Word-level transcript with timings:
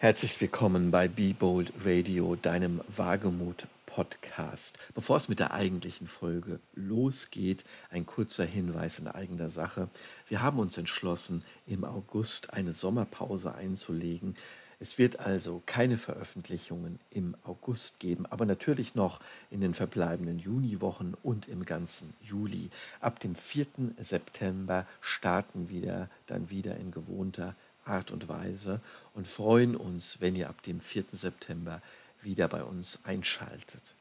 Herzlich 0.00 0.40
willkommen 0.40 0.92
bei 0.92 1.08
Be 1.08 1.34
Bold 1.36 1.72
Radio, 1.84 2.36
deinem 2.36 2.82
Wagemut 2.86 3.66
Podcast. 3.84 4.78
Bevor 4.94 5.16
es 5.16 5.28
mit 5.28 5.40
der 5.40 5.52
eigentlichen 5.52 6.06
Folge 6.06 6.60
losgeht, 6.76 7.64
ein 7.90 8.06
kurzer 8.06 8.44
Hinweis 8.44 9.00
in 9.00 9.08
eigener 9.08 9.50
Sache. 9.50 9.88
Wir 10.28 10.40
haben 10.40 10.60
uns 10.60 10.78
entschlossen, 10.78 11.42
im 11.66 11.84
August 11.84 12.52
eine 12.52 12.74
Sommerpause 12.74 13.56
einzulegen. 13.56 14.36
Es 14.78 14.98
wird 14.98 15.18
also 15.18 15.64
keine 15.66 15.98
Veröffentlichungen 15.98 17.00
im 17.10 17.34
August 17.42 17.98
geben, 17.98 18.24
aber 18.26 18.46
natürlich 18.46 18.94
noch 18.94 19.18
in 19.50 19.60
den 19.60 19.74
verbleibenden 19.74 20.38
Juniwochen 20.38 21.16
und 21.24 21.48
im 21.48 21.64
ganzen 21.64 22.14
Juli. 22.22 22.70
Ab 23.00 23.18
dem 23.18 23.34
4. 23.34 23.66
September 23.98 24.86
starten 25.00 25.68
wir 25.68 26.08
dann 26.26 26.50
wieder 26.50 26.76
in 26.76 26.92
gewohnter 26.92 27.56
Art 27.88 28.10
und 28.10 28.28
Weise 28.28 28.80
und 29.14 29.26
freuen 29.26 29.76
uns, 29.76 30.20
wenn 30.20 30.36
ihr 30.36 30.48
ab 30.48 30.62
dem 30.62 30.80
4. 30.80 31.04
September 31.12 31.82
wieder 32.22 32.48
bei 32.48 32.62
uns 32.62 32.98
einschaltet. 33.04 33.94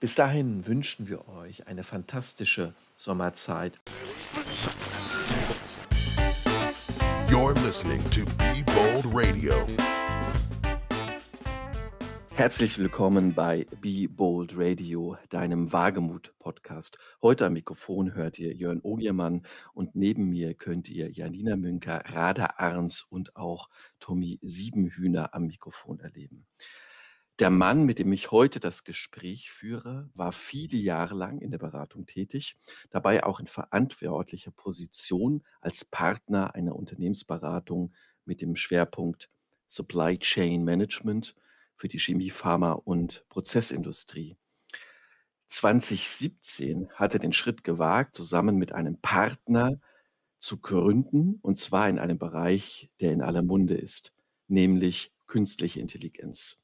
Bis 0.00 0.14
dahin 0.14 0.66
wünschen 0.66 1.08
wir 1.08 1.28
euch 1.28 1.66
eine 1.68 1.84
fantastische 1.84 2.74
Sommerzeit. 2.96 3.78
You're 7.28 7.54
listening 7.64 8.02
to 8.10 8.24
Be 8.36 8.64
Bold 8.64 9.06
Radio. 9.06 9.54
Herzlich 12.34 12.78
willkommen 12.78 13.34
bei 13.34 13.66
Be 13.82 14.08
Bold 14.08 14.56
Radio, 14.56 15.18
deinem 15.28 15.70
Wagemut-Podcast. 15.70 16.98
Heute 17.20 17.44
am 17.44 17.52
Mikrofon 17.52 18.14
hört 18.14 18.38
ihr 18.38 18.54
Jörn 18.54 18.80
Ogiermann 18.82 19.46
und 19.74 19.94
neben 19.94 20.30
mir 20.30 20.54
könnt 20.54 20.88
ihr 20.88 21.10
Janina 21.10 21.56
Münker, 21.56 22.02
Rada 22.06 22.54
Arns 22.56 23.02
und 23.02 23.36
auch 23.36 23.68
Tommy 24.00 24.40
Siebenhühner 24.40 25.34
am 25.34 25.46
Mikrofon 25.46 26.00
erleben. 26.00 26.46
Der 27.38 27.50
Mann, 27.50 27.84
mit 27.84 27.98
dem 27.98 28.10
ich 28.12 28.30
heute 28.30 28.60
das 28.60 28.82
Gespräch 28.82 29.50
führe, 29.50 30.08
war 30.14 30.32
viele 30.32 30.78
Jahre 30.78 31.14
lang 31.14 31.38
in 31.38 31.50
der 31.50 31.58
Beratung 31.58 32.06
tätig, 32.06 32.56
dabei 32.90 33.24
auch 33.24 33.40
in 33.40 33.46
verantwortlicher 33.46 34.52
Position 34.52 35.44
als 35.60 35.84
Partner 35.84 36.54
einer 36.54 36.76
Unternehmensberatung 36.76 37.92
mit 38.24 38.40
dem 38.40 38.56
Schwerpunkt 38.56 39.28
Supply 39.68 40.18
Chain 40.18 40.64
Management– 40.64 41.36
für 41.82 41.88
die 41.88 41.98
Chemie, 41.98 42.30
Pharma 42.30 42.74
und 42.74 43.24
Prozessindustrie. 43.28 44.36
2017 45.48 46.88
hat 46.90 47.14
er 47.14 47.18
den 47.18 47.32
Schritt 47.32 47.64
gewagt, 47.64 48.14
zusammen 48.14 48.54
mit 48.54 48.70
einem 48.70 49.00
Partner 49.00 49.80
zu 50.38 50.60
gründen, 50.60 51.40
und 51.42 51.58
zwar 51.58 51.88
in 51.88 51.98
einem 51.98 52.20
Bereich, 52.20 52.88
der 53.00 53.10
in 53.10 53.20
aller 53.20 53.42
Munde 53.42 53.74
ist, 53.74 54.12
nämlich 54.46 55.12
künstliche 55.26 55.80
Intelligenz. 55.80 56.56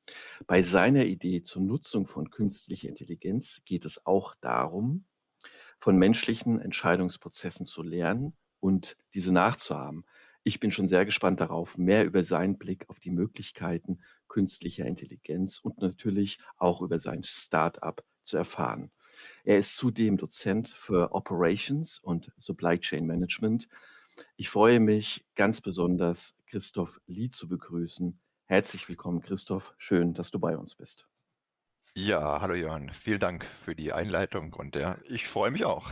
Bei 0.46 0.62
seiner 0.62 1.04
Idee 1.06 1.42
zur 1.42 1.62
Nutzung 1.62 2.06
von 2.06 2.30
künstlicher 2.30 2.88
Intelligenz 2.88 3.62
geht 3.64 3.86
es 3.86 4.06
auch 4.06 4.36
darum, 4.40 5.04
von 5.80 5.98
menschlichen 5.98 6.60
Entscheidungsprozessen 6.60 7.66
zu 7.66 7.82
lernen 7.82 8.36
und 8.60 8.96
diese 9.14 9.32
nachzuahmen. 9.32 10.04
Ich 10.44 10.60
bin 10.60 10.70
schon 10.70 10.86
sehr 10.86 11.04
gespannt 11.04 11.40
darauf, 11.40 11.76
mehr 11.76 12.06
über 12.06 12.22
seinen 12.22 12.56
Blick 12.56 12.88
auf 12.88 13.00
die 13.00 13.10
Möglichkeiten 13.10 13.98
künstlicher 14.28 14.86
Intelligenz 14.86 15.58
und 15.58 15.80
natürlich 15.80 16.38
auch 16.58 16.82
über 16.82 16.98
sein 16.98 17.22
Start-up 17.24 18.04
zu 18.24 18.36
erfahren. 18.36 18.90
Er 19.44 19.58
ist 19.58 19.76
zudem 19.76 20.16
Dozent 20.16 20.68
für 20.68 21.12
Operations 21.12 21.98
und 21.98 22.32
Supply 22.36 22.78
Chain 22.78 23.06
Management. 23.06 23.68
Ich 24.36 24.50
freue 24.50 24.80
mich 24.80 25.26
ganz 25.34 25.60
besonders, 25.60 26.36
Christoph 26.46 27.00
Lee 27.06 27.30
zu 27.30 27.48
begrüßen. 27.48 28.18
Herzlich 28.46 28.88
willkommen, 28.88 29.20
Christoph. 29.22 29.74
Schön, 29.78 30.14
dass 30.14 30.30
du 30.30 30.38
bei 30.38 30.56
uns 30.56 30.74
bist. 30.74 31.08
Ja, 31.94 32.40
hallo 32.40 32.54
Jörn. 32.54 32.92
Vielen 32.94 33.20
Dank 33.20 33.44
für 33.64 33.74
die 33.74 33.92
Einleitung 33.92 34.52
und 34.52 34.76
ja, 34.76 34.98
ich 35.04 35.26
freue 35.26 35.50
mich 35.50 35.64
auch. 35.64 35.90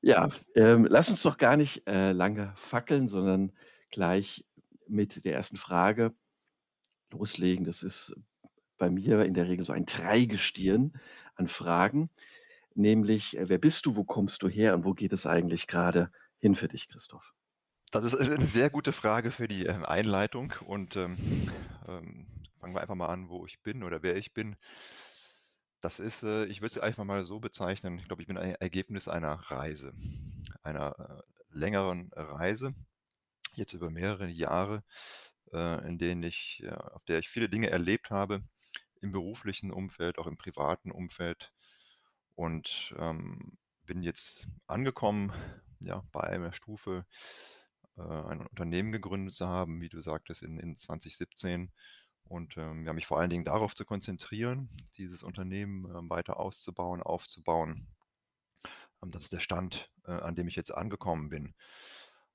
Ja, 0.00 0.28
ähm, 0.54 0.86
lass 0.88 1.08
uns 1.08 1.22
doch 1.22 1.38
gar 1.38 1.56
nicht 1.56 1.88
äh, 1.88 2.12
lange 2.12 2.52
fackeln, 2.56 3.08
sondern 3.08 3.52
gleich 3.90 4.44
mit 4.86 5.24
der 5.24 5.32
ersten 5.32 5.56
Frage 5.56 6.14
loslegen. 7.14 7.64
Das 7.64 7.82
ist 7.82 8.14
bei 8.78 8.90
mir 8.90 9.24
in 9.24 9.34
der 9.34 9.48
Regel 9.48 9.64
so 9.64 9.72
ein 9.72 9.86
Dreigestirn 9.86 10.92
an 11.36 11.48
Fragen, 11.48 12.10
nämlich 12.74 13.36
äh, 13.38 13.48
wer 13.48 13.58
bist 13.58 13.86
du, 13.86 13.96
wo 13.96 14.04
kommst 14.04 14.42
du 14.42 14.48
her? 14.48 14.74
Und 14.74 14.84
wo 14.84 14.94
geht 14.94 15.12
es 15.12 15.26
eigentlich 15.26 15.66
gerade 15.66 16.10
hin 16.38 16.54
für 16.54 16.68
dich, 16.68 16.88
Christoph? 16.88 17.34
Das 17.90 18.04
ist 18.04 18.16
eine 18.16 18.40
sehr 18.40 18.70
gute 18.70 18.92
Frage 18.92 19.30
für 19.30 19.46
die 19.46 19.66
ähm, 19.66 19.84
Einleitung. 19.84 20.52
Und 20.66 20.96
ähm, 20.96 21.16
ähm, 21.86 22.26
fangen 22.58 22.74
wir 22.74 22.80
einfach 22.80 22.96
mal 22.96 23.06
an, 23.06 23.28
wo 23.28 23.46
ich 23.46 23.60
bin 23.62 23.84
oder 23.84 24.02
wer 24.02 24.16
ich 24.16 24.34
bin. 24.34 24.56
Das 25.80 26.00
ist, 26.00 26.22
äh, 26.22 26.46
ich 26.46 26.60
würde 26.60 26.74
es 26.74 26.78
einfach 26.78 27.04
mal 27.04 27.24
so 27.24 27.38
bezeichnen, 27.40 27.98
ich 27.98 28.06
glaube, 28.06 28.22
ich 28.22 28.28
bin 28.28 28.38
ein 28.38 28.54
Ergebnis 28.56 29.06
einer 29.06 29.34
Reise, 29.34 29.92
einer 30.62 30.98
äh, 30.98 31.58
längeren 31.58 32.10
Reise, 32.14 32.74
jetzt 33.54 33.74
über 33.74 33.90
mehrere 33.90 34.26
Jahre, 34.26 34.82
äh, 35.54 35.86
in 35.86 35.98
denen 35.98 36.22
ich, 36.22 36.60
ja, 36.64 36.76
auf 36.76 37.04
der 37.04 37.20
ich 37.20 37.28
viele 37.28 37.48
Dinge 37.48 37.70
erlebt 37.70 38.10
habe, 38.10 38.42
im 39.00 39.12
beruflichen 39.12 39.70
Umfeld, 39.70 40.18
auch 40.18 40.26
im 40.26 40.36
privaten 40.36 40.90
Umfeld 40.90 41.52
und 42.34 42.94
ähm, 42.98 43.58
bin 43.84 44.02
jetzt 44.02 44.48
angekommen, 44.66 45.32
ja, 45.80 46.02
bei 46.12 46.22
einer 46.22 46.52
Stufe, 46.52 47.06
äh, 47.96 48.02
ein 48.02 48.46
Unternehmen 48.46 48.92
gegründet 48.92 49.34
zu 49.34 49.46
haben, 49.46 49.80
wie 49.80 49.88
du 49.88 50.00
sagtest, 50.00 50.42
in, 50.42 50.58
in 50.58 50.76
2017 50.76 51.70
und 52.24 52.56
ähm, 52.56 52.86
ja, 52.86 52.92
mich 52.92 53.06
vor 53.06 53.20
allen 53.20 53.30
Dingen 53.30 53.44
darauf 53.44 53.74
zu 53.74 53.84
konzentrieren, 53.84 54.68
dieses 54.96 55.22
Unternehmen 55.22 55.84
ähm, 55.94 56.10
weiter 56.10 56.40
auszubauen, 56.40 57.02
aufzubauen. 57.02 57.86
Ähm, 59.02 59.10
das 59.10 59.24
ist 59.24 59.32
der 59.32 59.40
Stand, 59.40 59.90
äh, 60.06 60.12
an 60.12 60.34
dem 60.34 60.48
ich 60.48 60.56
jetzt 60.56 60.74
angekommen 60.74 61.28
bin. 61.28 61.54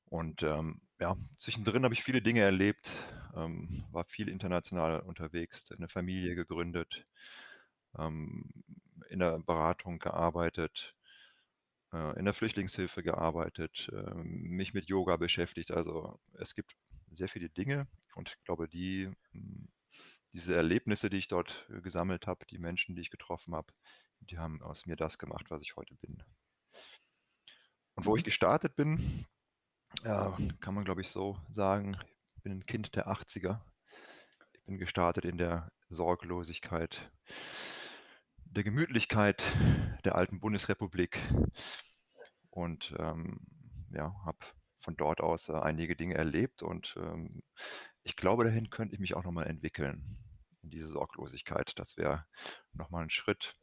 Und 0.05 0.43
ähm, 0.43 0.81
ja, 0.99 1.15
zwischendrin 1.37 1.83
habe 1.83 1.93
ich 1.93 2.03
viele 2.03 2.21
Dinge 2.21 2.41
erlebt, 2.41 2.91
ähm, 3.35 3.85
war 3.91 4.05
viel 4.05 4.29
international 4.29 4.99
unterwegs, 5.01 5.71
eine 5.71 5.87
Familie 5.87 6.35
gegründet, 6.35 7.05
ähm, 7.97 8.49
in 9.09 9.19
der 9.19 9.39
Beratung 9.39 9.99
gearbeitet, 9.99 10.95
äh, 11.93 12.17
in 12.19 12.25
der 12.25 12.33
Flüchtlingshilfe 12.33 13.03
gearbeitet, 13.03 13.89
äh, 13.91 14.13
mich 14.23 14.73
mit 14.73 14.87
Yoga 14.87 15.17
beschäftigt. 15.17 15.71
Also 15.71 16.19
es 16.33 16.53
gibt 16.53 16.75
sehr 17.11 17.29
viele 17.29 17.49
Dinge 17.49 17.87
und 18.15 18.29
ich 18.29 18.43
glaube, 18.43 18.67
die 18.67 19.09
hm, 19.31 19.69
diese 20.33 20.55
Erlebnisse, 20.55 21.09
die 21.09 21.17
ich 21.17 21.27
dort 21.27 21.67
äh, 21.69 21.81
gesammelt 21.81 22.27
habe, 22.27 22.45
die 22.45 22.59
Menschen, 22.59 22.95
die 22.95 23.01
ich 23.01 23.09
getroffen 23.09 23.55
habe, 23.55 23.73
die 24.21 24.37
haben 24.37 24.61
aus 24.61 24.85
mir 24.85 24.95
das 24.95 25.17
gemacht, 25.17 25.45
was 25.49 25.61
ich 25.61 25.75
heute 25.75 25.95
bin. 25.95 26.23
Und 27.95 28.05
wo 28.05 28.15
ich 28.15 28.23
mhm. 28.23 28.25
gestartet 28.25 28.75
bin, 28.75 29.25
ja, 30.03 30.35
kann 30.59 30.73
man 30.73 30.85
glaube 30.85 31.01
ich 31.01 31.09
so 31.09 31.37
sagen, 31.49 31.97
ich 32.35 32.43
bin 32.43 32.53
ein 32.53 32.65
Kind 32.65 32.95
der 32.95 33.07
80er. 33.07 33.59
Ich 34.53 34.63
bin 34.65 34.77
gestartet 34.77 35.25
in 35.25 35.37
der 35.37 35.71
Sorglosigkeit, 35.89 37.11
der 38.45 38.63
Gemütlichkeit 38.63 39.43
der 40.05 40.15
alten 40.15 40.39
Bundesrepublik 40.39 41.19
und 42.49 42.93
ähm, 42.97 43.39
ja, 43.91 44.13
habe 44.25 44.37
von 44.79 44.95
dort 44.95 45.21
aus 45.21 45.49
äh, 45.49 45.53
einige 45.53 45.95
Dinge 45.95 46.15
erlebt 46.15 46.63
und 46.63 46.95
ähm, 46.97 47.41
ich 48.03 48.15
glaube, 48.15 48.43
dahin 48.45 48.69
könnte 48.69 48.95
ich 48.95 49.01
mich 49.01 49.15
auch 49.15 49.23
nochmal 49.23 49.47
entwickeln, 49.47 50.17
in 50.63 50.69
diese 50.69 50.87
Sorglosigkeit. 50.87 51.77
Das 51.77 51.97
wäre 51.97 52.25
nochmal 52.73 53.03
ein 53.03 53.09
Schritt, 53.09 53.55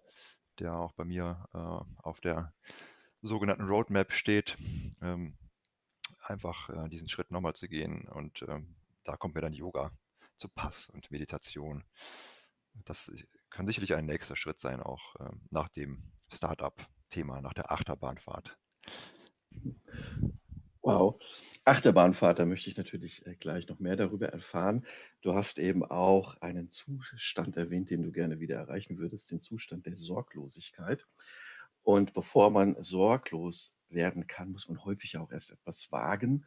der 0.58 0.74
auch 0.74 0.92
bei 0.92 1.04
mir 1.04 1.48
äh, 1.54 2.02
auf 2.02 2.20
der 2.20 2.52
sogenannten 3.22 3.64
Roadmap 3.64 4.12
steht, 4.12 4.56
ähm, 5.02 5.36
einfach 6.30 6.68
äh, 6.70 6.88
diesen 6.88 7.08
Schritt 7.08 7.30
nochmal 7.30 7.54
zu 7.54 7.68
gehen. 7.68 8.06
Und 8.08 8.42
ähm, 8.48 8.76
da 9.04 9.16
kommt 9.16 9.34
mir 9.34 9.40
dann 9.40 9.52
Yoga 9.52 9.92
zu 10.36 10.48
Pass 10.48 10.90
und 10.90 11.10
Meditation. 11.10 11.84
Das 12.84 13.10
kann 13.50 13.66
sicherlich 13.66 13.94
ein 13.94 14.06
nächster 14.06 14.36
Schritt 14.36 14.60
sein, 14.60 14.82
auch 14.82 15.16
äh, 15.16 15.30
nach 15.50 15.68
dem 15.68 16.12
Startup-Thema, 16.32 17.40
nach 17.40 17.54
der 17.54 17.72
Achterbahnfahrt. 17.72 18.58
Wow. 20.82 21.20
Achterbahnfahrt, 21.64 22.38
da 22.38 22.44
möchte 22.44 22.70
ich 22.70 22.76
natürlich 22.76 23.26
äh, 23.26 23.34
gleich 23.34 23.66
noch 23.66 23.80
mehr 23.80 23.96
darüber 23.96 24.28
erfahren. 24.28 24.86
Du 25.20 25.34
hast 25.34 25.58
eben 25.58 25.84
auch 25.84 26.36
einen 26.40 26.68
Zustand 26.68 27.56
erwähnt, 27.56 27.90
den 27.90 28.02
du 28.02 28.12
gerne 28.12 28.38
wieder 28.38 28.56
erreichen 28.56 28.98
würdest, 28.98 29.32
den 29.32 29.40
Zustand 29.40 29.86
der 29.86 29.96
Sorglosigkeit. 29.96 31.04
Und 31.86 32.14
bevor 32.14 32.50
man 32.50 32.76
sorglos 32.82 33.72
werden 33.88 34.26
kann, 34.26 34.50
muss 34.50 34.68
man 34.68 34.84
häufig 34.84 35.16
auch 35.18 35.30
erst 35.30 35.50
etwas 35.50 35.92
wagen. 35.92 36.44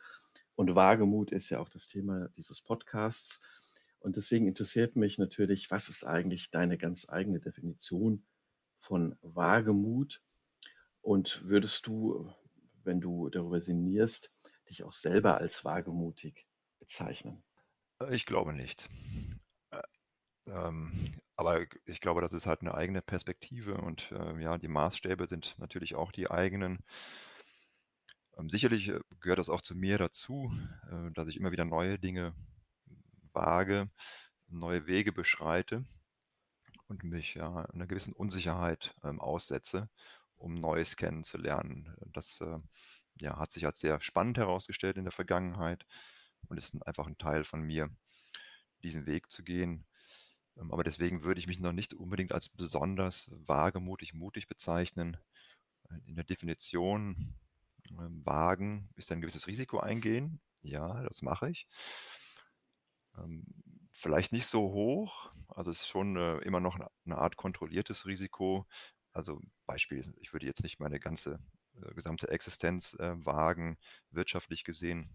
Und 0.55 0.75
Wagemut 0.75 1.31
ist 1.31 1.49
ja 1.49 1.59
auch 1.59 1.69
das 1.69 1.87
Thema 1.87 2.27
dieses 2.35 2.61
Podcasts. 2.61 3.39
Und 3.99 4.17
deswegen 4.17 4.47
interessiert 4.47 4.95
mich 4.95 5.17
natürlich, 5.17 5.71
was 5.71 5.87
ist 5.87 6.03
eigentlich 6.03 6.51
deine 6.51 6.77
ganz 6.77 7.07
eigene 7.07 7.39
Definition 7.39 8.25
von 8.79 9.17
Wagemut? 9.21 10.21
Und 11.01 11.43
würdest 11.45 11.87
du 11.87 12.29
wenn 12.83 13.01
du 13.01 13.29
darüber 13.29 13.61
sinnierst, 13.61 14.31
dich 14.69 14.83
auch 14.83 14.91
selber 14.91 15.37
als 15.37 15.63
wagemutig 15.63 16.47
bezeichnen? 16.79 17.43
Äh, 18.01 18.15
ich 18.15 18.25
glaube 18.25 18.53
nicht. 18.53 18.89
Äh, 20.49 20.67
ähm, 20.67 20.91
aber 21.35 21.65
ich 21.85 22.01
glaube, 22.01 22.21
das 22.21 22.33
ist 22.33 22.45
halt 22.45 22.61
eine 22.61 22.73
eigene 22.75 23.01
Perspektive 23.01 23.75
und 23.77 24.11
äh, 24.11 24.41
ja, 24.41 24.57
die 24.57 24.67
Maßstäbe 24.67 25.27
sind 25.27 25.55
natürlich 25.57 25.95
auch 25.95 26.11
die 26.11 26.29
eigenen. 26.29 26.79
Ähm, 28.37 28.49
sicherlich 28.49 28.89
äh, 28.89 28.99
gehört 29.19 29.39
das 29.39 29.49
auch 29.49 29.61
zu 29.61 29.75
mir 29.75 29.97
dazu, 29.97 30.51
äh, 30.91 31.11
dass 31.13 31.27
ich 31.27 31.37
immer 31.37 31.51
wieder 31.51 31.65
neue 31.65 31.99
Dinge 31.99 32.33
wage, 33.33 33.89
neue 34.47 34.87
Wege 34.87 35.11
beschreite 35.11 35.85
und 36.87 37.03
mich 37.03 37.35
ja 37.35 37.65
einer 37.65 37.87
gewissen 37.87 38.13
Unsicherheit 38.13 38.95
ähm, 39.03 39.19
aussetze, 39.19 39.89
um 40.35 40.55
Neues 40.55 40.95
kennenzulernen. 40.97 41.95
Das 42.13 42.41
äh, 42.41 42.59
ja, 43.21 43.37
hat 43.39 43.51
sich 43.51 43.65
als 43.65 43.79
sehr 43.79 44.01
spannend 44.01 44.37
herausgestellt 44.37 44.97
in 44.97 45.05
der 45.05 45.11
Vergangenheit 45.11 45.85
und 46.47 46.57
ist 46.57 46.75
einfach 46.87 47.07
ein 47.07 47.17
Teil 47.17 47.43
von 47.43 47.61
mir, 47.61 47.89
diesen 48.83 49.05
Weg 49.05 49.31
zu 49.31 49.43
gehen. 49.43 49.85
Ähm, 50.59 50.71
aber 50.71 50.83
deswegen 50.83 51.23
würde 51.23 51.39
ich 51.39 51.47
mich 51.47 51.59
noch 51.59 51.73
nicht 51.73 51.93
unbedingt 51.93 52.31
als 52.31 52.49
besonders 52.49 53.29
wagemutig, 53.31 54.13
mutig 54.13 54.47
bezeichnen. 54.47 55.17
In 56.05 56.15
der 56.15 56.25
Definition 56.25 57.15
ähm, 57.89 58.25
wagen 58.25 58.89
ist 58.95 59.11
ein 59.11 59.21
gewisses 59.21 59.47
Risiko 59.47 59.79
eingehen. 59.79 60.39
Ja, 60.61 61.03
das 61.03 61.21
mache 61.21 61.49
ich. 61.49 61.67
Ähm, 63.17 63.45
vielleicht 63.91 64.31
nicht 64.31 64.47
so 64.47 64.71
hoch. 64.71 65.31
Also 65.47 65.71
es 65.71 65.81
ist 65.81 65.87
schon 65.87 66.15
äh, 66.15 66.37
immer 66.39 66.59
noch 66.59 66.79
eine 67.05 67.17
Art 67.17 67.37
kontrolliertes 67.37 68.05
Risiko. 68.05 68.67
Also 69.13 69.41
Beispiel, 69.65 70.13
ich 70.21 70.33
würde 70.33 70.45
jetzt 70.45 70.63
nicht 70.63 70.79
meine 70.79 70.99
ganze 70.99 71.39
äh, 71.81 71.93
gesamte 71.93 72.29
Existenz 72.29 72.93
äh, 72.99 73.25
wagen, 73.25 73.77
wirtschaftlich 74.11 74.63
gesehen 74.63 75.09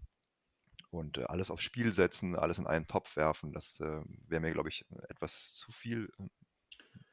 und 0.89 1.17
äh, 1.17 1.23
alles 1.23 1.51
aufs 1.51 1.63
Spiel 1.63 1.93
setzen, 1.93 2.35
alles 2.35 2.57
in 2.57 2.67
einen 2.67 2.87
Topf 2.87 3.15
werfen. 3.15 3.53
Das 3.53 3.79
äh, 3.79 4.01
wäre 4.27 4.41
mir, 4.41 4.51
glaube 4.51 4.69
ich, 4.69 4.85
etwas 5.09 5.53
zu 5.53 5.71
viel 5.71 6.11
äh, 6.19 6.23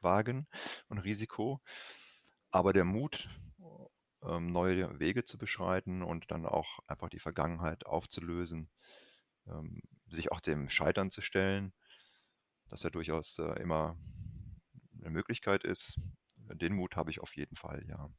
Wagen 0.01 0.47
und 0.89 0.99
Risiko. 0.99 1.61
Aber 2.51 2.73
der 2.73 2.85
Mut, 2.85 3.29
ähm, 4.23 4.51
neue 4.51 4.99
Wege 4.99 5.23
zu 5.23 5.37
beschreiten 5.37 6.01
und 6.03 6.31
dann 6.31 6.45
auch 6.45 6.79
einfach 6.87 7.09
die 7.09 7.19
Vergangenheit 7.19 7.85
aufzulösen, 7.85 8.69
ähm, 9.47 9.81
sich 10.09 10.31
auch 10.31 10.41
dem 10.41 10.69
Scheitern 10.69 11.11
zu 11.11 11.21
stellen, 11.21 11.73
das 12.69 12.83
ja 12.83 12.89
durchaus 12.89 13.39
äh, 13.39 13.61
immer 13.61 13.97
eine 15.01 15.09
Möglichkeit 15.09 15.63
ist. 15.63 15.99
Den 16.37 16.75
Mut 16.75 16.95
habe 16.95 17.11
ich 17.11 17.21
auf 17.21 17.35
jeden 17.35 17.55
Fall, 17.55 17.85
ja. 17.87 18.09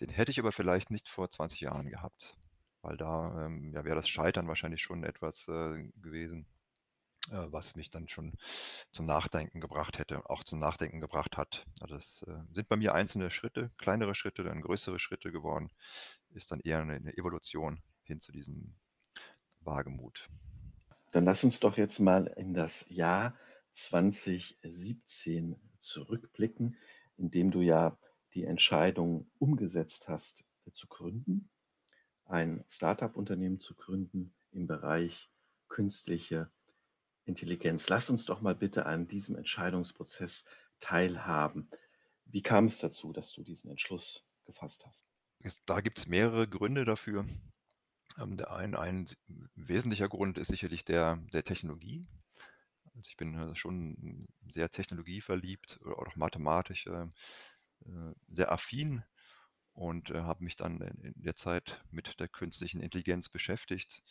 Den 0.00 0.10
hätte 0.10 0.30
ich 0.30 0.38
aber 0.38 0.52
vielleicht 0.52 0.90
nicht 0.90 1.08
vor 1.08 1.30
20 1.30 1.60
Jahren 1.60 1.88
gehabt 1.88 2.36
weil 2.86 2.96
da 2.96 3.46
ähm, 3.46 3.72
ja, 3.74 3.84
wäre 3.84 3.96
das 3.96 4.08
Scheitern 4.08 4.46
wahrscheinlich 4.46 4.80
schon 4.80 5.02
etwas 5.02 5.48
äh, 5.48 5.90
gewesen, 6.00 6.46
äh, 7.30 7.46
was 7.48 7.74
mich 7.74 7.90
dann 7.90 8.08
schon 8.08 8.34
zum 8.92 9.06
Nachdenken 9.06 9.60
gebracht 9.60 9.98
hätte, 9.98 10.30
auch 10.30 10.44
zum 10.44 10.60
Nachdenken 10.60 11.00
gebracht 11.00 11.36
hat. 11.36 11.66
Also 11.80 11.96
das 11.96 12.24
äh, 12.28 12.38
sind 12.52 12.68
bei 12.68 12.76
mir 12.76 12.94
einzelne 12.94 13.32
Schritte, 13.32 13.72
kleinere 13.76 14.14
Schritte, 14.14 14.44
dann 14.44 14.60
größere 14.60 15.00
Schritte 15.00 15.32
geworden, 15.32 15.72
ist 16.30 16.52
dann 16.52 16.60
eher 16.60 16.78
eine, 16.78 16.92
eine 16.94 17.16
Evolution 17.16 17.82
hin 18.04 18.20
zu 18.20 18.30
diesem 18.30 18.76
Wagemut. 19.60 20.28
Dann 21.10 21.24
lass 21.24 21.42
uns 21.42 21.58
doch 21.58 21.76
jetzt 21.76 21.98
mal 21.98 22.28
in 22.36 22.54
das 22.54 22.86
Jahr 22.88 23.36
2017 23.72 25.56
zurückblicken, 25.80 26.76
in 27.16 27.32
dem 27.32 27.50
du 27.50 27.62
ja 27.62 27.98
die 28.34 28.44
Entscheidung 28.44 29.28
umgesetzt 29.40 30.06
hast, 30.06 30.44
zu 30.72 30.86
gründen 30.86 31.50
ein 32.26 32.64
Startup-Unternehmen 32.68 33.60
zu 33.60 33.74
gründen 33.74 34.34
im 34.52 34.66
Bereich 34.66 35.30
künstliche 35.68 36.50
Intelligenz. 37.24 37.88
Lass 37.88 38.10
uns 38.10 38.24
doch 38.24 38.40
mal 38.40 38.54
bitte 38.54 38.86
an 38.86 39.08
diesem 39.08 39.36
Entscheidungsprozess 39.36 40.44
teilhaben. 40.80 41.68
Wie 42.24 42.42
kam 42.42 42.66
es 42.66 42.78
dazu, 42.78 43.12
dass 43.12 43.32
du 43.32 43.42
diesen 43.42 43.70
Entschluss 43.70 44.24
gefasst 44.44 44.86
hast? 44.86 45.06
Da 45.66 45.80
gibt 45.80 45.98
es 45.98 46.06
mehrere 46.06 46.48
Gründe 46.48 46.84
dafür. 46.84 47.24
Ähm, 48.18 48.38
ein, 48.48 48.74
ein 48.74 49.06
wesentlicher 49.54 50.08
Grund 50.08 50.38
ist 50.38 50.48
sicherlich 50.48 50.84
der, 50.84 51.18
der 51.32 51.44
Technologie. 51.44 52.08
Also 52.94 53.08
ich 53.08 53.16
bin 53.16 53.34
äh, 53.34 53.54
schon 53.54 54.26
sehr 54.50 54.70
technologieverliebt 54.70 55.80
oder 55.84 55.98
auch 55.98 56.16
mathematisch 56.16 56.86
äh, 56.86 57.06
äh, 57.84 58.14
sehr 58.28 58.50
affin 58.50 59.04
und 59.76 60.10
äh, 60.10 60.22
habe 60.22 60.42
mich 60.42 60.56
dann 60.56 60.80
in, 60.80 61.12
in, 61.12 61.22
der 61.22 61.36
Zeit 61.36 61.84
mit 61.90 62.18
der 62.18 62.28
künstlichen 62.28 62.80
Intelligenz 62.80 63.28
beschäftigt. 63.28 64.02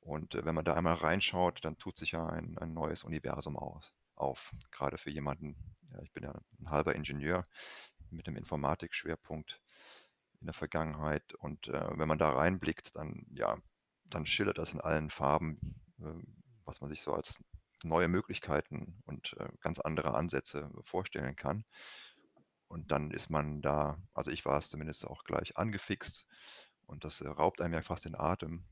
Und 0.00 0.34
äh, 0.34 0.44
wenn 0.44 0.54
man 0.54 0.64
da 0.64 0.74
einmal 0.74 0.94
reinschaut, 0.94 1.64
dann 1.64 1.78
tut 1.78 1.96
sich 1.96 2.12
ja 2.12 2.26
ein, 2.26 2.58
ein 2.58 2.74
neues 2.74 3.02
Universum 3.02 3.56
aus, 3.56 3.94
auf. 4.14 4.52
Gerade 4.70 4.98
für 4.98 5.10
jemanden, 5.10 5.56
ja, 5.90 6.02
ich 6.02 6.12
bin 6.12 6.24
ja 6.24 6.38
ein 6.60 6.70
halber 6.70 6.94
Ingenieur 6.94 7.46
mit 8.10 8.26
dem 8.26 8.36
Informatikschwerpunkt 8.36 9.58
in 10.40 10.46
der 10.46 10.54
Vergangenheit. 10.54 11.32
Und 11.32 11.68
äh, 11.68 11.98
wenn 11.98 12.08
man 12.08 12.18
da 12.18 12.28
reinblickt, 12.30 12.94
dann 12.94 13.26
ja, 13.32 13.56
dann 14.04 14.26
schillert 14.26 14.58
das 14.58 14.74
in 14.74 14.82
allen 14.82 15.08
Farben, 15.08 15.58
äh, 16.00 16.12
was 16.66 16.82
man 16.82 16.90
sich 16.90 17.00
so 17.00 17.14
als 17.14 17.42
neue 17.84 18.08
Möglichkeiten 18.08 19.00
und 19.06 19.34
äh, 19.38 19.48
ganz 19.60 19.80
andere 19.80 20.12
Ansätze 20.12 20.70
vorstellen 20.82 21.36
kann. 21.36 21.64
Und 22.70 22.92
dann 22.92 23.10
ist 23.10 23.30
man 23.30 23.62
da, 23.62 23.98
also 24.14 24.30
ich 24.30 24.44
war 24.44 24.56
es 24.56 24.70
zumindest 24.70 25.04
auch 25.04 25.24
gleich 25.24 25.56
angefixt 25.56 26.24
und 26.86 27.02
das 27.02 27.20
äh, 27.20 27.26
raubt 27.26 27.60
einem 27.60 27.74
ja 27.74 27.82
fast 27.82 28.04
den 28.04 28.14
Atem, 28.14 28.64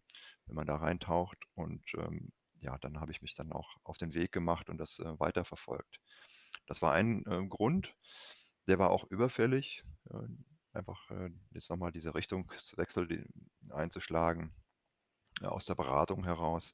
wenn 0.47 0.55
man 0.55 0.69
da 0.69 0.77
reintaucht. 0.77 1.37
Und 1.55 1.83
ähm, 1.95 2.33
ja, 2.61 2.79
dann 2.79 3.01
habe 3.01 3.11
ich 3.11 3.23
mich 3.23 3.35
dann 3.35 3.51
auch 3.51 3.77
auf 3.83 3.99
den 3.99 4.15
Weg 4.15 4.31
gemacht 4.31 4.71
und 4.71 4.79
das 4.79 5.01
äh, 5.01 5.19
weiterverfolgt. 5.19 6.01
Das 6.69 6.81
war 6.81 6.93
ein 6.93 7.27
äh, 7.27 7.45
Grund, 7.49 7.93
der 8.69 8.79
war 8.79 8.91
auch 8.91 9.03
überfällig, 9.11 9.83
äh, 10.11 10.29
einfach 10.75 11.11
äh, 11.11 11.31
jetzt 11.51 11.69
nochmal 11.69 11.91
diese 11.91 12.15
Richtungswechsel 12.15 13.27
einzuschlagen, 13.71 14.55
aus 15.43 15.65
der 15.65 15.75
Beratung 15.75 16.23
heraus, 16.23 16.73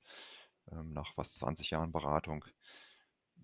ähm, 0.71 0.93
nach 0.93 1.15
fast 1.15 1.37
20 1.37 1.71
Jahren 1.71 1.91
Beratung 1.91 2.45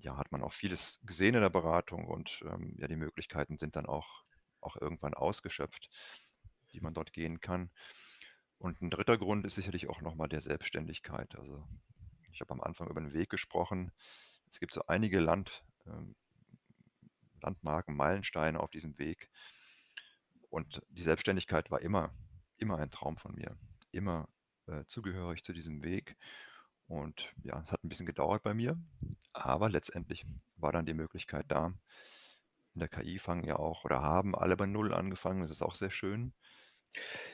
ja, 0.02 0.16
hat 0.16 0.32
man 0.32 0.42
auch 0.42 0.52
vieles 0.52 1.00
gesehen 1.04 1.34
in 1.34 1.42
der 1.42 1.50
Beratung 1.50 2.06
und 2.06 2.42
ähm, 2.44 2.74
ja, 2.78 2.88
die 2.88 2.96
Möglichkeiten 2.96 3.58
sind 3.58 3.76
dann 3.76 3.86
auch, 3.86 4.24
auch 4.60 4.76
irgendwann 4.76 5.14
ausgeschöpft, 5.14 5.90
die 6.72 6.80
man 6.80 6.94
dort 6.94 7.12
gehen 7.12 7.40
kann. 7.40 7.70
Und 8.58 8.80
ein 8.82 8.90
dritter 8.90 9.18
Grund 9.18 9.46
ist 9.46 9.54
sicherlich 9.54 9.88
auch 9.88 10.00
nochmal 10.00 10.28
der 10.28 10.40
Selbstständigkeit. 10.40 11.34
Also 11.36 11.66
ich 12.32 12.40
habe 12.40 12.52
am 12.52 12.60
Anfang 12.60 12.88
über 12.88 13.00
den 13.00 13.12
Weg 13.12 13.30
gesprochen. 13.30 13.92
Es 14.48 14.60
gibt 14.60 14.74
so 14.74 14.82
einige 14.86 15.20
Land, 15.20 15.64
ähm, 15.86 16.14
Landmarken, 17.42 17.96
Meilensteine 17.96 18.60
auf 18.60 18.70
diesem 18.70 18.98
Weg. 18.98 19.30
Und 20.50 20.82
die 20.88 21.02
Selbstständigkeit 21.02 21.70
war 21.70 21.80
immer, 21.80 22.12
immer 22.56 22.78
ein 22.78 22.90
Traum 22.90 23.16
von 23.16 23.34
mir. 23.34 23.56
Immer 23.92 24.28
äh, 24.66 24.84
zugehörig 24.84 25.42
zu 25.42 25.52
diesem 25.52 25.82
Weg. 25.82 26.16
Und 26.86 27.32
ja, 27.42 27.60
es 27.60 27.70
hat 27.70 27.82
ein 27.84 27.88
bisschen 27.88 28.06
gedauert 28.06 28.42
bei 28.42 28.52
mir, 28.52 28.76
aber 29.32 29.70
letztendlich 29.70 30.24
war 30.56 30.72
dann 30.72 30.86
die 30.86 30.94
Möglichkeit 30.94 31.46
da. 31.48 31.74
In 32.74 32.80
der 32.80 32.88
KI 32.88 33.18
fangen 33.18 33.44
ja 33.44 33.56
auch 33.56 33.84
oder 33.84 34.00
haben 34.00 34.34
alle 34.34 34.56
bei 34.56 34.66
Null 34.66 34.94
angefangen. 34.94 35.42
Das 35.42 35.50
ist 35.50 35.62
auch 35.62 35.74
sehr 35.74 35.90
schön. 35.90 36.32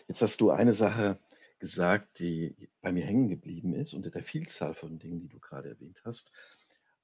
Jetzt 0.09 0.23
hast 0.23 0.41
du 0.41 0.51
eine 0.51 0.73
Sache 0.73 1.19
gesagt, 1.59 2.19
die 2.19 2.71
bei 2.81 2.93
mir 2.93 3.05
hängen 3.05 3.29
geblieben 3.29 3.75
ist, 3.75 3.95
unter 3.95 4.11
der 4.11 4.23
Vielzahl 4.23 4.75
von 4.75 4.99
Dingen, 4.99 5.21
die 5.21 5.29
du 5.29 5.41
gerade 5.41 5.71
erwähnt 5.71 6.03
hast. 6.05 6.33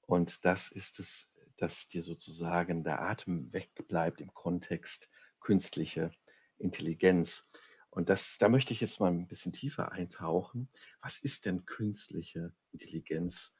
Und 0.02 0.44
das 0.44 0.68
ist 0.68 0.98
es, 0.98 1.28
dass 1.56 1.88
dir 1.88 2.02
sozusagen 2.02 2.84
der 2.84 3.00
Atem 3.00 3.52
wegbleibt 3.52 4.20
im 4.20 4.34
Kontext 4.34 5.08
künstliche 5.40 6.10
Intelligenz. 6.58 7.46
Und 7.90 8.08
das, 8.08 8.36
da 8.38 8.48
möchte 8.48 8.72
ich 8.72 8.80
jetzt 8.80 9.00
mal 9.00 9.10
ein 9.10 9.26
bisschen 9.26 9.52
tiefer 9.52 9.92
eintauchen. 9.92 10.68
Was 11.00 11.18
ist 11.18 11.46
denn 11.46 11.66
künstliche 11.66 12.52
Intelligenz 12.72 13.54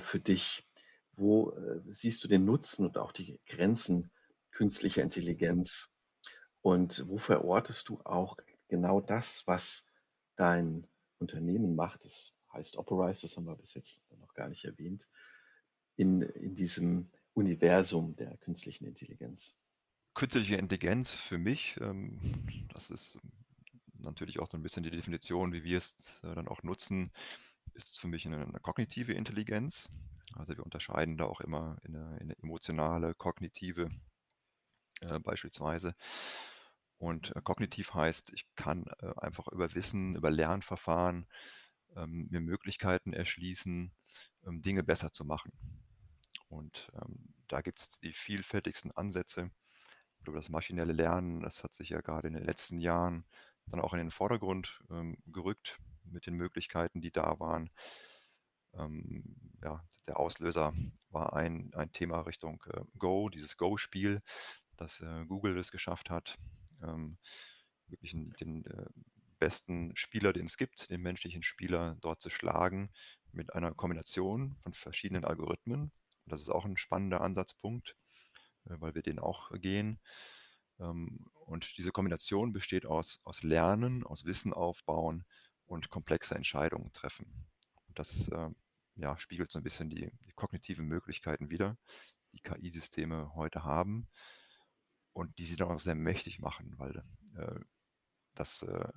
für 0.00 0.20
dich? 0.20 0.66
Wo 1.12 1.52
äh, 1.52 1.80
siehst 1.88 2.22
du 2.24 2.28
den 2.28 2.44
Nutzen 2.44 2.84
und 2.86 2.98
auch 2.98 3.12
die 3.12 3.40
Grenzen 3.46 4.10
künstlicher 4.50 5.02
Intelligenz? 5.02 5.88
Und 6.62 7.04
wo 7.08 7.16
verortest 7.18 7.88
du 7.88 8.00
auch 8.04 8.36
genau 8.68 9.00
das, 9.00 9.46
was 9.46 9.84
dein 10.36 10.86
Unternehmen 11.18 11.74
macht? 11.74 12.04
Das 12.04 12.32
heißt 12.52 12.76
Operize, 12.76 13.22
das 13.22 13.36
haben 13.36 13.46
wir 13.46 13.56
bis 13.56 13.74
jetzt 13.74 14.02
noch 14.18 14.34
gar 14.34 14.48
nicht 14.48 14.64
erwähnt, 14.64 15.06
in, 15.96 16.22
in 16.22 16.54
diesem 16.54 17.10
Universum 17.34 18.16
der 18.16 18.36
künstlichen 18.38 18.86
Intelligenz. 18.86 19.54
Künstliche 20.14 20.56
Intelligenz 20.56 21.10
für 21.10 21.38
mich, 21.38 21.76
ähm, 21.80 22.18
das 22.72 22.90
ist 22.90 23.18
natürlich 23.98 24.38
auch 24.38 24.50
so 24.50 24.56
ein 24.56 24.62
bisschen 24.62 24.82
die 24.82 24.90
Definition, 24.90 25.52
wie 25.52 25.64
wir 25.64 25.78
es 25.78 25.94
äh, 26.22 26.34
dann 26.34 26.48
auch 26.48 26.62
nutzen, 26.62 27.12
ist 27.76 28.00
für 28.00 28.08
mich 28.08 28.26
eine, 28.26 28.42
eine 28.42 28.60
kognitive 28.60 29.12
Intelligenz. 29.12 29.90
Also 30.34 30.56
wir 30.56 30.64
unterscheiden 30.64 31.16
da 31.16 31.24
auch 31.24 31.40
immer 31.40 31.78
in 31.84 31.96
eine, 31.96 32.16
in 32.16 32.22
eine 32.24 32.38
emotionale, 32.38 33.14
kognitive 33.14 33.90
äh, 35.00 35.18
beispielsweise. 35.20 35.94
Und 36.98 37.34
äh, 37.36 37.40
kognitiv 37.42 37.94
heißt, 37.94 38.32
ich 38.32 38.46
kann 38.56 38.86
äh, 39.00 39.12
einfach 39.18 39.48
über 39.48 39.74
Wissen, 39.74 40.16
über 40.16 40.30
Lernverfahren 40.30 41.26
ähm, 41.94 42.28
mir 42.30 42.40
Möglichkeiten 42.40 43.12
erschließen, 43.12 43.92
ähm, 44.46 44.62
Dinge 44.62 44.82
besser 44.82 45.12
zu 45.12 45.24
machen. 45.24 45.52
Und 46.48 46.90
ähm, 46.94 47.34
da 47.48 47.60
gibt 47.60 47.80
es 47.80 48.00
die 48.00 48.12
vielfältigsten 48.12 48.92
Ansätze. 48.92 49.50
Über 50.26 50.36
das 50.36 50.48
maschinelle 50.48 50.92
Lernen, 50.92 51.42
das 51.42 51.62
hat 51.62 51.74
sich 51.74 51.90
ja 51.90 52.00
gerade 52.00 52.28
in 52.28 52.34
den 52.34 52.44
letzten 52.44 52.80
Jahren 52.80 53.24
dann 53.66 53.80
auch 53.80 53.92
in 53.92 53.98
den 53.98 54.10
Vordergrund 54.10 54.82
ähm, 54.90 55.18
gerückt 55.26 55.78
mit 56.10 56.26
den 56.26 56.34
Möglichkeiten, 56.34 57.00
die 57.00 57.10
da 57.10 57.38
waren. 57.40 57.70
Ähm, 58.74 59.24
ja, 59.62 59.84
der 60.06 60.18
Auslöser 60.18 60.72
war 61.10 61.34
ein, 61.34 61.72
ein 61.74 61.92
Thema 61.92 62.20
Richtung 62.20 62.62
äh, 62.72 62.80
Go, 62.98 63.28
dieses 63.28 63.56
Go-Spiel, 63.56 64.20
dass 64.76 65.00
äh, 65.00 65.24
Google 65.26 65.58
es 65.58 65.70
geschafft 65.70 66.10
hat, 66.10 66.36
ähm, 66.82 67.18
wirklich 67.88 68.12
den 68.12 68.64
äh, 68.66 68.86
besten 69.38 69.94
Spieler, 69.96 70.32
den 70.32 70.46
es 70.46 70.56
gibt, 70.56 70.90
den 70.90 71.02
menschlichen 71.02 71.42
Spieler 71.42 71.96
dort 72.00 72.20
zu 72.20 72.30
schlagen 72.30 72.90
mit 73.32 73.54
einer 73.54 73.74
Kombination 73.74 74.56
von 74.62 74.72
verschiedenen 74.74 75.24
Algorithmen. 75.24 75.92
Das 76.26 76.40
ist 76.40 76.48
auch 76.48 76.64
ein 76.64 76.76
spannender 76.76 77.20
Ansatzpunkt, 77.20 77.96
äh, 78.66 78.76
weil 78.78 78.94
wir 78.94 79.02
den 79.02 79.18
auch 79.18 79.50
gehen. 79.52 80.00
Ähm, 80.80 81.26
und 81.46 81.76
diese 81.78 81.92
Kombination 81.92 82.52
besteht 82.52 82.86
aus, 82.86 83.20
aus 83.24 83.42
Lernen, 83.42 84.04
aus 84.04 84.24
Wissen 84.24 84.52
aufbauen 84.52 85.24
und 85.66 85.90
komplexe 85.90 86.34
Entscheidungen 86.34 86.92
treffen. 86.92 87.26
Das 87.94 88.28
äh, 88.28 88.50
ja, 88.96 89.18
spiegelt 89.18 89.50
so 89.52 89.58
ein 89.58 89.62
bisschen 89.62 89.90
die, 89.90 90.10
die 90.26 90.32
kognitiven 90.32 90.86
Möglichkeiten 90.86 91.50
wider, 91.50 91.76
die 92.32 92.40
KI-Systeme 92.40 93.34
heute 93.34 93.64
haben 93.64 94.08
und 95.12 95.38
die 95.38 95.44
sie 95.44 95.56
dann 95.56 95.70
auch 95.70 95.80
sehr 95.80 95.94
mächtig 95.94 96.38
machen, 96.38 96.74
weil 96.78 97.02
äh, 97.36 97.60
das, 98.34 98.62
äh, 98.62 98.88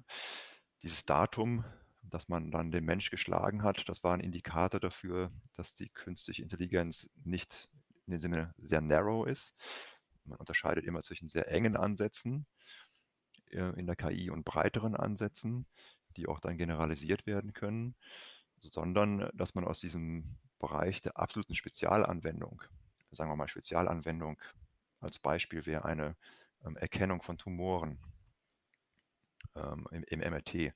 dieses 0.84 1.06
Datum, 1.06 1.64
das 2.02 2.30
man 2.30 2.52
dann 2.52 2.72
den 2.72 2.86
Mensch 2.86 3.10
geschlagen 3.10 3.64
hat, 3.64 3.88
das 3.88 4.04
war 4.04 4.14
ein 4.14 4.22
Indikator 4.22 4.80
dafür, 4.80 5.32
dass 5.54 5.74
die 5.74 5.90
künstliche 5.90 6.44
Intelligenz 6.44 7.10
nicht 7.24 7.70
in 8.06 8.12
dem 8.12 8.20
Sinne 8.20 8.54
sehr 8.58 8.82
narrow 8.82 9.28
ist. 9.28 9.56
Man 10.26 10.40
unterscheidet 10.40 10.86
immer 10.86 11.02
zwischen 11.04 11.30
sehr 11.30 11.50
engen 11.50 11.76
Ansätzen 11.76 12.48
äh, 13.52 13.80
in 13.80 13.86
der 13.86 13.96
KI 13.96 14.30
und 14.30 14.46
breiteren 14.46 14.96
Ansätzen, 14.96 15.68
die 16.20 16.28
auch 16.28 16.40
dann 16.40 16.58
generalisiert 16.58 17.26
werden 17.26 17.54
können, 17.54 17.96
sondern 18.60 19.30
dass 19.34 19.56
man 19.56 19.64
aus 19.66 19.80
diesem 19.80 20.38
Bereich 20.60 21.02
der 21.02 21.18
absoluten 21.18 21.56
Spezialanwendung, 21.56 22.62
sagen 23.12 23.32
wir 23.32 23.36
mal 23.36 23.48
Spezialanwendung 23.48 24.40
als 25.00 25.18
Beispiel 25.18 25.66
wäre 25.66 25.86
eine 25.86 26.18
ähm, 26.66 26.76
Erkennung 26.76 27.22
von 27.22 27.38
Tumoren 27.38 28.00
ähm, 29.56 29.88
im, 29.92 30.04
im 30.04 30.20
MRT, 30.20 30.74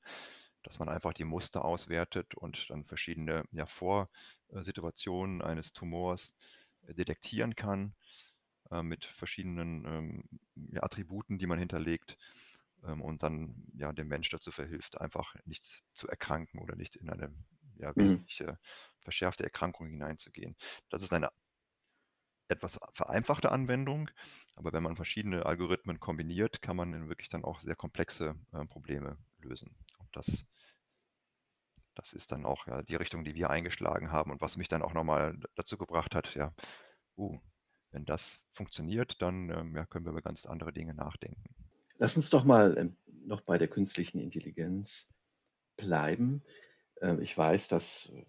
dass 0.63 0.79
man 0.79 0.88
einfach 0.88 1.12
die 1.12 1.25
Muster 1.25 1.65
auswertet 1.65 2.35
und 2.35 2.69
dann 2.69 2.85
verschiedene 2.85 3.43
ja, 3.51 3.65
Vorsituationen 3.65 5.41
eines 5.41 5.73
Tumors 5.73 6.38
äh, 6.88 6.93
detektieren 6.93 7.57
kann 7.57 7.93
äh, 8.71 8.81
mit 8.81 9.03
verschiedenen 9.03 9.85
ähm, 9.85 10.39
ja, 10.71 10.83
Attributen, 10.83 11.38
die 11.38 11.47
man 11.47 11.59
hinterlegt 11.59 12.17
und 12.83 13.23
dann 13.23 13.65
ja 13.75 13.91
dem 13.93 14.07
Mensch 14.07 14.29
dazu 14.29 14.51
verhilft, 14.51 14.99
einfach 14.99 15.35
nicht 15.45 15.83
zu 15.93 16.07
erkranken 16.07 16.59
oder 16.59 16.75
nicht 16.75 16.95
in 16.95 17.09
eine 17.09 17.33
ja, 17.77 17.91
mhm. 17.95 18.09
wirklich 18.19 18.41
äh, 18.41 18.55
verschärfte 19.01 19.43
Erkrankung 19.43 19.87
hineinzugehen. 19.87 20.55
Das 20.89 21.03
ist 21.03 21.13
eine 21.13 21.29
etwas 22.49 22.79
vereinfachte 22.93 23.51
Anwendung, 23.51 24.09
aber 24.55 24.73
wenn 24.73 24.83
man 24.83 24.95
verschiedene 24.95 25.45
Algorithmen 25.45 25.99
kombiniert, 25.99 26.61
kann 26.61 26.75
man 26.75 27.09
wirklich 27.09 27.29
dann 27.29 27.43
auch 27.43 27.61
sehr 27.61 27.75
komplexe 27.75 28.35
äh, 28.51 28.65
Probleme 28.65 29.17
lösen. 29.39 29.75
Und 29.97 30.09
das, 30.15 30.45
das 31.95 32.13
ist 32.13 32.31
dann 32.31 32.45
auch 32.45 32.67
ja, 32.67 32.83
die 32.83 32.95
Richtung, 32.95 33.23
die 33.23 33.35
wir 33.35 33.49
eingeschlagen 33.49 34.11
haben 34.11 34.31
und 34.31 34.41
was 34.41 34.57
mich 34.57 34.67
dann 34.67 34.81
auch 34.81 34.93
nochmal 34.93 35.39
dazu 35.55 35.77
gebracht 35.77 36.15
hat, 36.15 36.35
ja, 36.35 36.53
uh, 37.17 37.39
wenn 37.91 38.05
das 38.05 38.43
funktioniert, 38.53 39.21
dann 39.21 39.49
ähm, 39.49 39.75
ja, 39.75 39.85
können 39.85 40.05
wir 40.05 40.11
über 40.11 40.21
ganz 40.21 40.45
andere 40.45 40.73
Dinge 40.73 40.95
nachdenken. 40.95 41.62
Lass 41.97 42.15
uns 42.15 42.29
doch 42.29 42.43
mal 42.43 42.77
ähm, 42.77 42.95
noch 43.25 43.41
bei 43.41 43.57
der 43.57 43.67
künstlichen 43.67 44.19
Intelligenz 44.19 45.07
bleiben. 45.77 46.43
Ähm, 47.01 47.21
ich 47.21 47.38
weiß, 47.38 47.67
dass 47.67 48.12
äh, 48.15 48.25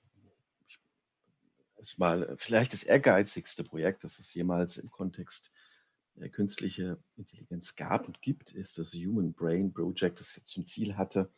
ist 1.85 1.99
mal 1.99 2.35
vielleicht 2.38 2.73
das 2.73 2.83
ehrgeizigste 2.83 3.62
Projekt, 3.62 4.04
das 4.04 4.18
es 4.18 4.33
jemals 4.33 4.78
im 4.78 4.90
Kontext 4.90 5.52
der 6.14 6.30
künstliche 6.30 6.99
Intelligenz 7.16 7.75
gab 7.75 8.06
und 8.06 8.23
gibt, 8.23 8.52
ist 8.52 8.78
das 8.78 8.94
Human 8.94 9.33
Brain 9.33 9.73
Project, 9.73 10.21
das 10.21 10.40
zum 10.44 10.64
Ziel 10.64 10.97
hatte, 10.97 11.30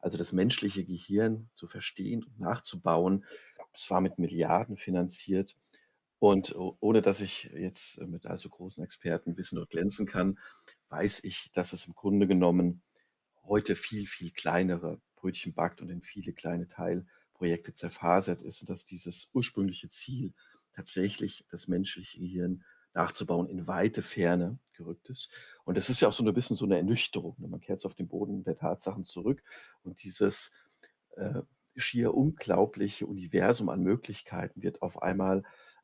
also 0.00 0.18
das 0.18 0.32
menschliche 0.32 0.84
Gehirn 0.84 1.50
zu 1.54 1.68
verstehen 1.68 2.24
und 2.24 2.40
nachzubauen. 2.40 3.24
Es 3.72 3.88
war 3.90 4.00
mit 4.00 4.18
Milliarden 4.18 4.76
finanziert. 4.76 5.56
Und 6.22 6.54
ohne 6.54 7.02
dass 7.02 7.20
ich 7.20 7.50
jetzt 7.52 8.00
mit 8.00 8.26
allzu 8.26 8.48
großen 8.48 8.84
Expertenwissen 8.84 9.56
dort 9.56 9.70
glänzen 9.70 10.06
kann, 10.06 10.38
weiß 10.88 11.24
ich, 11.24 11.50
dass 11.52 11.72
es 11.72 11.88
im 11.88 11.94
Grunde 11.94 12.28
genommen 12.28 12.80
heute 13.42 13.74
viel, 13.74 14.06
viel 14.06 14.30
kleinere 14.30 15.00
Brötchen 15.16 15.52
backt 15.52 15.80
und 15.80 15.90
in 15.90 16.00
viele 16.00 16.32
kleine 16.32 16.68
Teile 16.68 17.06
Projekte 17.34 17.74
zerfasert 17.74 18.40
ist 18.40 18.60
und 18.60 18.70
dass 18.70 18.84
dieses 18.84 19.30
ursprüngliche 19.32 19.88
Ziel 19.88 20.32
tatsächlich 20.76 21.44
das 21.50 21.66
menschliche 21.66 22.20
Gehirn 22.20 22.62
nachzubauen 22.94 23.48
in 23.48 23.66
weite 23.66 24.00
Ferne 24.00 24.60
gerückt 24.74 25.10
ist. 25.10 25.32
Und 25.64 25.76
das 25.76 25.90
ist 25.90 26.02
ja 26.02 26.06
auch 26.06 26.12
so 26.12 26.24
ein 26.24 26.32
bisschen 26.32 26.54
so 26.54 26.66
eine 26.66 26.76
Ernüchterung. 26.76 27.34
Ne? 27.40 27.48
Man 27.48 27.60
kehrt 27.60 27.84
auf 27.84 27.96
den 27.96 28.06
Boden 28.06 28.44
der 28.44 28.56
Tatsachen 28.56 29.04
zurück 29.04 29.42
und 29.82 30.04
dieses 30.04 30.52
äh, 31.16 31.42
schier 31.74 32.14
unglaubliche 32.14 33.08
Universum 33.08 33.70
an 33.70 33.82
Möglichkeiten 33.82 34.62
wird 34.62 34.82
auf 34.82 35.02
einmal 35.02 35.42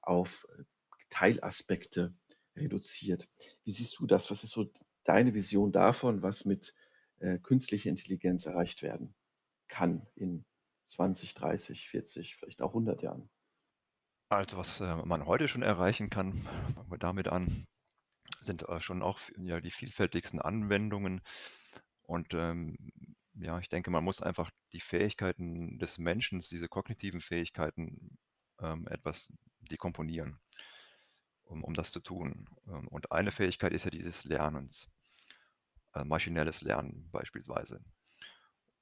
auf 0.08 0.46
äh, 0.58 0.64
Teilaspekte 1.10 2.14
reduziert. 2.56 3.28
Wie 3.64 3.70
siehst 3.70 3.98
du 3.98 4.06
das? 4.06 4.30
Was 4.30 4.44
ist 4.44 4.50
so 4.50 4.70
deine 5.04 5.34
Vision 5.34 5.72
davon, 5.72 6.22
was 6.22 6.44
mit 6.44 6.74
äh, 7.18 7.38
künstlicher 7.38 7.90
Intelligenz 7.90 8.46
erreicht 8.46 8.82
werden 8.82 9.14
kann 9.68 10.06
in 10.14 10.44
20, 10.86 11.34
30, 11.34 11.88
40, 11.88 12.36
vielleicht 12.36 12.62
auch 12.62 12.70
100 12.70 13.02
Jahren? 13.02 13.30
Also 14.30 14.58
was 14.58 14.80
äh, 14.80 14.96
man 15.04 15.26
heute 15.26 15.48
schon 15.48 15.62
erreichen 15.62 16.10
kann, 16.10 16.34
fangen 16.74 16.90
wir 16.90 16.98
damit 16.98 17.28
an, 17.28 17.66
sind 18.40 18.68
äh, 18.68 18.80
schon 18.80 19.02
auch 19.02 19.20
ja, 19.38 19.60
die 19.60 19.70
vielfältigsten 19.70 20.40
Anwendungen. 20.40 21.22
Und 22.02 22.34
ähm, 22.34 22.76
ja, 23.34 23.58
ich 23.58 23.68
denke, 23.68 23.90
man 23.90 24.04
muss 24.04 24.20
einfach 24.20 24.50
die 24.72 24.80
Fähigkeiten 24.80 25.78
des 25.78 25.98
Menschen, 25.98 26.40
diese 26.40 26.68
kognitiven 26.68 27.20
Fähigkeiten 27.20 28.18
ähm, 28.60 28.86
etwas 28.88 29.32
dekomponieren, 29.68 30.38
um, 31.44 31.64
um 31.64 31.74
das 31.74 31.92
zu 31.92 32.00
tun. 32.00 32.48
Ähm, 32.66 32.88
und 32.88 33.12
eine 33.12 33.30
Fähigkeit 33.30 33.72
ist 33.72 33.84
ja 33.84 33.90
dieses 33.90 34.24
Lernens, 34.24 34.88
äh, 35.94 36.04
maschinelles 36.04 36.62
Lernen 36.62 37.08
beispielsweise. 37.12 37.80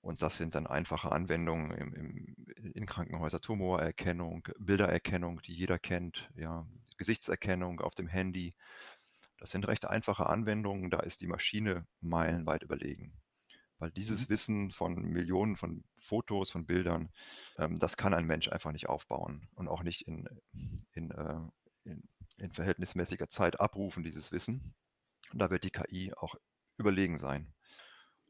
Und 0.00 0.22
das 0.22 0.36
sind 0.36 0.54
dann 0.54 0.68
einfache 0.68 1.10
Anwendungen 1.10 1.72
im, 1.72 1.92
im, 1.94 2.72
in 2.74 2.86
Krankenhäusern, 2.86 3.40
Tumorerkennung, 3.40 4.46
Bildererkennung, 4.58 5.42
die 5.42 5.52
jeder 5.52 5.80
kennt, 5.80 6.30
ja, 6.36 6.64
Gesichtserkennung 6.96 7.80
auf 7.80 7.94
dem 7.96 8.06
Handy. 8.06 8.54
Das 9.38 9.50
sind 9.50 9.66
recht 9.66 9.84
einfache 9.84 10.26
Anwendungen, 10.26 10.90
da 10.90 11.00
ist 11.00 11.20
die 11.22 11.26
Maschine 11.26 11.86
meilenweit 12.00 12.62
überlegen. 12.62 13.12
Weil 13.78 13.90
dieses 13.90 14.28
mhm. 14.28 14.32
Wissen 14.32 14.70
von 14.70 14.94
Millionen 14.94 15.56
von 15.56 15.84
Fotos, 16.06 16.50
von 16.50 16.66
Bildern, 16.66 17.10
ähm, 17.58 17.78
das 17.78 17.96
kann 17.96 18.14
ein 18.14 18.26
Mensch 18.26 18.48
einfach 18.48 18.72
nicht 18.72 18.88
aufbauen 18.88 19.48
und 19.54 19.68
auch 19.68 19.82
nicht 19.82 20.06
in, 20.06 20.28
in, 20.92 21.10
äh, 21.10 21.40
in, 21.84 22.02
in 22.38 22.52
verhältnismäßiger 22.52 23.28
Zeit 23.28 23.60
abrufen, 23.60 24.02
dieses 24.02 24.32
Wissen. 24.32 24.74
Und 25.32 25.38
da 25.40 25.50
wird 25.50 25.64
die 25.64 25.70
KI 25.70 26.12
auch 26.14 26.36
überlegen 26.78 27.18
sein. 27.18 27.52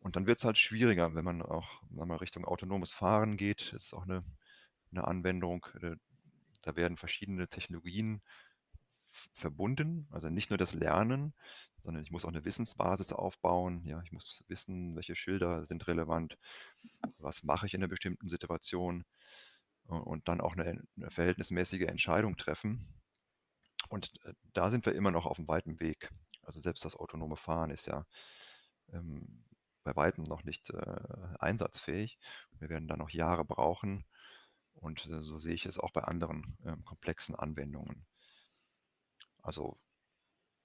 Und 0.00 0.16
dann 0.16 0.26
wird 0.26 0.38
es 0.38 0.44
halt 0.44 0.58
schwieriger, 0.58 1.14
wenn 1.14 1.24
man 1.24 1.42
auch 1.42 1.82
wenn 1.90 2.08
man 2.08 2.18
Richtung 2.18 2.44
autonomes 2.44 2.92
Fahren 2.92 3.36
geht. 3.36 3.72
Das 3.72 3.84
ist 3.84 3.94
auch 3.94 4.04
eine, 4.04 4.24
eine 4.92 5.06
Anwendung. 5.06 5.66
Äh, 5.82 5.96
da 6.62 6.76
werden 6.76 6.96
verschiedene 6.96 7.48
Technologien 7.48 8.22
verbunden. 9.32 10.06
Also 10.10 10.28
nicht 10.28 10.50
nur 10.50 10.58
das 10.58 10.74
Lernen, 10.74 11.34
sondern 11.82 12.02
ich 12.02 12.10
muss 12.10 12.24
auch 12.24 12.30
eine 12.30 12.44
Wissensbasis 12.44 13.12
aufbauen. 13.12 13.84
Ja, 13.84 14.02
ich 14.02 14.12
muss 14.12 14.44
wissen, 14.48 14.96
welche 14.96 15.16
Schilder 15.16 15.66
sind 15.66 15.86
relevant, 15.86 16.38
was 17.18 17.42
mache 17.42 17.66
ich 17.66 17.74
in 17.74 17.80
einer 17.80 17.88
bestimmten 17.88 18.28
Situation 18.28 19.04
und 19.84 20.28
dann 20.28 20.40
auch 20.40 20.56
eine, 20.56 20.82
eine 20.96 21.10
verhältnismäßige 21.10 21.82
Entscheidung 21.82 22.36
treffen. 22.36 22.86
Und 23.88 24.12
äh, 24.24 24.34
da 24.52 24.70
sind 24.70 24.86
wir 24.86 24.94
immer 24.94 25.10
noch 25.10 25.26
auf 25.26 25.38
einem 25.38 25.48
weiten 25.48 25.80
Weg. 25.80 26.10
Also 26.42 26.60
selbst 26.60 26.84
das 26.84 26.96
autonome 26.96 27.36
Fahren 27.36 27.70
ist 27.70 27.86
ja 27.86 28.04
ähm, 28.92 29.44
bei 29.84 29.94
weitem 29.94 30.24
noch 30.24 30.42
nicht 30.42 30.70
äh, 30.70 30.96
einsatzfähig. 31.38 32.18
Wir 32.58 32.68
werden 32.68 32.88
da 32.88 32.96
noch 32.96 33.10
Jahre 33.10 33.44
brauchen. 33.44 34.04
Und 34.74 35.06
äh, 35.06 35.22
so 35.22 35.38
sehe 35.38 35.54
ich 35.54 35.66
es 35.66 35.78
auch 35.78 35.92
bei 35.92 36.02
anderen 36.02 36.56
äh, 36.64 36.76
komplexen 36.84 37.34
Anwendungen. 37.34 38.04
Also 39.46 39.78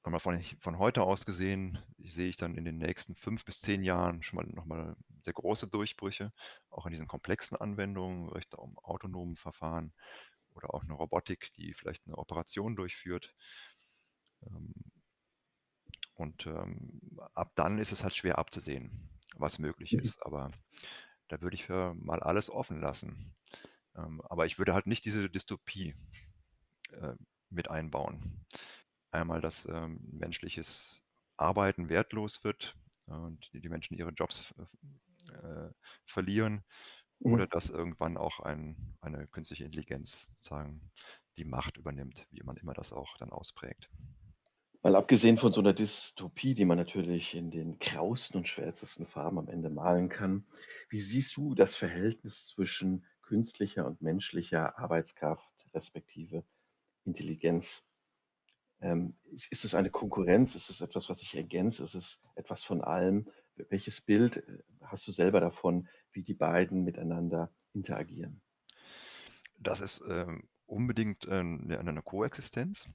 nochmal 0.03 0.19
von, 0.21 0.41
von 0.59 0.79
heute 0.79 1.03
aus 1.03 1.25
gesehen, 1.25 1.79
sehe 1.99 2.29
ich 2.29 2.37
dann 2.37 2.55
in 2.55 2.65
den 2.65 2.77
nächsten 2.77 3.15
fünf 3.15 3.45
bis 3.45 3.59
zehn 3.61 3.83
Jahren 3.83 4.23
schon 4.23 4.37
mal 4.37 4.47
nochmal 4.47 4.95
sehr 5.23 5.33
große 5.33 5.67
Durchbrüche, 5.67 6.33
auch 6.69 6.85
in 6.87 6.91
diesen 6.91 7.07
komplexen 7.07 7.57
Anwendungen, 7.57 8.29
Richtung 8.29 8.77
autonomen 8.79 9.35
Verfahren. 9.37 9.93
oder 10.55 10.73
auch 10.73 10.83
eine 10.83 10.93
Robotik, 10.93 11.53
die 11.55 11.73
vielleicht 11.73 12.07
eine 12.07 12.17
Operation 12.17 12.75
durchführt. 12.75 13.35
Ähm, 14.45 14.73
und 16.15 16.45
ähm, 16.45 16.99
ab 17.33 17.51
dann 17.55 17.77
ist 17.79 17.91
es 17.91 18.03
halt 18.03 18.15
schwer 18.15 18.37
abzusehen, 18.37 19.09
was 19.35 19.59
möglich 19.59 19.93
Mhm. 19.93 19.97
ist. 19.97 20.23
Aber 20.25 20.51
da 21.27 21.41
würde 21.41 21.55
ich 21.55 21.65
für 21.65 21.93
mal 21.95 22.21
alles 22.21 22.49
offen 22.49 22.79
lassen. 22.81 23.35
Ähm, 23.95 24.21
aber 24.29 24.45
ich 24.45 24.57
würde 24.59 24.73
halt 24.73 24.87
nicht 24.87 25.05
diese 25.05 25.29
Dystopie 25.29 25.95
äh, 26.91 27.15
mit 27.51 27.69
einbauen. 27.69 28.45
Einmal, 29.11 29.41
dass 29.41 29.65
ähm, 29.65 29.99
menschliches 30.11 31.03
Arbeiten 31.37 31.89
wertlos 31.89 32.43
wird 32.43 32.75
und 33.07 33.49
die, 33.53 33.61
die 33.61 33.69
Menschen 33.69 33.97
ihre 33.97 34.11
Jobs 34.11 34.53
äh, 35.31 35.69
verlieren 36.05 36.63
oder 37.19 37.45
Mhm. 37.45 37.47
dass 37.47 37.69
irgendwann 37.69 38.17
auch 38.17 38.39
ein, 38.39 38.97
eine 39.01 39.27
künstliche 39.27 39.65
Intelligenz 39.65 40.27
sozusagen 40.29 40.91
die 41.37 41.45
Macht 41.45 41.77
übernimmt, 41.77 42.27
wie 42.31 42.43
man 42.43 42.57
immer 42.57 42.73
das 42.73 42.93
auch 42.93 43.17
dann 43.17 43.31
ausprägt. 43.31 43.89
Mal 44.83 44.95
abgesehen 44.95 45.37
von 45.37 45.53
so 45.53 45.61
einer 45.61 45.73
Dystopie, 45.73 46.55
die 46.55 46.65
man 46.65 46.77
natürlich 46.77 47.35
in 47.35 47.51
den 47.51 47.77
grausten 47.79 48.37
und 48.37 48.47
schwärzesten 48.47 49.05
Farben 49.05 49.37
am 49.37 49.47
Ende 49.47 49.69
malen 49.69 50.09
kann, 50.09 50.45
wie 50.89 50.99
siehst 50.99 51.37
du 51.37 51.53
das 51.53 51.75
Verhältnis 51.75 52.47
zwischen 52.47 53.05
künstlicher 53.21 53.85
und 53.85 54.01
menschlicher 54.01 54.77
Arbeitskraft 54.79 55.53
respektive 55.73 56.45
Intelligenz? 57.05 57.83
Ähm, 58.81 59.15
ist 59.31 59.63
es 59.63 59.75
eine 59.75 59.89
Konkurrenz? 59.89 60.55
Ist 60.55 60.69
es 60.69 60.81
etwas, 60.81 61.09
was 61.09 61.19
sich 61.19 61.35
ergänzt? 61.35 61.79
Ist 61.79 61.93
es 61.93 62.19
etwas 62.35 62.63
von 62.63 62.81
allem? 62.81 63.29
Welches 63.69 64.01
Bild, 64.01 64.37
äh, 64.37 64.63
hast 64.81 65.07
du 65.07 65.11
selber 65.11 65.39
davon, 65.39 65.87
wie 66.11 66.23
die 66.23 66.33
beiden 66.33 66.83
miteinander 66.83 67.53
interagieren? 67.73 68.41
Das 69.59 69.81
ist 69.81 70.01
ähm, 70.09 70.49
unbedingt 70.65 71.25
äh, 71.25 71.39
eine, 71.39 71.79
eine 71.79 72.01
Koexistenz. 72.01 72.89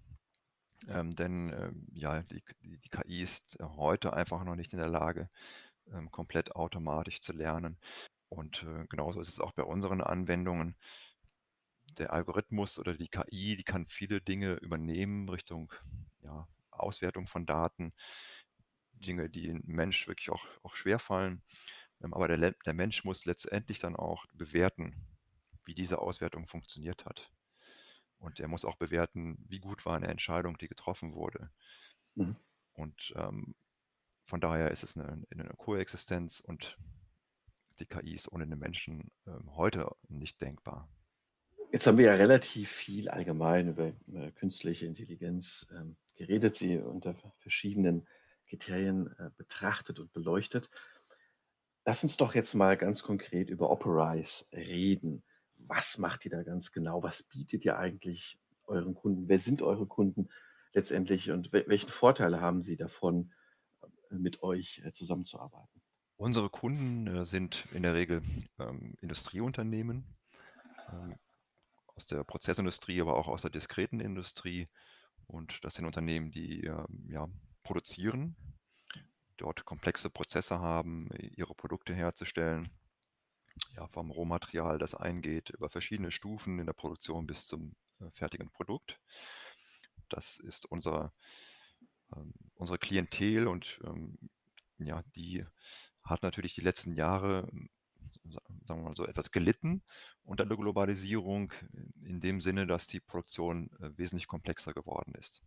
Ähm, 0.89 1.15
denn 1.15 1.53
ähm, 1.53 1.87
ja, 1.93 2.23
die, 2.23 2.43
die, 2.63 2.79
die 2.79 2.89
KI 2.89 3.23
ist 3.23 3.57
heute 3.61 4.13
einfach 4.13 4.45
noch 4.45 4.57
nicht 4.57 4.73
in 4.73 4.79
der 4.79 4.89
Lage, 4.89 5.31
ähm, 5.93 6.11
komplett 6.11 6.55
automatisch 6.55 7.21
zu 7.21 7.33
lernen. 7.33 7.79
Und 8.29 8.65
äh, 8.65 8.87
genauso 8.89 9.21
ist 9.21 9.29
es 9.29 9.41
auch 9.41 9.53
bei 9.53 9.63
unseren 9.63 10.01
Anwendungen. 10.01 10.77
Der 11.99 12.13
Algorithmus 12.13 12.79
oder 12.79 12.95
die 12.95 13.09
KI, 13.09 13.57
die 13.57 13.65
kann 13.65 13.87
viele 13.89 14.21
Dinge 14.21 14.55
übernehmen 14.55 15.29
Richtung 15.29 15.73
ja, 16.23 16.47
Auswertung 16.71 17.27
von 17.27 17.47
Daten, 17.47 17.93
Dinge, 18.93 19.31
die 19.31 19.49
ein 19.49 19.63
Mensch 19.65 20.07
wirklich 20.09 20.31
auch, 20.31 20.45
auch 20.63 20.77
schwer 20.77 20.99
fallen. 20.99 21.43
Ähm, 22.03 22.15
aber 22.15 22.29
der, 22.29 22.53
der 22.53 22.75
Mensch 22.75 23.05
muss 23.05 23.25
letztendlich 23.25 23.79
dann 23.79 23.97
auch 23.97 24.27
bewerten, 24.35 24.95
wie 25.65 25.75
diese 25.75 25.99
Auswertung 25.99 26.47
funktioniert 26.47 27.05
hat. 27.05 27.31
Und 28.19 28.41
er 28.41 28.49
muss 28.49 28.65
auch 28.65 28.77
bewerten, 28.77 29.37
wie 29.49 29.61
gut 29.61 29.85
war 29.85 29.97
eine 29.97 30.09
Entscheidung, 30.09 30.57
die 30.59 30.69
getroffen 30.69 31.15
wurde. 31.15 31.51
Mhm. 32.15 32.37
Und 32.73 33.13
ähm, 33.17 33.55
von 34.27 34.41
daher 34.41 34.71
ist 34.71 34.83
es 34.83 34.97
eine, 34.97 35.25
eine 35.31 35.49
Koexistenz 35.57 36.41
und 36.41 36.79
die 37.79 37.87
KI 37.87 38.15
ist 38.15 38.33
ohne 38.33 38.47
den 38.47 38.59
Menschen 38.59 39.11
ähm, 39.27 39.55
heute 39.55 39.95
nicht 40.09 40.41
denkbar. 40.41 40.89
Jetzt 41.77 41.87
haben 41.87 41.99
wir 41.99 42.07
ja 42.07 42.15
relativ 42.15 42.71
viel 42.71 43.11
allgemein 43.11 43.69
über, 43.69 43.93
künstliche 44.37 44.87
Intelligenz 44.87 45.67
ähm, 45.77 45.97
geredet, 46.15 46.57
sie 46.57 46.79
unter 46.79 47.15
verschiedenen 47.37 48.07
Kriterien 48.49 49.15
äh, 49.19 49.29
betrachtet 49.37 50.01
und 50.01 50.11
beleuchtet. 50.15 50.71
Lass 51.85 52.03
uns 52.03 52.17
doch 52.17 52.35
jetzt 52.35 52.55
mal 52.55 52.79
ganz 52.79 53.03
konkret 53.03 53.51
über 53.51 53.69
Operize 53.69 54.47
reden. 54.55 55.23
Was 55.59 55.99
macht 55.99 56.25
ihr 56.25 56.31
da 56.31 56.45
ganz 56.45 56.73
genau? 56.73 57.03
Was 57.03 57.23
bietet 57.25 57.63
ihr 57.67 57.77
eigentlich 57.77 58.39
euren 58.65 58.95
Kunden? 58.95 59.29
Wer 59.29 59.39
sind 59.39 59.61
eure 59.61 59.85
Kunden 59.85 60.31
letztendlich 60.73 61.31
und 61.31 61.53
wel 61.53 61.69
welchen 61.69 61.91
Vorteile 61.91 62.41
haben 62.41 62.63
sie 62.63 62.79
davon, 62.79 63.35
äh, 63.83 64.15
mit 64.17 64.43
euch 64.43 64.81
äh, 64.83 64.93
zusammenzuarbeiten? 64.93 65.83
Unsere 66.17 66.49
Kunden 66.49 67.07
äh, 67.07 67.27
sind 67.27 67.67
in 67.75 67.83
der 67.83 67.93
Regel 67.93 68.23
ähm, 68.59 68.95
Industrieunternehmen 69.03 70.07
ähm, 70.91 71.17
aus 71.97 72.07
der 72.07 72.25
Prozessindustrie, 72.25 73.01
aber 73.01 73.17
auch 73.17 73.29
aus 73.29 73.43
der 73.43 73.51
diskreten 73.51 74.01
Industrie. 74.01 74.69
Und 75.27 75.59
das 75.65 75.75
sind 75.75 75.87
Unternehmen, 75.87 76.31
die 76.31 76.65
ähm, 76.65 77.07
ja, 77.09 77.29
produzieren, 77.63 78.37
dort 79.37 79.65
komplexe 79.65 80.11
Prozesse 80.11 80.61
haben, 80.61 81.09
ihre 81.37 81.55
Produkte 81.55 81.95
herzustellen. 81.95 82.71
Ja, 83.75 83.89
vom 83.89 84.11
Rohmaterial, 84.11 84.79
das 84.79 84.95
eingeht, 84.95 85.49
über 85.51 85.71
verschiedene 85.71 86.11
Stufen 86.11 86.59
in 86.59 86.67
der 86.67 86.75
Produktion 86.75 87.27
bis 87.27 87.47
zum 87.47 87.75
äh, 88.01 88.11
fertigen 88.13 88.51
Produkt. 88.51 89.01
Das 90.11 90.37
ist 90.37 90.67
unsere, 90.67 91.13
ähm, 92.15 92.35
unsere 92.55 92.79
Klientel 92.79 93.49
und 93.49 93.81
ähm, 93.85 94.19
ja, 94.79 95.03
die 95.15 95.47
hat 96.03 96.23
natürlich 96.23 96.55
die 96.55 96.61
letzten 96.61 96.93
Jahre, 96.95 97.49
sagen 98.31 98.81
wir 98.81 98.89
mal 98.89 98.97
so, 98.97 99.07
etwas 99.07 99.31
gelitten 99.31 99.83
unter 100.23 100.47
der 100.47 100.57
Globalisierung 100.57 101.53
in 102.03 102.21
dem 102.21 102.41
Sinne, 102.41 102.67
dass 102.67 102.87
die 102.87 103.01
Produktion 103.01 103.71
äh, 103.81 103.97
wesentlich 103.97 104.27
komplexer 104.27 104.73
geworden 104.73 105.15
ist, 105.15 105.43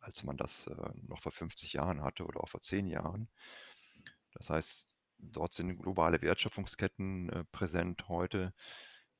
als 0.00 0.24
man 0.24 0.36
das 0.36 0.66
äh, 0.66 0.90
noch 1.06 1.22
vor 1.22 1.32
50 1.32 1.72
Jahren 1.72 2.02
hatte 2.02 2.24
oder 2.24 2.42
auch 2.42 2.48
vor 2.48 2.60
10 2.60 2.86
Jahren. 2.86 3.28
Das 4.32 4.50
heißt, 4.50 4.90
dort 5.18 5.54
sind 5.54 5.78
globale 5.78 6.22
Wertschöpfungsketten 6.22 7.30
äh, 7.30 7.44
präsent 7.52 8.08
heute, 8.08 8.54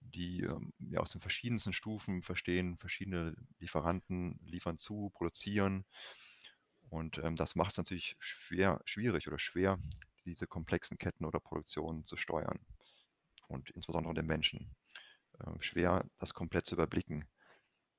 die 0.01 0.43
ähm, 0.43 0.73
ja, 0.79 1.01
aus 1.01 1.11
den 1.11 1.21
verschiedensten 1.21 1.73
Stufen 1.73 2.23
verstehen, 2.23 2.79
verschiedene 2.79 3.35
Lieferanten 3.59 4.39
liefern 4.45 4.79
zu, 4.79 5.11
produzieren. 5.15 5.85
Und 6.89 7.19
ähm, 7.19 7.37
das 7.37 7.55
macht 7.55 7.73
es 7.73 7.79
natürlich 7.79 8.17
schwer, 8.19 8.81
schwierig 8.85 9.29
oder 9.29 9.39
schwer, 9.39 9.79
diese 10.25 10.47
komplexen 10.47 10.99
Ketten 10.99 11.25
oder 11.25 11.41
Produktionen 11.41 12.05
zu 12.05 12.17
steuern. 12.17 12.59
Und 13.51 13.71
insbesondere 13.71 14.15
den 14.15 14.27
Menschen. 14.27 14.75
Äh, 15.39 15.51
schwer, 15.61 16.09
das 16.19 16.35
komplett 16.35 16.67
zu 16.67 16.75
überblicken. 16.77 17.29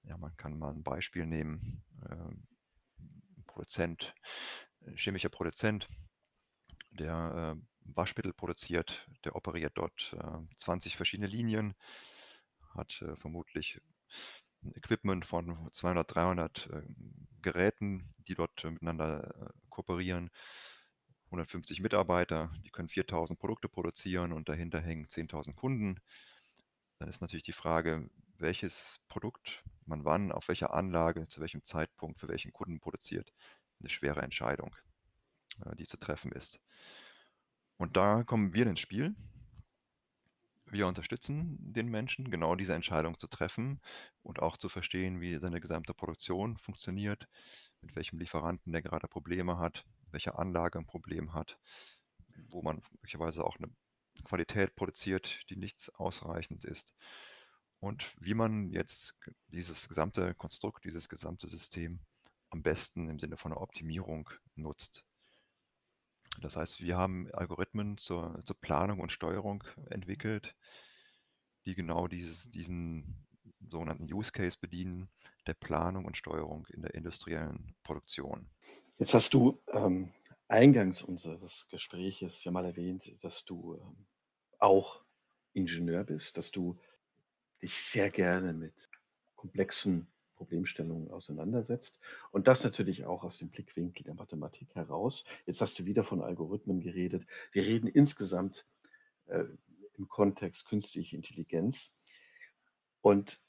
Ja, 0.04 0.18
man 0.18 0.36
kann 0.38 0.58
mal 0.58 0.72
ein 0.72 0.84
Beispiel 0.84 1.26
nehmen. 1.26 1.84
Ähm, 2.10 2.48
ein 3.38 3.44
Produzent, 3.46 4.16
chemischer 4.96 5.30
Produzent, 5.30 5.88
der 6.92 7.58
äh, 7.58 7.62
Waschmittel 7.96 8.34
produziert, 8.34 9.08
der 9.26 9.36
operiert 9.36 9.74
dort 9.76 10.16
äh, 10.20 10.56
20 10.58 10.96
verschiedene 10.96 11.28
Linien, 11.28 11.76
hat 12.74 13.02
äh, 13.02 13.16
vermutlich 13.16 13.82
ein 14.64 14.74
Equipment 14.76 15.26
von 15.26 15.70
200, 15.72 16.16
300 16.16 16.70
äh, 16.72 16.82
Geräten, 17.42 18.10
die 18.28 18.36
dort 18.36 18.64
äh, 18.64 18.72
miteinander 18.72 19.36
äh, 19.42 19.50
kooperieren. 19.70 20.30
150 21.32 21.80
Mitarbeiter, 21.80 22.52
die 22.66 22.70
können 22.70 22.90
4000 22.90 23.40
Produkte 23.40 23.70
produzieren 23.70 24.34
und 24.34 24.50
dahinter 24.50 24.82
hängen 24.82 25.08
10.000 25.08 25.56
Kunden. 25.56 26.02
Dann 27.00 27.08
ist 27.08 27.22
natürlich 27.22 27.44
die 27.44 27.54
Frage, 27.54 28.10
welches 28.38 29.00
Produkt 29.08 29.64
man 29.86 30.04
wann, 30.04 30.32
auf 30.32 30.50
welcher 30.50 30.74
Anlage, 30.74 31.28
zu 31.30 31.40
welchem 31.40 31.64
Zeitpunkt, 31.64 32.20
für 32.20 32.28
welchen 32.28 32.52
Kunden 32.52 32.80
produziert. 32.82 33.32
Eine 33.80 33.90
schwere 33.90 34.22
Entscheidung, 34.22 34.76
äh, 35.66 35.76
die 35.76 35.86
zu 35.86 35.98
treffen 35.98 36.34
ist. 36.34 36.60
Und 37.78 37.96
da 37.96 38.24
kommen 38.24 38.54
wir 38.54 38.68
ins 38.68 38.82
Spiel. 38.82 39.16
Wir 40.66 40.86
unterstützen 40.88 41.58
den 41.60 41.88
Menschen, 41.88 42.30
genau 42.30 42.56
diese 42.56 42.76
Entscheidung 42.76 43.18
zu 43.18 43.28
treffen 43.28 43.82
und 44.22 44.42
auch 44.42 44.58
zu 44.58 44.70
verstehen, 44.70 45.22
wie 45.22 45.40
seine 45.40 45.62
gesamte 45.62 45.94
Produktion 45.94 46.58
funktioniert, 46.58 47.28
mit 47.82 47.96
welchem 47.96 48.20
Lieferanten 48.20 48.72
der 48.72 48.82
gerade 48.82 49.08
Probleme 49.08 49.58
hat, 49.58 49.86
welche 50.14 50.38
Anlage 50.38 50.80
ein 50.80 50.86
Problem 50.86 51.34
hat, 51.34 51.60
wo 52.50 52.62
man 52.62 52.82
möglicherweise 52.92 53.44
auch 53.44 53.58
eine 53.58 53.70
Qualität 54.24 54.76
produziert, 54.76 55.50
die 55.50 55.56
nicht 55.56 55.94
ausreichend 55.96 56.66
ist. 56.66 56.94
Und 57.80 58.14
wie 58.20 58.36
man 58.36 58.70
jetzt 58.70 59.16
dieses 59.48 59.90
gesamte 59.90 60.36
Konstrukt, 60.36 60.86
dieses 60.86 61.10
gesamte 61.10 61.48
System 61.48 62.00
am 62.52 62.62
besten 62.62 63.10
im 63.10 63.20
Sinne 63.20 63.38
von 63.38 63.52
einer 63.52 63.62
Optimierung 63.62 64.30
nutzt. 64.56 65.06
Das 66.40 66.56
heißt, 66.56 66.82
wir 66.82 66.98
haben 66.98 67.30
Algorithmen 67.34 67.98
zur, 67.98 68.42
zur 68.46 68.60
Planung 68.60 69.00
und 69.00 69.12
Steuerung 69.12 69.64
entwickelt, 69.90 70.56
die 71.66 71.76
genau 71.76 72.08
dieses, 72.08 72.50
diesen 72.50 73.28
sogenannten 73.70 74.12
Use 74.12 74.32
Case 74.32 74.58
bedienen, 74.60 75.10
der 75.48 75.54
Planung 75.54 76.06
und 76.06 76.18
Steuerung 76.18 76.68
in 76.68 76.82
der 76.82 76.94
industriellen 76.94 77.76
Produktion. 77.84 78.50
Jetzt 79.02 79.16
hast 79.16 79.34
du 79.34 79.60
ähm, 79.74 80.12
eingangs 80.48 81.02
unseres 81.02 81.68
Gespräches 81.70 82.44
ja 82.44 82.52
mal 82.52 82.66
erwähnt, 82.66 83.12
dass 83.24 83.46
du 83.46 83.74
ähm, 83.74 84.06
auch 84.60 85.04
Ingenieur 85.54 86.04
bist, 86.04 86.38
dass 86.38 86.52
du 86.52 86.80
dich 87.64 87.82
sehr 87.82 88.12
gerne 88.12 88.54
mit 88.54 88.92
komplexen 89.34 90.06
Problemstellungen 90.36 91.10
auseinandersetzt 91.10 92.00
und 92.30 92.48
das 92.48 92.64
natürlich 92.64 93.04
auch 93.06 93.24
aus 93.24 93.40
dem 93.40 93.50
Blickwinkel 93.50 94.04
der 94.04 94.14
Mathematik 94.14 94.76
heraus. 94.76 95.26
Jetzt 95.48 95.62
hast 95.62 95.80
du 95.80 95.86
wieder 95.86 96.04
von 96.04 96.22
Algorithmen 96.22 96.80
geredet. 96.80 97.26
Wir 97.54 97.64
reden 97.64 97.88
insgesamt 97.88 98.68
äh, 99.26 99.46
im 99.98 100.10
Kontext 100.10 100.68
künstliche 100.68 101.16
Intelligenz. 101.16 101.92
Und 103.02 103.42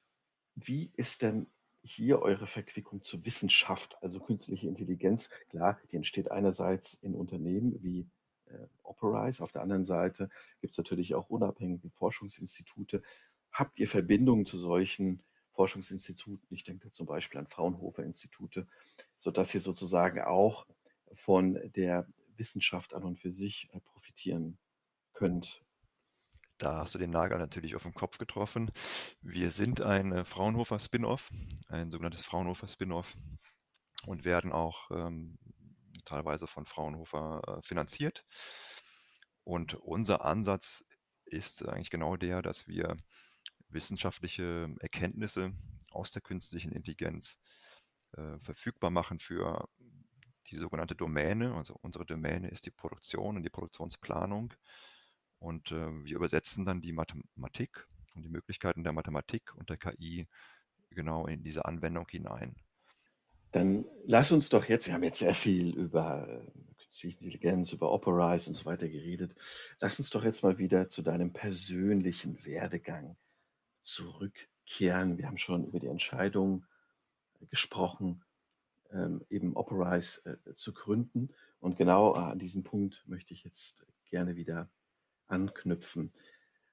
Wie 0.54 0.92
ist 0.96 1.20
denn 1.20 1.51
hier 1.82 2.20
eure 2.20 2.46
Verquickung 2.46 3.04
zur 3.04 3.24
Wissenschaft, 3.24 3.96
also 4.00 4.20
künstliche 4.20 4.68
Intelligenz? 4.68 5.30
Klar, 5.50 5.78
die 5.90 5.96
entsteht 5.96 6.30
einerseits 6.30 6.94
in 6.94 7.14
Unternehmen 7.14 7.82
wie 7.82 8.08
äh, 8.46 8.66
Operize, 8.82 9.42
auf 9.42 9.52
der 9.52 9.62
anderen 9.62 9.84
Seite 9.84 10.30
gibt 10.60 10.72
es 10.72 10.78
natürlich 10.78 11.14
auch 11.14 11.28
unabhängige 11.28 11.90
Forschungsinstitute. 11.90 13.02
Habt 13.50 13.78
ihr 13.78 13.88
Verbindungen 13.88 14.46
zu 14.46 14.58
solchen 14.58 15.22
Forschungsinstituten? 15.52 16.46
Ich 16.50 16.64
denke 16.64 16.92
zum 16.92 17.06
Beispiel 17.06 17.40
an 17.40 17.46
Fraunhofer-Institute, 17.46 18.66
sodass 19.18 19.54
ihr 19.54 19.60
sozusagen 19.60 20.20
auch 20.20 20.66
von 21.12 21.58
der 21.74 22.06
Wissenschaft 22.36 22.94
an 22.94 23.04
und 23.04 23.18
für 23.18 23.30
sich 23.30 23.68
äh, 23.72 23.80
profitieren 23.80 24.58
könnt. 25.12 25.62
Da 26.62 26.76
hast 26.76 26.94
du 26.94 26.98
den 27.00 27.10
Nagel 27.10 27.38
natürlich 27.38 27.74
auf 27.74 27.82
den 27.82 27.92
Kopf 27.92 28.18
getroffen. 28.18 28.70
Wir 29.20 29.50
sind 29.50 29.80
ein 29.80 30.12
äh, 30.12 30.24
Fraunhofer 30.24 30.78
Spin-off, 30.78 31.28
ein 31.66 31.90
sogenanntes 31.90 32.22
Fraunhofer 32.22 32.68
Spin-off 32.68 33.16
und 34.06 34.24
werden 34.24 34.52
auch 34.52 34.88
ähm, 34.92 35.40
teilweise 36.04 36.46
von 36.46 36.64
Fraunhofer 36.64 37.42
äh, 37.48 37.62
finanziert. 37.66 38.24
Und 39.42 39.74
unser 39.74 40.24
Ansatz 40.24 40.84
ist 41.24 41.66
eigentlich 41.66 41.90
genau 41.90 42.16
der, 42.16 42.42
dass 42.42 42.68
wir 42.68 42.96
wissenschaftliche 43.68 44.72
Erkenntnisse 44.78 45.54
aus 45.90 46.12
der 46.12 46.22
künstlichen 46.22 46.70
Intelligenz 46.70 47.40
äh, 48.12 48.38
verfügbar 48.38 48.90
machen 48.90 49.18
für 49.18 49.68
die 50.46 50.58
sogenannte 50.58 50.94
Domäne. 50.94 51.56
Also 51.56 51.76
unsere 51.82 52.06
Domäne 52.06 52.50
ist 52.50 52.66
die 52.66 52.70
Produktion 52.70 53.36
und 53.36 53.42
die 53.42 53.50
Produktionsplanung. 53.50 54.54
Und 55.42 55.72
äh, 55.72 56.04
wir 56.04 56.16
übersetzen 56.16 56.64
dann 56.64 56.80
die 56.80 56.92
Mathematik 56.92 57.88
und 58.14 58.22
die 58.22 58.28
Möglichkeiten 58.28 58.84
der 58.84 58.92
Mathematik 58.92 59.54
und 59.56 59.70
der 59.70 59.76
KI 59.76 60.28
genau 60.90 61.26
in 61.26 61.42
diese 61.42 61.64
Anwendung 61.64 62.06
hinein. 62.08 62.54
Dann 63.50 63.84
lass 64.04 64.30
uns 64.30 64.48
doch 64.48 64.66
jetzt, 64.66 64.86
wir 64.86 64.94
haben 64.94 65.02
jetzt 65.02 65.18
sehr 65.18 65.34
viel 65.34 65.74
über 65.76 66.28
äh, 66.28 66.46
künstliche 66.78 67.18
Intelligenz, 67.18 67.72
über 67.72 67.92
Operize 67.92 68.48
und 68.48 68.54
so 68.54 68.66
weiter 68.66 68.88
geredet. 68.88 69.34
Lass 69.80 69.98
uns 69.98 70.10
doch 70.10 70.24
jetzt 70.24 70.44
mal 70.44 70.58
wieder 70.58 70.88
zu 70.88 71.02
deinem 71.02 71.32
persönlichen 71.32 72.44
Werdegang 72.44 73.16
zurückkehren. 73.82 75.18
Wir 75.18 75.26
haben 75.26 75.38
schon 75.38 75.64
über 75.64 75.80
die 75.80 75.88
Entscheidung 75.88 76.64
gesprochen, 77.50 78.22
ähm, 78.92 79.24
eben 79.28 79.56
Operize 79.56 80.22
äh, 80.24 80.54
zu 80.54 80.72
gründen. 80.72 81.30
Und 81.58 81.76
genau 81.76 82.12
an 82.12 82.38
diesem 82.38 82.62
Punkt 82.62 83.02
möchte 83.08 83.34
ich 83.34 83.42
jetzt 83.42 83.84
gerne 84.04 84.36
wieder 84.36 84.70
anknüpfen. 85.32 86.12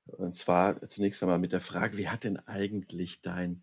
Und 0.06 0.36
zwar 0.36 0.88
zunächst 0.89 1.22
einmal 1.24 1.39
mit 1.39 1.54
der 1.54 1.62
Frage, 1.62 1.98
wie 1.98 2.10
hat 2.10 2.24
denn 2.24 2.38
eigentlich 2.38 3.22
dein 3.22 3.62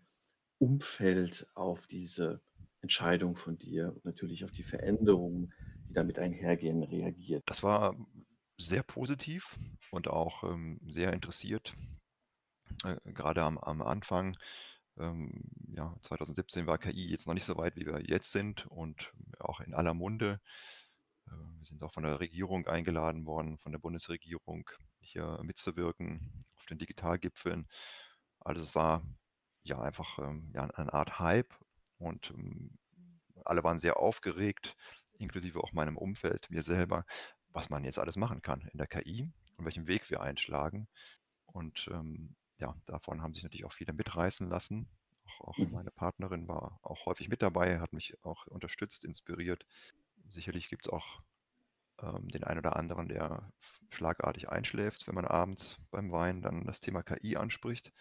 Umfeld 0.59 1.47
auf 1.53 1.87
diese 1.87 2.41
Entscheidung 2.81 3.35
von 3.35 3.57
dir 3.57 3.93
und 3.93 4.05
natürlich 4.05 4.45
auf 4.45 4.51
die 4.51 4.63
Veränderungen, 4.63 5.53
die 5.89 5.93
damit 5.93 6.19
einhergehen, 6.19 6.83
reagiert? 6.83 7.43
Das 7.45 7.63
war 7.63 7.95
sehr 8.57 8.83
positiv 8.83 9.57
und 9.91 10.07
auch 10.07 10.43
ähm, 10.43 10.79
sehr 10.89 11.13
interessiert. 11.13 11.75
Äh, 12.83 12.97
gerade 13.11 13.43
am, 13.43 13.57
am 13.57 13.81
Anfang, 13.81 14.37
ähm, 14.97 15.43
ja, 15.67 15.95
2017 16.01 16.65
war 16.65 16.77
KI 16.77 17.07
jetzt 17.07 17.27
noch 17.27 17.33
nicht 17.33 17.45
so 17.45 17.57
weit, 17.57 17.75
wie 17.75 17.85
wir 17.85 18.01
jetzt 18.07 18.31
sind 18.31 18.65
und 18.67 19.11
auch 19.39 19.59
in 19.59 19.73
aller 19.73 19.93
Munde. 19.93 20.39
Äh, 21.27 21.59
wir 21.59 21.65
sind 21.65 21.83
auch 21.83 21.93
von 21.93 22.03
der 22.03 22.19
Regierung 22.19 22.67
eingeladen 22.67 23.25
worden, 23.25 23.57
von 23.59 23.71
der 23.71 23.79
Bundesregierung, 23.79 24.69
hier 24.99 25.39
mitzuwirken 25.43 26.43
auf 26.55 26.65
den 26.65 26.77
Digitalgipfeln. 26.77 27.67
Also 28.39 28.61
es 28.61 28.75
war 28.75 29.03
ja 29.63 29.79
einfach 29.81 30.19
ähm, 30.19 30.51
ja, 30.53 30.63
eine 30.63 30.93
Art 30.93 31.19
Hype 31.19 31.53
und 31.97 32.31
ähm, 32.31 32.77
alle 33.45 33.63
waren 33.63 33.79
sehr 33.79 33.97
aufgeregt, 33.97 34.75
inklusive 35.17 35.63
auch 35.63 35.73
meinem 35.73 35.97
Umfeld, 35.97 36.49
mir 36.49 36.63
selber, 36.63 37.05
was 37.49 37.69
man 37.69 37.83
jetzt 37.83 37.99
alles 37.99 38.15
machen 38.15 38.41
kann 38.41 38.61
in 38.71 38.77
der 38.77 38.87
KI 38.87 39.31
und 39.57 39.65
welchen 39.65 39.87
Weg 39.87 40.09
wir 40.09 40.21
einschlagen. 40.21 40.87
Und 41.45 41.89
ähm, 41.91 42.35
ja, 42.59 42.75
davon 42.85 43.21
haben 43.21 43.33
sich 43.33 43.43
natürlich 43.43 43.65
auch 43.65 43.73
viele 43.73 43.93
mitreißen 43.93 44.49
lassen. 44.49 44.89
Auch, 45.25 45.49
auch 45.49 45.57
mhm. 45.57 45.71
meine 45.71 45.91
Partnerin 45.91 46.47
war 46.47 46.79
auch 46.81 47.05
häufig 47.05 47.29
mit 47.29 47.41
dabei, 47.41 47.79
hat 47.79 47.93
mich 47.93 48.15
auch 48.23 48.45
unterstützt, 48.47 49.05
inspiriert. 49.05 49.65
Sicherlich 50.29 50.69
gibt 50.69 50.87
es 50.87 50.93
auch 50.93 51.21
ähm, 52.01 52.29
den 52.29 52.43
einen 52.43 52.59
oder 52.59 52.75
anderen, 52.75 53.07
der 53.07 53.51
schlagartig 53.89 54.49
einschläft, 54.49 55.07
wenn 55.07 55.15
man 55.15 55.25
abends 55.25 55.77
beim 55.91 56.11
Wein 56.11 56.41
dann 56.41 56.65
das 56.65 56.79
Thema 56.79 57.03
KI 57.03 57.37
anspricht. 57.37 57.93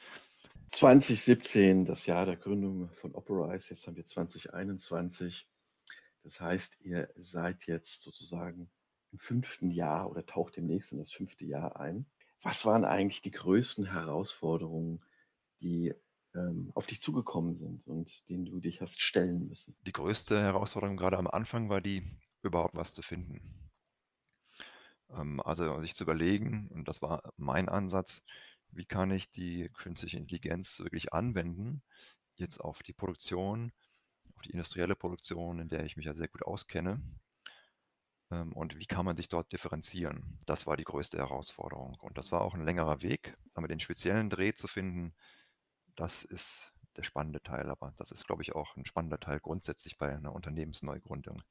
2017, 0.72 1.84
das 1.84 2.06
Jahr 2.06 2.26
der 2.26 2.36
Gründung 2.36 2.90
von 2.94 3.14
Operize, 3.14 3.70
jetzt 3.70 3.86
haben 3.86 3.96
wir 3.96 4.04
2021. 4.04 5.48
Das 6.22 6.40
heißt, 6.40 6.80
ihr 6.80 7.08
seid 7.16 7.66
jetzt 7.66 8.02
sozusagen 8.02 8.70
im 9.12 9.18
fünften 9.18 9.70
Jahr 9.70 10.10
oder 10.10 10.26
taucht 10.26 10.56
demnächst 10.56 10.92
in 10.92 10.98
das 10.98 11.12
fünfte 11.12 11.44
Jahr 11.44 11.78
ein. 11.78 12.06
Was 12.42 12.64
waren 12.64 12.84
eigentlich 12.84 13.22
die 13.22 13.30
größten 13.30 13.92
Herausforderungen, 13.92 15.04
die 15.60 15.94
auf 16.74 16.86
dich 16.86 17.00
zugekommen 17.00 17.56
sind 17.56 17.86
und 17.86 18.28
denen 18.28 18.44
du 18.44 18.60
dich 18.60 18.80
hast 18.80 19.00
stellen 19.00 19.48
müssen? 19.48 19.76
Die 19.86 19.92
größte 19.92 20.40
Herausforderung 20.40 20.96
gerade 20.96 21.18
am 21.18 21.26
Anfang 21.26 21.68
war 21.68 21.80
die, 21.80 22.02
überhaupt 22.42 22.74
was 22.74 22.94
zu 22.94 23.02
finden. 23.02 23.70
Ähm, 25.10 25.40
also 25.42 25.80
sich 25.80 25.94
zu 25.94 26.04
überlegen, 26.04 26.68
und 26.68 26.88
das 26.88 27.02
war 27.02 27.32
mein 27.36 27.68
Ansatz, 27.68 28.22
wie 28.70 28.86
kann 28.86 29.10
ich 29.10 29.30
die 29.30 29.68
künstliche 29.74 30.18
Intelligenz 30.18 30.80
wirklich 30.80 31.12
anwenden, 31.12 31.82
jetzt 32.34 32.60
auf 32.60 32.82
die 32.82 32.92
Produktion, 32.92 33.72
auf 34.34 34.42
die 34.42 34.50
industrielle 34.50 34.96
Produktion, 34.96 35.60
in 35.60 35.68
der 35.68 35.84
ich 35.84 35.96
mich 35.96 36.06
ja 36.06 36.14
sehr 36.14 36.28
gut 36.28 36.42
auskenne. 36.42 37.00
Ähm, 38.30 38.52
und 38.52 38.78
wie 38.78 38.86
kann 38.86 39.04
man 39.04 39.16
sich 39.16 39.28
dort 39.28 39.52
differenzieren? 39.52 40.38
Das 40.46 40.66
war 40.66 40.76
die 40.76 40.84
größte 40.84 41.18
Herausforderung. 41.18 41.96
Und 42.00 42.18
das 42.18 42.32
war 42.32 42.42
auch 42.42 42.54
ein 42.54 42.64
längerer 42.64 43.02
Weg, 43.02 43.36
aber 43.54 43.68
den 43.68 43.80
speziellen 43.80 44.30
Dreh 44.30 44.54
zu 44.54 44.68
finden, 44.68 45.14
das 45.96 46.24
ist 46.24 46.72
der 46.96 47.02
spannende 47.02 47.42
Teil. 47.42 47.68
Aber 47.68 47.94
das 47.98 48.10
ist, 48.10 48.26
glaube 48.26 48.42
ich, 48.42 48.54
auch 48.54 48.76
ein 48.76 48.86
spannender 48.86 49.20
Teil 49.20 49.40
grundsätzlich 49.40 49.98
bei 49.98 50.14
einer 50.14 50.34
Unternehmensneugründung. 50.34 51.42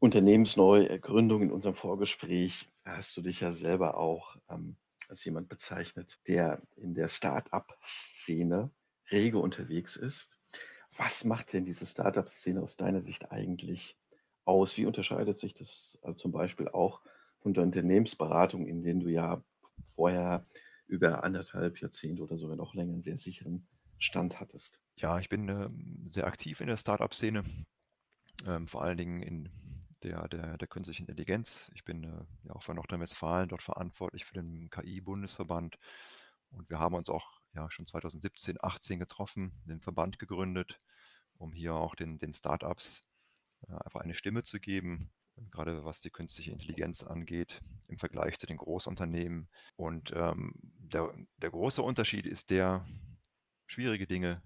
Unternehmensneugründung 0.00 1.42
in 1.42 1.50
unserem 1.50 1.74
Vorgespräch 1.74 2.68
hast 2.84 3.16
du 3.16 3.22
dich 3.22 3.40
ja 3.40 3.52
selber 3.52 3.96
auch 3.96 4.36
ähm, 4.48 4.76
als 5.08 5.24
jemand 5.24 5.48
bezeichnet, 5.48 6.18
der 6.28 6.62
in 6.76 6.94
der 6.94 7.08
Start-up-Szene 7.08 8.70
rege 9.10 9.38
unterwegs 9.38 9.96
ist. 9.96 10.30
Was 10.96 11.24
macht 11.24 11.52
denn 11.52 11.64
diese 11.64 11.86
Start-up-Szene 11.86 12.62
aus 12.62 12.76
deiner 12.76 13.02
Sicht 13.02 13.32
eigentlich 13.32 13.96
aus? 14.44 14.76
Wie 14.76 14.86
unterscheidet 14.86 15.38
sich 15.38 15.54
das 15.54 15.98
also 16.02 16.18
zum 16.18 16.32
Beispiel 16.32 16.68
auch 16.68 17.00
von 17.40 17.54
der 17.54 17.64
Unternehmensberatung, 17.64 18.66
in 18.66 18.82
denen 18.82 19.00
du 19.00 19.08
ja 19.08 19.42
vorher 19.94 20.46
über 20.86 21.24
anderthalb 21.24 21.80
Jahrzehnte 21.80 22.22
oder 22.22 22.36
sogar 22.36 22.56
noch 22.56 22.74
länger 22.74 22.94
einen 22.94 23.02
sehr 23.02 23.16
sicheren 23.16 23.66
Stand 23.98 24.40
hattest? 24.40 24.80
Ja, 24.96 25.18
ich 25.18 25.28
bin 25.28 25.48
äh, 25.48 25.68
sehr 26.10 26.26
aktiv 26.26 26.60
in 26.60 26.66
der 26.66 26.76
Start-up-Szene, 26.76 27.44
ähm, 28.46 28.68
vor 28.68 28.82
allen 28.82 28.98
Dingen 28.98 29.22
in 29.22 29.48
der, 30.02 30.28
der, 30.28 30.56
der 30.56 30.68
künstlichen 30.68 31.02
Intelligenz. 31.02 31.70
Ich 31.74 31.84
bin 31.84 32.04
äh, 32.04 32.24
ja 32.44 32.54
auch 32.54 32.62
für 32.62 32.74
Nordrhein-Westfalen 32.74 33.48
dort 33.48 33.62
verantwortlich 33.62 34.24
für 34.24 34.34
den 34.34 34.70
KI-Bundesverband. 34.70 35.78
Und 36.50 36.70
wir 36.70 36.78
haben 36.78 36.94
uns 36.94 37.10
auch 37.10 37.40
ja 37.54 37.70
schon 37.70 37.86
2017, 37.86 38.56
18 38.60 38.98
getroffen, 38.98 39.52
den 39.64 39.80
Verband 39.80 40.18
gegründet, 40.18 40.80
um 41.36 41.52
hier 41.52 41.74
auch 41.74 41.94
den, 41.94 42.18
den 42.18 42.32
Startups 42.32 43.08
äh, 43.68 43.72
einfach 43.72 44.00
eine 44.00 44.14
Stimme 44.14 44.44
zu 44.44 44.60
geben, 44.60 45.10
gerade 45.50 45.84
was 45.84 46.00
die 46.00 46.10
künstliche 46.10 46.52
Intelligenz 46.52 47.02
angeht, 47.02 47.60
im 47.88 47.98
Vergleich 47.98 48.38
zu 48.38 48.46
den 48.46 48.56
Großunternehmen. 48.56 49.48
Und 49.76 50.12
ähm, 50.14 50.54
der, 50.78 51.12
der 51.38 51.50
große 51.50 51.82
Unterschied 51.82 52.26
ist 52.26 52.50
der, 52.50 52.84
schwierige 53.68 54.06
Dinge 54.06 54.42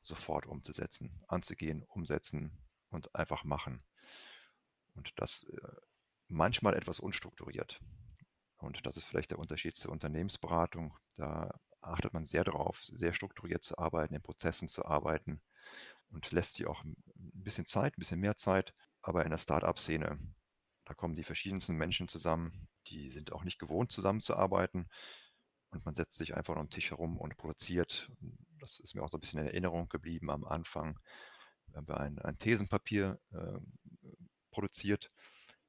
sofort 0.00 0.46
umzusetzen, 0.46 1.24
anzugehen, 1.26 1.82
umsetzen 1.82 2.52
und 2.90 3.14
einfach 3.14 3.42
machen. 3.44 3.82
Und 4.94 5.12
das 5.16 5.48
äh, 5.48 5.68
manchmal 6.28 6.74
etwas 6.74 7.00
unstrukturiert. 7.00 7.80
Und 8.58 8.86
das 8.86 8.96
ist 8.96 9.04
vielleicht 9.04 9.32
der 9.32 9.38
Unterschied 9.38 9.76
zur 9.76 9.92
Unternehmensberatung. 9.92 10.96
Da 11.16 11.58
achtet 11.80 12.14
man 12.14 12.24
sehr 12.24 12.44
darauf, 12.44 12.82
sehr 12.84 13.12
strukturiert 13.12 13.64
zu 13.64 13.78
arbeiten, 13.78 14.14
in 14.14 14.22
Prozessen 14.22 14.68
zu 14.68 14.84
arbeiten 14.84 15.40
und 16.10 16.30
lässt 16.32 16.54
sich 16.54 16.66
auch 16.66 16.84
ein 16.84 16.96
bisschen 17.14 17.66
Zeit, 17.66 17.96
ein 17.96 18.00
bisschen 18.00 18.20
mehr 18.20 18.36
Zeit. 18.36 18.74
Aber 19.02 19.24
in 19.24 19.30
der 19.30 19.38
Start-up-Szene, 19.38 20.18
da 20.84 20.94
kommen 20.94 21.16
die 21.16 21.24
verschiedensten 21.24 21.76
Menschen 21.76 22.08
zusammen, 22.08 22.68
die 22.88 23.10
sind 23.10 23.32
auch 23.32 23.44
nicht 23.44 23.58
gewohnt, 23.58 23.92
zusammenzuarbeiten. 23.92 24.88
Und 25.70 25.84
man 25.84 25.94
setzt 25.94 26.16
sich 26.16 26.36
einfach 26.36 26.56
am 26.56 26.70
Tisch 26.70 26.90
herum 26.90 27.18
und 27.18 27.36
produziert. 27.36 28.10
Das 28.66 28.80
ist 28.80 28.96
mir 28.96 29.04
auch 29.04 29.10
so 29.12 29.16
ein 29.16 29.20
bisschen 29.20 29.38
in 29.38 29.46
Erinnerung 29.46 29.88
geblieben 29.88 30.28
am 30.28 30.44
Anfang. 30.44 30.98
Wir 31.68 31.76
haben 31.76 31.88
ein, 31.92 32.18
ein 32.18 32.36
Thesenpapier 32.36 33.16
äh, 33.32 33.60
produziert 34.50 35.08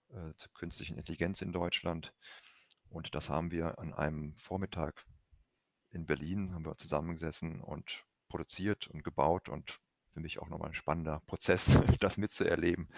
äh, 0.10 0.34
zur 0.36 0.52
künstlichen 0.54 0.98
Intelligenz 0.98 1.44
in 1.44 1.52
Deutschland. 1.52 2.12
Und 2.90 3.14
das 3.14 3.30
haben 3.30 3.52
wir 3.52 3.78
an 3.78 3.94
einem 3.94 4.36
Vormittag 4.38 5.06
in 5.92 6.08
Berlin, 6.08 6.56
haben 6.56 6.66
wir 6.66 6.76
zusammengesessen 6.80 7.62
und 7.62 8.04
produziert 8.30 8.88
und 8.88 9.04
gebaut 9.04 9.48
und 9.48 9.80
für 10.14 10.20
mich 10.20 10.40
auch 10.40 10.50
nochmal 10.50 10.70
ein 10.70 10.74
spannender 10.74 11.22
Prozess, 11.28 11.68
das 12.00 12.18
mitzuerleben. 12.18 12.90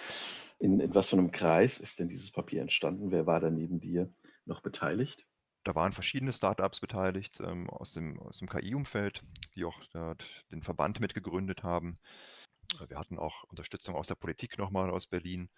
In, 0.59 0.79
in 0.79 0.95
was 0.95 1.09
für 1.09 1.17
einem 1.17 1.31
Kreis 1.31 1.77
ist 1.77 1.99
denn 1.99 2.07
dieses 2.07 2.31
Papier 2.31 2.61
entstanden? 2.61 3.11
Wer 3.11 3.25
war 3.25 3.41
da 3.41 3.49
neben 3.49 3.81
dir 3.81 4.09
noch 4.45 4.61
beteiligt? 4.61 5.27
Da 5.69 5.75
waren 5.75 5.91
verschiedene 5.93 6.33
Startups 6.33 6.79
beteiligt 6.79 7.39
ähm, 7.41 7.69
aus 7.69 7.93
dem, 7.93 8.19
aus 8.21 8.39
dem 8.39 8.49
KI-Umfeld, 8.49 9.21
die 9.53 9.65
auch 9.65 9.79
dort 9.93 10.27
den 10.51 10.63
Verband 10.63 10.99
mitgegründet 10.99 11.61
haben. 11.61 11.99
Wir 12.87 12.97
hatten 12.97 13.19
auch 13.19 13.43
Unterstützung 13.43 13.93
aus 13.93 14.07
der 14.07 14.15
Politik 14.15 14.57
nochmal 14.57 14.89
aus 14.89 15.05
Berlin 15.05 15.51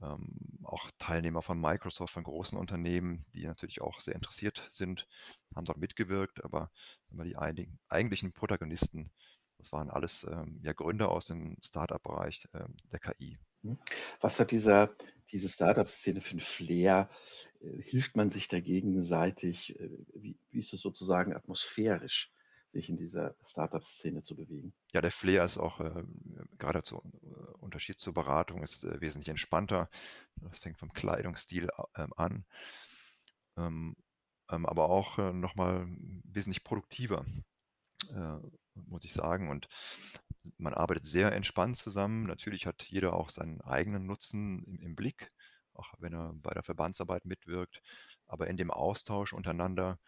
ähm, 0.00 0.60
auch 0.62 0.88
Teilnehmer 1.00 1.42
von 1.42 1.60
Microsoft, 1.60 2.12
von 2.12 2.22
großen 2.22 2.56
Unternehmen, 2.56 3.26
die 3.34 3.44
natürlich 3.44 3.80
auch 3.80 3.98
sehr 3.98 4.14
interessiert 4.14 4.68
sind, 4.70 5.08
haben 5.52 5.64
dort 5.64 5.78
mitgewirkt, 5.78 6.44
aber 6.44 6.70
die 7.10 7.34
einigen, 7.34 7.80
eigentlichen 7.88 8.32
Protagonisten, 8.32 9.10
das 9.56 9.72
waren 9.72 9.90
alles 9.90 10.24
ähm, 10.30 10.60
ja, 10.62 10.72
Gründer 10.74 11.08
aus 11.08 11.26
dem 11.26 11.56
Startup-Bereich 11.60 12.46
äh, 12.52 12.68
der 12.92 13.00
KI. 13.00 13.36
Mhm. 13.62 13.80
Was 14.20 14.38
hat 14.38 14.52
dieser, 14.52 14.94
diese 15.30 15.48
Startup-Szene 15.48 16.20
für 16.20 16.36
ein 16.36 16.40
Flair? 16.40 17.10
Äh, 17.60 17.82
hilft 17.82 18.16
man 18.16 18.30
sich 18.30 18.48
da 18.48 18.60
gegenseitig? 18.60 19.78
Äh, 19.78 19.90
wie, 20.14 20.38
wie 20.50 20.58
ist 20.58 20.72
es 20.72 20.80
sozusagen 20.80 21.34
atmosphärisch? 21.34 22.32
sich 22.70 22.90
in 22.90 22.98
dieser 22.98 23.34
Startup-Szene 23.42 24.20
zu 24.20 24.36
bewegen. 24.36 24.74
Ja, 24.92 25.00
der 25.00 25.10
Flair 25.10 25.42
ist 25.42 25.56
auch 25.56 25.80
äh, 25.80 26.04
gerade 26.58 26.82
zu 26.82 27.02
Unterschied 27.60 27.98
zur 27.98 28.14
Beratung 28.14 28.62
ist 28.62 28.84
äh, 28.84 29.00
wesentlich 29.00 29.28
entspannter. 29.28 29.90
Das 30.36 30.58
fängt 30.58 30.78
vom 30.78 30.92
Kleidungsstil 30.92 31.68
ähm, 31.96 32.12
an, 32.16 32.44
ähm, 33.56 33.96
ähm, 34.50 34.66
aber 34.66 34.88
auch 34.88 35.18
äh, 35.18 35.32
nochmal 35.32 35.86
wesentlich 36.24 36.64
produktiver, 36.64 37.24
äh, 38.10 38.38
muss 38.74 39.04
ich 39.04 39.12
sagen. 39.12 39.50
Und 39.50 39.68
man 40.56 40.74
arbeitet 40.74 41.04
sehr 41.04 41.32
entspannt 41.32 41.76
zusammen. 41.76 42.24
Natürlich 42.24 42.66
hat 42.66 42.84
jeder 42.84 43.14
auch 43.14 43.30
seinen 43.30 43.60
eigenen 43.60 44.06
Nutzen 44.06 44.62
im, 44.64 44.80
im 44.80 44.96
Blick, 44.96 45.32
auch 45.74 45.92
wenn 45.98 46.12
er 46.14 46.32
bei 46.34 46.52
der 46.52 46.62
Verbandsarbeit 46.62 47.24
mitwirkt. 47.24 47.80
Aber 48.26 48.46
in 48.46 48.56
dem 48.56 48.70
Austausch 48.70 49.32
untereinander 49.32 49.98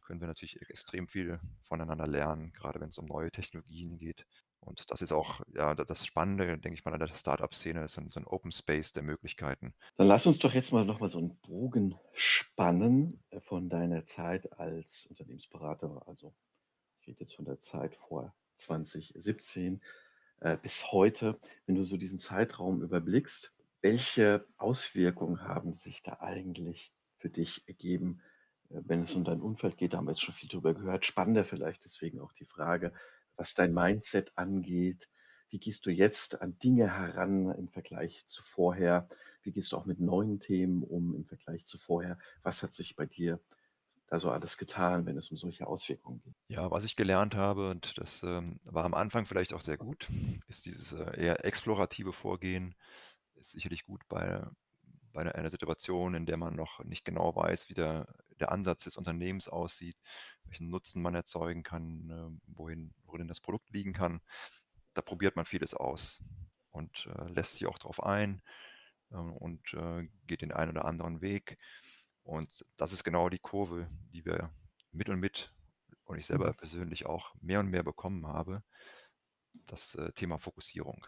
können 0.00 0.20
wir 0.20 0.28
natürlich 0.28 0.60
extrem 0.68 1.06
viel 1.06 1.40
voneinander 1.60 2.06
lernen, 2.06 2.52
gerade 2.52 2.80
wenn 2.80 2.88
es 2.88 2.98
um 2.98 3.06
neue 3.06 3.30
Technologien 3.30 3.98
geht. 3.98 4.26
Und 4.60 4.90
das 4.90 5.02
ist 5.02 5.12
auch 5.12 5.40
ja, 5.54 5.74
das 5.74 6.04
Spannende, 6.04 6.58
denke 6.58 6.74
ich 6.74 6.84
mal, 6.84 6.92
an 6.92 7.00
der 7.00 7.14
Startup-Szene, 7.14 7.84
ist 7.84 7.94
so 7.94 8.20
ein 8.20 8.26
Open 8.26 8.52
Space 8.52 8.92
der 8.92 9.02
Möglichkeiten. 9.02 9.74
Dann 9.96 10.06
lass 10.06 10.26
uns 10.26 10.38
doch 10.38 10.52
jetzt 10.52 10.72
mal 10.72 10.84
nochmal 10.84 11.08
so 11.08 11.18
einen 11.18 11.38
Bogen 11.40 11.98
spannen 12.12 13.22
äh, 13.30 13.40
von 13.40 13.70
deiner 13.70 14.04
Zeit 14.04 14.52
als 14.58 15.06
Unternehmensberater. 15.06 16.02
Also 16.06 16.34
ich 17.00 17.08
rede 17.08 17.20
jetzt 17.20 17.34
von 17.34 17.46
der 17.46 17.60
Zeit 17.60 17.96
vor 17.96 18.34
2017 18.60 19.80
äh, 20.40 20.56
bis 20.56 20.92
heute. 20.92 21.38
Wenn 21.66 21.74
du 21.74 21.82
so 21.82 21.96
diesen 21.96 22.18
Zeitraum 22.18 22.82
überblickst, 22.82 23.52
welche 23.82 24.46
Auswirkungen 24.56 25.42
haben 25.42 25.72
sich 25.72 26.02
da 26.02 26.18
eigentlich 26.20 26.92
für 27.16 27.30
dich 27.30 27.66
ergeben? 27.66 28.22
Äh, 28.70 28.80
wenn 28.84 29.02
es 29.02 29.14
um 29.14 29.24
dein 29.24 29.40
Umfeld 29.40 29.76
geht, 29.76 29.92
da 29.92 29.98
haben 29.98 30.06
wir 30.06 30.12
jetzt 30.12 30.22
schon 30.22 30.34
viel 30.34 30.48
drüber 30.48 30.74
gehört. 30.74 31.06
Spannender 31.06 31.44
vielleicht 31.44 31.84
deswegen 31.84 32.20
auch 32.20 32.32
die 32.32 32.44
Frage, 32.44 32.92
was 33.36 33.54
dein 33.54 33.72
Mindset 33.72 34.32
angeht. 34.36 35.08
Wie 35.48 35.58
gehst 35.58 35.84
du 35.86 35.90
jetzt 35.90 36.40
an 36.40 36.58
Dinge 36.58 36.96
heran 36.96 37.50
im 37.50 37.68
Vergleich 37.68 38.24
zu 38.26 38.42
vorher? 38.42 39.08
Wie 39.42 39.50
gehst 39.50 39.72
du 39.72 39.76
auch 39.76 39.86
mit 39.86 39.98
neuen 39.98 40.38
Themen 40.38 40.84
um 40.84 41.14
im 41.14 41.24
Vergleich 41.24 41.66
zu 41.66 41.76
vorher? 41.76 42.18
Was 42.42 42.62
hat 42.62 42.72
sich 42.72 42.94
bei 42.94 43.06
dir 43.06 43.40
da 44.10 44.20
so 44.20 44.30
alles 44.30 44.58
getan, 44.58 45.06
wenn 45.06 45.16
es 45.16 45.30
um 45.30 45.36
solche 45.36 45.66
Auswirkungen 45.66 46.20
geht? 46.20 46.34
Ja, 46.48 46.70
was 46.70 46.84
ich 46.84 46.96
gelernt 46.96 47.34
habe, 47.34 47.70
und 47.70 47.96
das 47.96 48.22
ähm, 48.22 48.60
war 48.64 48.84
am 48.84 48.94
Anfang 48.94 49.24
vielleicht 49.24 49.52
auch 49.54 49.60
sehr 49.60 49.78
gut, 49.78 50.08
ist 50.48 50.66
dieses 50.66 50.92
äh, 50.92 51.18
eher 51.18 51.44
explorative 51.44 52.12
Vorgehen. 52.12 52.74
Ist 53.36 53.52
sicherlich 53.52 53.84
gut 53.84 54.02
bei, 54.08 54.44
bei 55.12 55.34
einer, 55.34 55.50
Situation, 55.50 56.14
in 56.14 56.26
der 56.26 56.36
man 56.36 56.54
noch 56.54 56.84
nicht 56.84 57.04
genau 57.04 57.34
weiß, 57.34 57.70
wie 57.70 57.74
der 57.74 58.06
der 58.40 58.52
Ansatz 58.52 58.84
des 58.84 58.96
Unternehmens 58.96 59.48
aussieht, 59.48 59.96
welchen 60.44 60.70
Nutzen 60.70 61.02
man 61.02 61.14
erzeugen 61.14 61.62
kann, 61.62 62.10
äh, 62.10 62.56
wohin, 62.56 62.92
worin 63.04 63.28
das 63.28 63.40
Produkt 63.40 63.70
liegen 63.70 63.92
kann. 63.92 64.20
Da 64.94 65.02
probiert 65.02 65.36
man 65.36 65.46
vieles 65.46 65.74
aus 65.74 66.22
und 66.70 67.08
äh, 67.14 67.28
lässt 67.28 67.52
sich 67.52 67.66
auch 67.66 67.78
darauf 67.78 68.02
ein 68.02 68.42
äh, 69.10 69.16
und 69.16 69.74
äh, 69.74 70.08
geht 70.26 70.42
den 70.42 70.52
einen 70.52 70.72
oder 70.72 70.84
anderen 70.84 71.20
Weg. 71.20 71.58
Und 72.22 72.64
das 72.76 72.92
ist 72.92 73.04
genau 73.04 73.28
die 73.28 73.38
Kurve, 73.38 73.88
die 74.12 74.24
wir 74.24 74.50
mit 74.92 75.08
und 75.08 75.20
mit 75.20 75.52
und 76.04 76.18
ich 76.18 76.26
selber 76.26 76.48
mhm. 76.48 76.56
persönlich 76.56 77.06
auch 77.06 77.34
mehr 77.40 77.60
und 77.60 77.70
mehr 77.70 77.82
bekommen 77.82 78.26
habe. 78.26 78.62
Das 79.66 79.94
äh, 79.94 80.12
Thema 80.12 80.38
Fokussierung. 80.38 81.06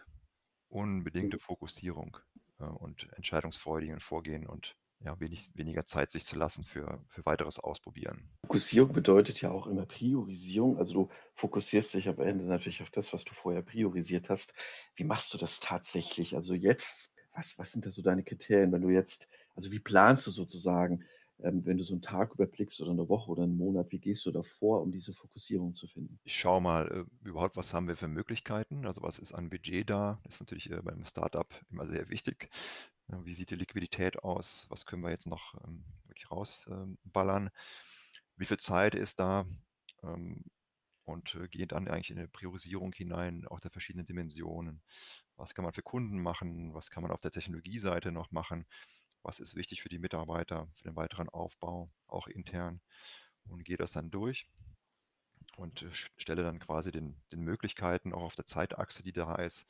Unbedingte 0.69 1.37
mhm. 1.37 1.41
Fokussierung 1.41 2.17
äh, 2.59 2.65
und 2.65 3.07
entscheidungsfreudigen 3.13 3.99
Vorgehen 3.99 4.47
und 4.47 4.75
ja, 5.03 5.19
wenig, 5.19 5.51
weniger 5.55 5.85
Zeit 5.85 6.11
sich 6.11 6.23
zu 6.23 6.37
lassen 6.37 6.63
für, 6.63 7.03
für 7.09 7.25
weiteres 7.25 7.59
Ausprobieren. 7.59 8.29
Fokussierung 8.45 8.93
bedeutet 8.93 9.41
ja 9.41 9.51
auch 9.51 9.67
immer 9.67 9.85
Priorisierung. 9.85 10.77
Also 10.77 10.93
du 10.93 11.09
fokussierst 11.35 11.93
dich 11.93 12.07
am 12.07 12.19
Ende 12.19 12.45
natürlich 12.45 12.81
auf 12.81 12.89
das, 12.89 13.11
was 13.11 13.25
du 13.25 13.33
vorher 13.33 13.61
priorisiert 13.61 14.29
hast. 14.29 14.53
Wie 14.95 15.03
machst 15.03 15.33
du 15.33 15.37
das 15.37 15.59
tatsächlich? 15.59 16.35
Also 16.35 16.53
jetzt, 16.53 17.12
was, 17.33 17.57
was 17.57 17.71
sind 17.71 17.85
da 17.85 17.89
so 17.89 18.01
deine 18.01 18.23
Kriterien, 18.23 18.71
wenn 18.71 18.81
du 18.81 18.89
jetzt, 18.89 19.27
also 19.55 19.71
wie 19.71 19.79
planst 19.79 20.27
du 20.27 20.31
sozusagen, 20.31 21.03
ähm, 21.39 21.65
wenn 21.65 21.77
du 21.77 21.83
so 21.83 21.93
einen 21.93 22.01
Tag 22.01 22.33
überblickst 22.33 22.81
oder 22.81 22.91
eine 22.91 23.09
Woche 23.09 23.31
oder 23.31 23.43
einen 23.43 23.57
Monat, 23.57 23.91
wie 23.91 23.99
gehst 23.99 24.25
du 24.25 24.31
da 24.31 24.43
vor, 24.43 24.81
um 24.81 24.91
diese 24.91 25.13
Fokussierung 25.13 25.75
zu 25.75 25.87
finden? 25.87 26.19
Ich 26.23 26.35
schaue 26.35 26.61
mal 26.61 26.87
äh, 26.87 27.27
überhaupt, 27.27 27.57
was 27.57 27.73
haben 27.73 27.87
wir 27.87 27.95
für 27.95 28.07
Möglichkeiten, 28.07 28.85
also 28.85 29.01
was 29.01 29.19
ist 29.19 29.33
an 29.33 29.49
Budget 29.49 29.89
da. 29.89 30.19
Das 30.23 30.35
ist 30.35 30.39
natürlich 30.41 30.71
äh, 30.71 30.81
beim 30.81 31.03
Startup 31.05 31.47
immer 31.71 31.87
sehr 31.87 32.09
wichtig. 32.09 32.49
Wie 33.07 33.35
sieht 33.35 33.49
die 33.49 33.55
Liquidität 33.55 34.23
aus? 34.23 34.65
Was 34.69 34.85
können 34.85 35.03
wir 35.03 35.09
jetzt 35.09 35.27
noch 35.27 35.55
ähm, 35.65 35.83
wirklich 36.07 36.31
rausballern? 36.31 37.49
Wie 38.37 38.45
viel 38.45 38.57
Zeit 38.57 38.95
ist 38.95 39.19
da? 39.19 39.45
Ähm, 40.03 40.45
und 41.05 41.35
äh, 41.35 41.47
geht 41.47 41.71
dann 41.71 41.87
eigentlich 41.87 42.11
in 42.11 42.17
eine 42.17 42.27
Priorisierung 42.27 42.93
hinein, 42.93 43.47
auch 43.47 43.59
der 43.59 43.71
verschiedenen 43.71 44.05
Dimensionen. 44.05 44.81
Was 45.35 45.53
kann 45.53 45.63
man 45.63 45.73
für 45.73 45.81
Kunden 45.81 46.21
machen? 46.21 46.73
Was 46.73 46.89
kann 46.89 47.03
man 47.03 47.11
auf 47.11 47.21
der 47.21 47.31
Technologieseite 47.31 48.11
noch 48.11 48.31
machen? 48.31 48.65
Was 49.21 49.39
ist 49.39 49.55
wichtig 49.55 49.81
für 49.81 49.89
die 49.89 49.99
Mitarbeiter, 49.99 50.67
für 50.75 50.83
den 50.83 50.95
weiteren 50.95 51.29
Aufbau, 51.29 51.91
auch 52.07 52.27
intern? 52.27 52.81
Und 53.49 53.65
gehe 53.65 53.77
das 53.77 53.91
dann 53.91 54.09
durch 54.11 54.47
und 55.57 55.81
äh, 55.81 55.89
stelle 56.17 56.43
dann 56.43 56.59
quasi 56.59 56.91
den, 56.91 57.21
den 57.31 57.41
Möglichkeiten 57.41 58.13
auch 58.13 58.23
auf 58.23 58.35
der 58.35 58.45
Zeitachse, 58.45 59.03
die 59.03 59.13
da 59.13 59.35
ist, 59.35 59.67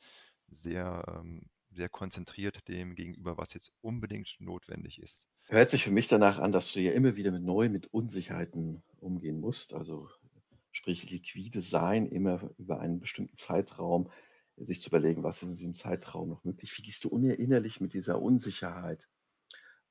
sehr 0.48 1.04
ähm, 1.08 1.48
sehr 1.74 1.88
konzentriert 1.88 2.66
dem 2.68 2.94
gegenüber, 2.94 3.36
was 3.36 3.54
jetzt 3.54 3.72
unbedingt 3.80 4.36
notwendig 4.38 5.00
ist. 5.00 5.28
Hört 5.46 5.70
sich 5.70 5.84
für 5.84 5.90
mich 5.90 6.08
danach 6.08 6.38
an, 6.38 6.52
dass 6.52 6.72
du 6.72 6.80
ja 6.80 6.92
immer 6.92 7.16
wieder 7.16 7.30
mit 7.30 7.42
neu 7.42 7.68
mit 7.68 7.86
Unsicherheiten 7.86 8.82
umgehen 8.98 9.40
musst. 9.40 9.74
Also 9.74 10.08
sprich 10.74 11.08
liquide 11.08 11.62
sein, 11.62 12.06
immer 12.06 12.50
über 12.58 12.80
einen 12.80 13.00
bestimmten 13.00 13.36
Zeitraum 13.36 14.10
sich 14.56 14.82
zu 14.82 14.88
überlegen, 14.88 15.22
was 15.22 15.42
ist 15.42 15.48
in 15.48 15.56
diesem 15.56 15.74
Zeitraum 15.74 16.28
noch 16.28 16.44
möglich. 16.44 16.76
Wie 16.76 16.82
gehst 16.82 17.04
du 17.04 17.08
innerlich 17.08 17.80
mit 17.80 17.94
dieser 17.94 18.20
Unsicherheit 18.20 19.08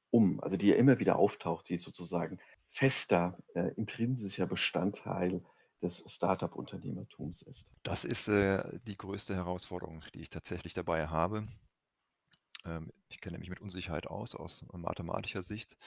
um? 0.09 0.39
Also 0.41 0.57
die 0.57 0.67
ja 0.67 0.75
immer 0.75 0.99
wieder 0.99 1.17
auftaucht, 1.17 1.69
die 1.69 1.77
sozusagen 1.77 2.39
fester, 2.69 3.37
äh, 3.55 3.73
intrinsischer 3.75 4.45
Bestandteil 4.45 5.43
des 5.81 6.03
Startup-Unternehmertums 6.07 7.41
ist. 7.41 7.73
Das 7.83 8.05
ist 8.05 8.27
äh, 8.29 8.79
die 8.87 8.97
größte 8.97 9.35
Herausforderung, 9.35 10.03
die 10.13 10.21
ich 10.21 10.29
tatsächlich 10.29 10.73
dabei 10.73 11.07
habe. 11.07 11.47
Ähm, 12.65 12.91
ich 13.09 13.19
kenne 13.19 13.37
mich 13.37 13.49
mit 13.49 13.59
Unsicherheit 13.59 14.07
aus, 14.07 14.33
aus 14.35 14.65
mathematischer 14.71 15.43
Sicht, 15.43 15.77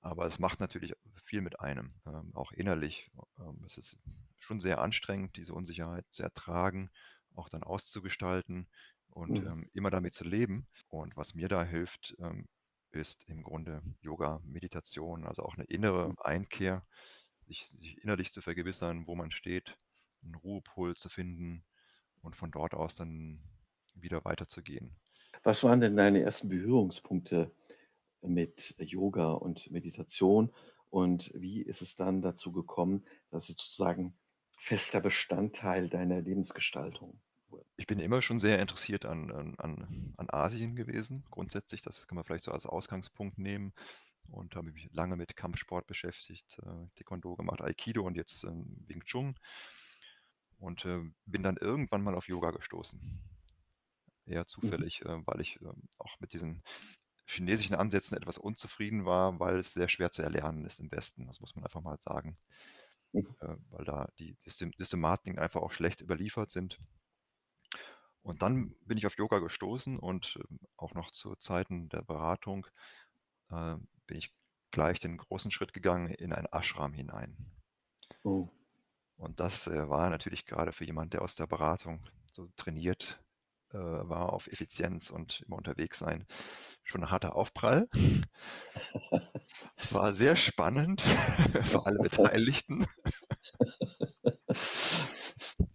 aber 0.00 0.26
es 0.26 0.38
macht 0.38 0.60
natürlich 0.60 0.94
viel 1.24 1.40
mit 1.40 1.60
einem, 1.60 1.94
ähm, 2.06 2.32
auch 2.34 2.52
innerlich. 2.52 3.10
Ähm, 3.38 3.64
es 3.66 3.78
ist 3.78 3.98
schon 4.42 4.60
sehr 4.60 4.80
anstrengend, 4.80 5.36
diese 5.36 5.54
Unsicherheit 5.54 6.06
zu 6.10 6.22
ertragen, 6.22 6.90
auch 7.34 7.48
dann 7.48 7.62
auszugestalten 7.62 8.68
und 9.08 9.44
mhm. 9.44 9.70
immer 9.72 9.90
damit 9.90 10.14
zu 10.14 10.24
leben. 10.24 10.66
Und 10.88 11.16
was 11.16 11.34
mir 11.34 11.48
da 11.48 11.64
hilft, 11.64 12.16
ist 12.90 13.24
im 13.28 13.42
Grunde 13.42 13.82
Yoga, 14.00 14.40
Meditation, 14.44 15.24
also 15.24 15.42
auch 15.42 15.54
eine 15.54 15.64
innere 15.64 16.10
mhm. 16.10 16.16
Einkehr, 16.18 16.84
sich, 17.40 17.66
sich 17.66 18.02
innerlich 18.02 18.32
zu 18.32 18.40
vergewissern, 18.40 19.06
wo 19.06 19.14
man 19.14 19.30
steht, 19.30 19.76
einen 20.22 20.34
Ruhepol 20.34 20.94
zu 20.96 21.08
finden 21.08 21.64
und 22.20 22.36
von 22.36 22.50
dort 22.50 22.74
aus 22.74 22.94
dann 22.94 23.42
wieder 23.94 24.24
weiterzugehen. 24.24 24.96
Was 25.42 25.64
waren 25.64 25.80
denn 25.80 25.96
deine 25.96 26.20
ersten 26.20 26.48
Berührungspunkte 26.48 27.50
mit 28.20 28.74
Yoga 28.78 29.32
und 29.32 29.70
Meditation? 29.70 30.52
Und 30.90 31.32
wie 31.34 31.62
ist 31.62 31.82
es 31.82 31.96
dann 31.96 32.22
dazu 32.22 32.52
gekommen, 32.52 33.04
dass 33.30 33.44
es 33.44 33.56
sozusagen 33.56 34.14
fester 34.62 35.00
Bestandteil 35.00 35.88
deiner 35.88 36.20
Lebensgestaltung 36.22 37.20
wurde? 37.48 37.68
Ich 37.76 37.86
bin 37.86 37.98
immer 37.98 38.22
schon 38.22 38.38
sehr 38.40 38.60
interessiert 38.60 39.04
an, 39.04 39.30
an, 39.58 40.14
an 40.16 40.30
Asien 40.30 40.76
gewesen. 40.76 41.24
Grundsätzlich, 41.30 41.82
das 41.82 42.06
kann 42.06 42.16
man 42.16 42.24
vielleicht 42.24 42.44
so 42.44 42.52
als 42.52 42.66
Ausgangspunkt 42.66 43.38
nehmen. 43.38 43.72
Und 44.28 44.56
habe 44.56 44.72
mich 44.72 44.88
lange 44.92 45.16
mit 45.16 45.36
Kampfsport 45.36 45.86
beschäftigt, 45.86 46.58
äh, 46.60 46.86
Taekwondo 46.94 47.36
gemacht, 47.36 47.60
Aikido 47.60 48.02
und 48.06 48.16
jetzt 48.16 48.44
ähm, 48.44 48.84
Wing 48.86 49.02
Chun. 49.04 49.34
und 50.58 50.84
äh, 50.84 51.00
bin 51.26 51.42
dann 51.42 51.56
irgendwann 51.56 52.02
mal 52.02 52.14
auf 52.14 52.28
Yoga 52.28 52.50
gestoßen. 52.52 53.00
Eher 54.26 54.46
Mhm. 54.62 54.86
zufällig, 54.86 55.02
äh, 55.02 55.18
weil 55.26 55.40
ich 55.40 55.60
ähm, 55.62 55.88
auch 55.98 56.18
mit 56.20 56.32
diesen 56.32 56.62
chinesischen 57.26 57.74
Ansätzen 57.76 58.16
etwas 58.16 58.38
unzufrieden 58.38 59.04
war, 59.04 59.38
weil 59.40 59.58
es 59.58 59.74
sehr 59.74 59.88
schwer 59.88 60.12
zu 60.12 60.22
erlernen 60.22 60.64
ist 60.64 60.80
im 60.80 60.90
Westen. 60.92 61.26
Das 61.26 61.40
muss 61.40 61.54
man 61.54 61.64
einfach 61.64 61.82
mal 61.82 61.98
sagen. 61.98 62.38
Mhm. 63.12 63.26
Äh, 63.40 63.56
weil 63.70 63.84
da 63.84 64.08
die 64.18 64.36
System 64.40 64.72
Systematiken 64.76 65.38
einfach 65.38 65.60
auch 65.60 65.72
schlecht 65.72 66.00
überliefert 66.00 66.50
sind. 66.50 66.78
Und 68.22 68.42
dann 68.42 68.74
bin 68.86 68.98
ich 68.98 69.06
auf 69.06 69.16
Yoga 69.18 69.40
gestoßen 69.40 69.98
und 69.98 70.38
ähm, 70.38 70.60
auch 70.76 70.94
noch 70.94 71.10
zu 71.10 71.34
Zeiten 71.36 71.88
der 71.88 72.02
Beratung 72.02 72.66
äh, 73.50 73.76
bin 74.06 74.18
ich 74.18 74.34
gleich 74.70 75.00
den 75.00 75.16
großen 75.16 75.50
Schritt 75.50 75.72
gegangen 75.72 76.08
in 76.08 76.32
ein 76.32 76.46
Ashram 76.50 76.92
hinein. 76.92 77.36
Oh. 78.22 78.48
Und 79.16 79.40
das 79.40 79.66
äh, 79.66 79.88
war 79.88 80.08
natürlich 80.08 80.46
gerade 80.46 80.72
für 80.72 80.84
jemand, 80.84 81.14
der 81.14 81.22
aus 81.22 81.34
der 81.34 81.46
Beratung 81.46 82.08
so 82.32 82.48
trainiert 82.56 83.22
äh, 83.72 83.78
war 83.78 84.32
auf 84.32 84.48
Effizienz 84.48 85.10
und 85.10 85.40
immer 85.46 85.56
unterwegs 85.56 85.98
sein, 85.98 86.26
schon 86.84 87.02
ein 87.02 87.10
harter 87.10 87.34
Aufprall. 87.36 87.88
War 89.90 90.12
sehr 90.12 90.36
spannend 90.36 91.02
für 91.64 91.86
alle 91.86 91.98
Beteiligten, 92.00 92.86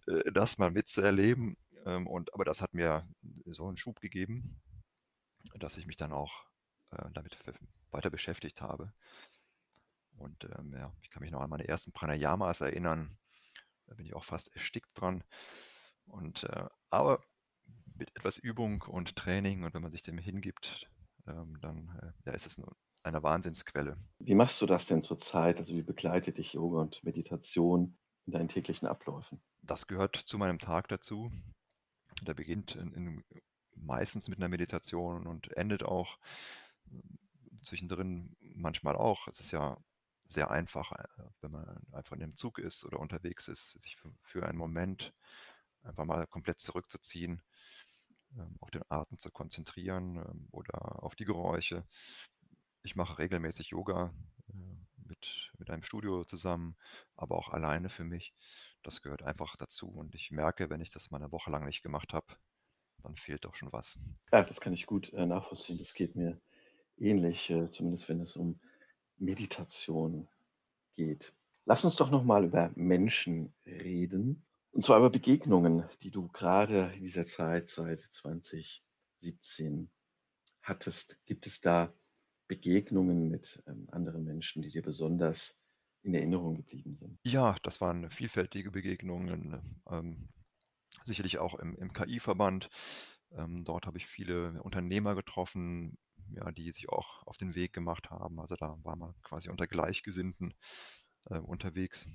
äh, 0.06 0.27
das 0.38 0.58
mal 0.58 0.70
mitzuerleben. 0.70 1.56
Ähm, 1.84 2.06
und, 2.06 2.32
aber 2.34 2.44
das 2.44 2.62
hat 2.62 2.74
mir 2.74 3.06
so 3.46 3.66
einen 3.66 3.76
Schub 3.76 4.00
gegeben, 4.00 4.60
dass 5.58 5.76
ich 5.76 5.86
mich 5.86 5.96
dann 5.96 6.12
auch 6.12 6.46
äh, 6.90 7.10
damit 7.12 7.36
weiter 7.90 8.10
beschäftigt 8.10 8.60
habe. 8.60 8.92
Und 10.16 10.44
ähm, 10.56 10.72
ja, 10.72 10.92
ich 11.02 11.10
kann 11.10 11.22
mich 11.22 11.30
noch 11.30 11.40
an 11.40 11.50
meine 11.50 11.68
ersten 11.68 11.92
Pranayamas 11.92 12.60
erinnern. 12.60 13.18
Da 13.86 13.94
bin 13.94 14.06
ich 14.06 14.14
auch 14.14 14.24
fast 14.24 14.54
erstickt 14.54 14.90
dran. 14.94 15.24
Und 16.06 16.44
äh, 16.44 16.66
aber 16.90 17.22
mit 17.96 18.14
etwas 18.16 18.38
Übung 18.38 18.82
und 18.82 19.16
Training 19.16 19.64
und 19.64 19.74
wenn 19.74 19.82
man 19.82 19.90
sich 19.90 20.02
dem 20.02 20.18
hingibt, 20.18 20.88
ähm, 21.26 21.58
dann 21.60 21.88
äh, 22.02 22.30
ja, 22.30 22.32
ist 22.32 22.46
es 22.46 22.58
eine, 22.58 22.68
eine 23.02 23.22
Wahnsinnsquelle. 23.22 23.96
Wie 24.18 24.34
machst 24.34 24.60
du 24.62 24.66
das 24.66 24.86
denn 24.86 25.02
zurzeit? 25.02 25.58
Also 25.58 25.74
wie 25.74 25.82
begleitet 25.82 26.38
dich 26.38 26.52
Yoga 26.54 26.80
und 26.80 27.02
Meditation 27.04 27.96
in 28.26 28.32
deinen 28.32 28.48
täglichen 28.48 28.86
Abläufen? 28.86 29.40
Das 29.68 29.86
gehört 29.86 30.16
zu 30.16 30.38
meinem 30.38 30.58
Tag 30.58 30.88
dazu. 30.88 31.30
Der 32.22 32.32
beginnt 32.32 32.74
in, 32.74 32.94
in, 32.94 33.24
meistens 33.76 34.26
mit 34.26 34.38
einer 34.38 34.48
Meditation 34.48 35.26
und 35.26 35.54
endet 35.58 35.82
auch 35.82 36.18
äh, 36.90 36.96
zwischendrin 37.62 38.34
manchmal 38.40 38.96
auch. 38.96 39.28
Es 39.28 39.40
ist 39.40 39.50
ja 39.50 39.76
sehr 40.24 40.50
einfach, 40.50 40.92
äh, 40.92 41.04
wenn 41.42 41.50
man 41.50 41.82
einfach 41.92 42.14
in 42.14 42.20
dem 42.20 42.34
Zug 42.34 42.58
ist 42.58 42.86
oder 42.86 42.98
unterwegs 42.98 43.46
ist, 43.46 43.72
sich 43.82 43.96
für, 43.96 44.10
für 44.22 44.46
einen 44.46 44.56
Moment 44.56 45.12
einfach 45.82 46.06
mal 46.06 46.26
komplett 46.26 46.60
zurückzuziehen, 46.60 47.42
ähm, 48.38 48.56
auf 48.60 48.70
den 48.70 48.82
Atem 48.88 49.18
zu 49.18 49.30
konzentrieren 49.30 50.16
ähm, 50.16 50.48
oder 50.50 51.02
auf 51.02 51.14
die 51.14 51.26
Geräusche. 51.26 51.86
Ich 52.82 52.96
mache 52.96 53.18
regelmäßig 53.18 53.68
Yoga 53.68 54.14
äh, 54.48 54.52
mit, 55.06 55.52
mit 55.58 55.68
einem 55.68 55.82
Studio 55.82 56.24
zusammen, 56.24 56.74
aber 57.16 57.36
auch 57.36 57.50
alleine 57.50 57.90
für 57.90 58.04
mich. 58.04 58.32
Das 58.82 59.02
gehört 59.02 59.22
einfach 59.22 59.56
dazu. 59.56 59.88
Und 59.88 60.14
ich 60.14 60.30
merke, 60.30 60.70
wenn 60.70 60.80
ich 60.80 60.90
das 60.90 61.10
mal 61.10 61.18
eine 61.18 61.32
Woche 61.32 61.50
lang 61.50 61.64
nicht 61.64 61.82
gemacht 61.82 62.12
habe, 62.12 62.26
dann 63.02 63.16
fehlt 63.16 63.44
doch 63.44 63.54
schon 63.54 63.72
was. 63.72 63.98
Ja, 64.32 64.42
das 64.42 64.60
kann 64.60 64.72
ich 64.72 64.86
gut 64.86 65.12
äh, 65.12 65.26
nachvollziehen. 65.26 65.78
Das 65.78 65.94
geht 65.94 66.16
mir 66.16 66.40
ähnlich, 66.96 67.50
äh, 67.50 67.70
zumindest 67.70 68.08
wenn 68.08 68.20
es 68.20 68.36
um 68.36 68.60
Meditation 69.16 70.28
geht. 70.94 71.34
Lass 71.64 71.84
uns 71.84 71.96
doch 71.96 72.10
noch 72.10 72.24
mal 72.24 72.44
über 72.44 72.70
Menschen 72.76 73.54
reden. 73.66 74.46
Und 74.70 74.84
zwar 74.84 74.98
über 74.98 75.10
Begegnungen, 75.10 75.84
die 76.02 76.10
du 76.10 76.28
gerade 76.28 76.92
in 76.94 77.04
dieser 77.04 77.26
Zeit 77.26 77.70
seit 77.70 78.00
2017 78.00 79.90
hattest. 80.62 81.18
Gibt 81.26 81.46
es 81.46 81.60
da 81.60 81.92
Begegnungen 82.46 83.28
mit 83.28 83.62
ähm, 83.66 83.88
anderen 83.90 84.24
Menschen, 84.24 84.62
die 84.62 84.70
dir 84.70 84.82
besonders 84.82 85.57
in 86.02 86.14
Erinnerung 86.14 86.56
geblieben 86.56 86.96
sind? 86.96 87.18
Ja, 87.24 87.56
das 87.62 87.80
waren 87.80 88.10
vielfältige 88.10 88.70
Begegnungen, 88.70 89.60
ähm, 89.90 90.28
sicherlich 91.04 91.38
auch 91.38 91.54
im, 91.54 91.76
im 91.76 91.92
KI-Verband. 91.92 92.68
Ähm, 93.32 93.64
dort 93.64 93.86
habe 93.86 93.98
ich 93.98 94.06
viele 94.06 94.62
Unternehmer 94.62 95.14
getroffen, 95.14 95.98
ja, 96.30 96.50
die 96.52 96.72
sich 96.72 96.88
auch 96.88 97.26
auf 97.26 97.36
den 97.36 97.54
Weg 97.54 97.72
gemacht 97.72 98.10
haben. 98.10 98.40
Also 98.40 98.56
da 98.56 98.78
war 98.82 98.96
man 98.96 99.14
quasi 99.22 99.50
unter 99.50 99.66
Gleichgesinnten 99.66 100.54
äh, 101.30 101.38
unterwegs 101.38 102.08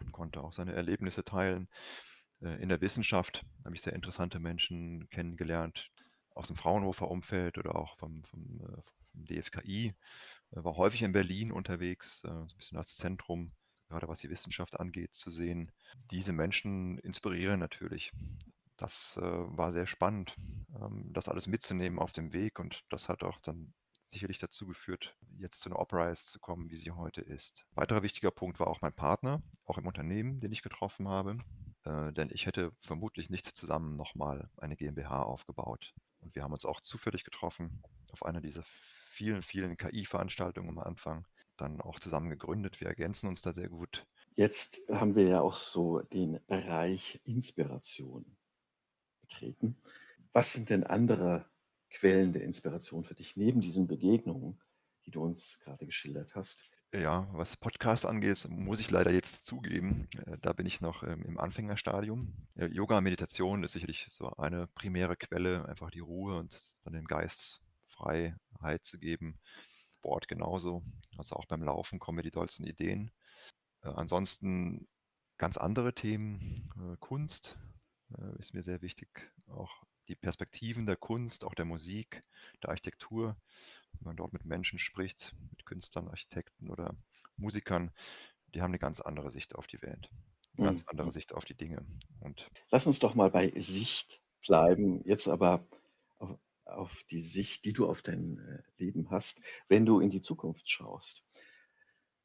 und 0.00 0.12
konnte 0.12 0.42
auch 0.42 0.52
seine 0.52 0.72
Erlebnisse 0.72 1.24
teilen. 1.24 1.68
Äh, 2.40 2.62
in 2.62 2.68
der 2.68 2.80
Wissenschaft 2.80 3.44
habe 3.64 3.74
ich 3.74 3.82
sehr 3.82 3.92
interessante 3.92 4.38
Menschen 4.38 5.08
kennengelernt, 5.10 5.90
aus 6.34 6.46
dem 6.46 6.56
Fraunhofer 6.56 7.10
Umfeld 7.10 7.58
oder 7.58 7.76
auch 7.76 7.96
vom, 7.98 8.24
vom, 8.24 8.60
äh, 8.62 8.82
vom 9.12 9.24
DFKI. 9.26 9.94
Äh, 10.52 10.64
war 10.64 10.76
häufig 10.76 11.02
in 11.02 11.12
Berlin 11.12 11.52
unterwegs, 11.52 12.22
äh, 12.24 12.28
so 12.28 12.54
ein 12.54 12.56
bisschen 12.56 12.78
als 12.78 12.96
Zentrum, 12.96 13.52
gerade 13.88 14.08
was 14.08 14.20
die 14.20 14.30
Wissenschaft 14.30 14.78
angeht, 14.78 15.14
zu 15.14 15.30
sehen. 15.30 15.72
Diese 16.10 16.32
Menschen 16.32 16.98
inspirieren 16.98 17.60
natürlich. 17.60 18.12
Das 18.76 19.18
äh, 19.18 19.22
war 19.22 19.72
sehr 19.72 19.86
spannend, 19.86 20.36
ähm, 20.74 21.10
das 21.12 21.28
alles 21.28 21.46
mitzunehmen 21.46 21.98
auf 21.98 22.12
dem 22.12 22.32
Weg 22.32 22.58
und 22.58 22.82
das 22.88 23.08
hat 23.08 23.22
auch 23.22 23.38
dann 23.40 23.74
sicherlich 24.08 24.38
dazu 24.38 24.66
geführt, 24.66 25.14
jetzt 25.38 25.60
zu 25.60 25.68
einer 25.68 25.78
Oprise 25.78 26.24
zu 26.26 26.40
kommen, 26.40 26.68
wie 26.70 26.76
sie 26.76 26.90
heute 26.90 27.20
ist. 27.20 27.64
Weiterer 27.74 28.02
wichtiger 28.02 28.32
Punkt 28.32 28.58
war 28.58 28.66
auch 28.66 28.80
mein 28.80 28.92
Partner, 28.92 29.40
auch 29.64 29.78
im 29.78 29.86
Unternehmen, 29.86 30.40
den 30.40 30.50
ich 30.50 30.62
getroffen 30.62 31.06
habe, 31.06 31.38
denn 31.84 32.28
ich 32.32 32.46
hätte 32.46 32.72
vermutlich 32.80 33.30
nicht 33.30 33.46
zusammen 33.46 33.96
nochmal 33.96 34.50
eine 34.56 34.74
GmbH 34.74 35.22
aufgebaut. 35.22 35.94
Und 36.18 36.34
wir 36.34 36.42
haben 36.42 36.52
uns 36.52 36.64
auch 36.64 36.80
zufällig 36.80 37.22
getroffen 37.22 37.84
auf 38.10 38.24
einer 38.24 38.40
dieser 38.40 38.64
vielen, 39.20 39.42
vielen 39.42 39.76
KI-Veranstaltungen 39.76 40.70
am 40.70 40.78
Anfang, 40.78 41.26
dann 41.58 41.82
auch 41.82 42.00
zusammen 42.00 42.30
gegründet. 42.30 42.80
Wir 42.80 42.88
ergänzen 42.88 43.28
uns 43.28 43.42
da 43.42 43.52
sehr 43.52 43.68
gut. 43.68 44.06
Jetzt 44.34 44.80
haben 44.88 45.14
wir 45.14 45.24
ja 45.24 45.42
auch 45.42 45.56
so 45.56 46.00
den 46.00 46.40
Bereich 46.46 47.20
Inspiration 47.24 48.24
betreten. 49.20 49.76
Was 50.32 50.54
sind 50.54 50.70
denn 50.70 50.84
andere 50.84 51.44
Quellen 51.90 52.32
der 52.32 52.44
Inspiration 52.44 53.04
für 53.04 53.14
dich 53.14 53.36
neben 53.36 53.60
diesen 53.60 53.86
Begegnungen, 53.86 54.58
die 55.04 55.10
du 55.10 55.22
uns 55.22 55.58
gerade 55.58 55.84
geschildert 55.84 56.34
hast? 56.34 56.64
Ja, 56.94 57.28
was 57.32 57.58
Podcast 57.58 58.06
angeht, 58.06 58.46
muss 58.48 58.80
ich 58.80 58.90
leider 58.90 59.12
jetzt 59.12 59.44
zugeben, 59.44 60.08
äh, 60.24 60.38
da 60.40 60.54
bin 60.54 60.64
ich 60.64 60.80
noch 60.80 61.02
ähm, 61.02 61.22
im 61.26 61.38
Anfängerstadium. 61.38 62.32
Äh, 62.54 62.68
Yoga, 62.68 63.02
Meditation 63.02 63.64
ist 63.64 63.72
sicherlich 63.72 64.08
so 64.12 64.34
eine 64.38 64.66
primäre 64.66 65.16
Quelle, 65.16 65.68
einfach 65.68 65.90
die 65.90 66.00
Ruhe 66.00 66.38
und 66.38 66.62
dann 66.84 66.94
den 66.94 67.04
Geist 67.04 67.60
Freiheit 68.00 68.84
zu 68.84 68.98
geben. 68.98 69.38
Sport 69.98 70.28
genauso, 70.28 70.82
also 71.18 71.36
auch 71.36 71.46
beim 71.46 71.62
Laufen 71.62 71.98
kommen 71.98 72.16
mir 72.16 72.22
die 72.22 72.30
tollsten 72.30 72.64
Ideen. 72.64 73.10
Äh, 73.82 73.88
ansonsten 73.88 74.88
ganz 75.38 75.56
andere 75.56 75.94
Themen, 75.94 76.70
äh, 76.76 76.96
Kunst 76.98 77.56
äh, 78.16 78.38
ist 78.38 78.54
mir 78.54 78.62
sehr 78.62 78.82
wichtig, 78.82 79.32
auch 79.48 79.82
die 80.08 80.16
Perspektiven 80.16 80.86
der 80.86 80.96
Kunst, 80.96 81.44
auch 81.44 81.54
der 81.54 81.66
Musik, 81.66 82.24
der 82.62 82.70
Architektur 82.70 83.36
wenn 83.92 84.06
man 84.06 84.16
dort 84.16 84.32
mit 84.32 84.44
Menschen 84.44 84.78
spricht, 84.78 85.34
mit 85.50 85.66
Künstlern, 85.66 86.08
Architekten 86.08 86.70
oder 86.70 86.96
Musikern, 87.36 87.92
die 88.54 88.62
haben 88.62 88.70
eine 88.70 88.78
ganz 88.78 89.00
andere 89.00 89.30
Sicht 89.30 89.54
auf 89.54 89.66
die 89.66 89.82
Welt, 89.82 90.10
eine 90.56 90.62
ganz 90.62 90.84
andere 90.86 91.10
Mhm. 91.10 91.12
Sicht 91.12 91.32
auf 91.34 91.44
die 91.44 91.56
Dinge. 91.56 91.86
Und 92.20 92.50
Lass 92.70 92.86
uns 92.86 92.98
doch 92.98 93.14
mal 93.14 93.30
bei 93.30 93.52
Sicht 93.56 94.20
bleiben, 94.46 95.02
jetzt 95.04 95.28
aber 95.28 95.66
auf, 96.18 96.38
auf 96.70 97.04
die 97.10 97.20
Sicht, 97.20 97.64
die 97.64 97.72
du 97.72 97.88
auf 97.88 98.02
dein 98.02 98.38
äh, 98.38 98.62
Leben 98.82 99.10
hast, 99.10 99.40
wenn 99.68 99.86
du 99.86 100.00
in 100.00 100.10
die 100.10 100.22
Zukunft 100.22 100.68
schaust. 100.70 101.24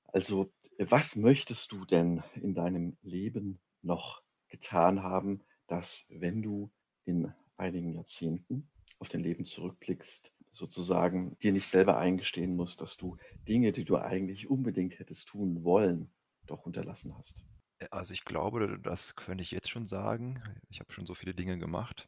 Also, 0.08 0.51
was 0.77 1.15
möchtest 1.15 1.71
du 1.71 1.85
denn 1.85 2.23
in 2.35 2.54
deinem 2.54 2.98
Leben 3.02 3.60
noch 3.81 4.23
getan 4.48 5.04
haben, 5.04 5.41
dass, 5.67 6.06
wenn 6.10 6.41
du 6.41 6.71
in 7.06 7.33
einigen 7.58 7.93
Jahrzehnten 7.93 8.69
auf 9.00 9.10
dein 9.10 9.23
Leben 9.23 9.46
zurückblickst, 9.46 10.33
sozusagen 10.52 11.37
dir 11.39 11.52
nicht 11.52 11.67
selber 11.67 11.98
eingestehen 11.98 12.56
musst, 12.56 12.81
dass 12.81 12.98
du 12.98 13.17
Dinge, 13.48 13.71
die 13.73 13.83
du 13.83 13.98
eigentlich 13.98 14.50
unbedingt 14.50 15.00
hättest 15.00 15.27
tun 15.27 15.63
wollen, 15.63 16.10
doch 16.46 16.65
unterlassen 16.65 17.17
hast? 17.17 17.43
äh, 17.79 17.87
also 17.91 18.13
ich 18.13 18.25
glaube, 18.25 18.79
das 18.81 19.15
könnte 19.15 19.43
ich 19.43 19.52
jetzt 19.52 19.69
schon 19.69 19.87
sagen. 19.87 20.41
Ich 20.69 20.79
habe 20.79 20.93
schon 20.93 21.06
so 21.06 21.13
viele 21.13 21.33
Dinge 21.33 21.58
gemacht. 21.58 22.08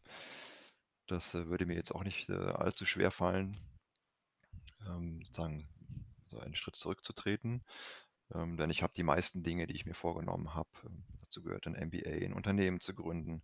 Das 1.07 1.33
äh, 1.33 1.47
würde 1.47 1.65
mir 1.65 1.75
jetzt 1.75 1.93
auch 1.93 2.03
nicht 2.03 2.29
äh, 2.29 2.33
allzu 2.33 2.85
schwer 2.85 3.11
fallen, 3.11 3.57
ähm, 4.85 5.21
sozusagen 5.23 5.67
so 6.27 6.39
einen 6.39 6.55
Schritt 6.55 6.75
zurückzutreten. 6.75 7.63
Ähm, 8.33 8.57
denn 8.57 8.69
ich 8.69 8.83
habe 8.83 8.93
die 8.95 9.03
meisten 9.03 9.43
Dinge, 9.43 9.67
die 9.67 9.75
ich 9.75 9.85
mir 9.85 9.93
vorgenommen 9.93 10.53
habe, 10.53 10.69
ähm, 10.85 11.05
dazu 11.21 11.41
gehört 11.41 11.65
ein 11.65 11.75
MBA, 11.75 12.25
ein 12.25 12.33
Unternehmen 12.33 12.81
zu 12.81 12.93
gründen, 12.93 13.41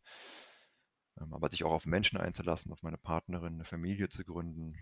ähm, 1.20 1.34
aber 1.34 1.50
sich 1.50 1.64
auch 1.64 1.72
auf 1.72 1.86
Menschen 1.86 2.20
einzulassen, 2.20 2.74
auf 2.74 2.84
meine 2.84 2.98
Partnerin, 2.98 3.54
eine 3.54 3.66
Familie 3.66 4.10
zu 4.10 4.26
gründen. 4.26 4.76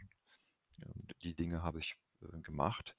Ähm, 0.81 1.07
die 1.21 1.35
Dinge 1.35 1.61
habe 1.61 1.79
ich 1.79 1.97
äh, 2.21 2.41
gemacht. 2.41 2.95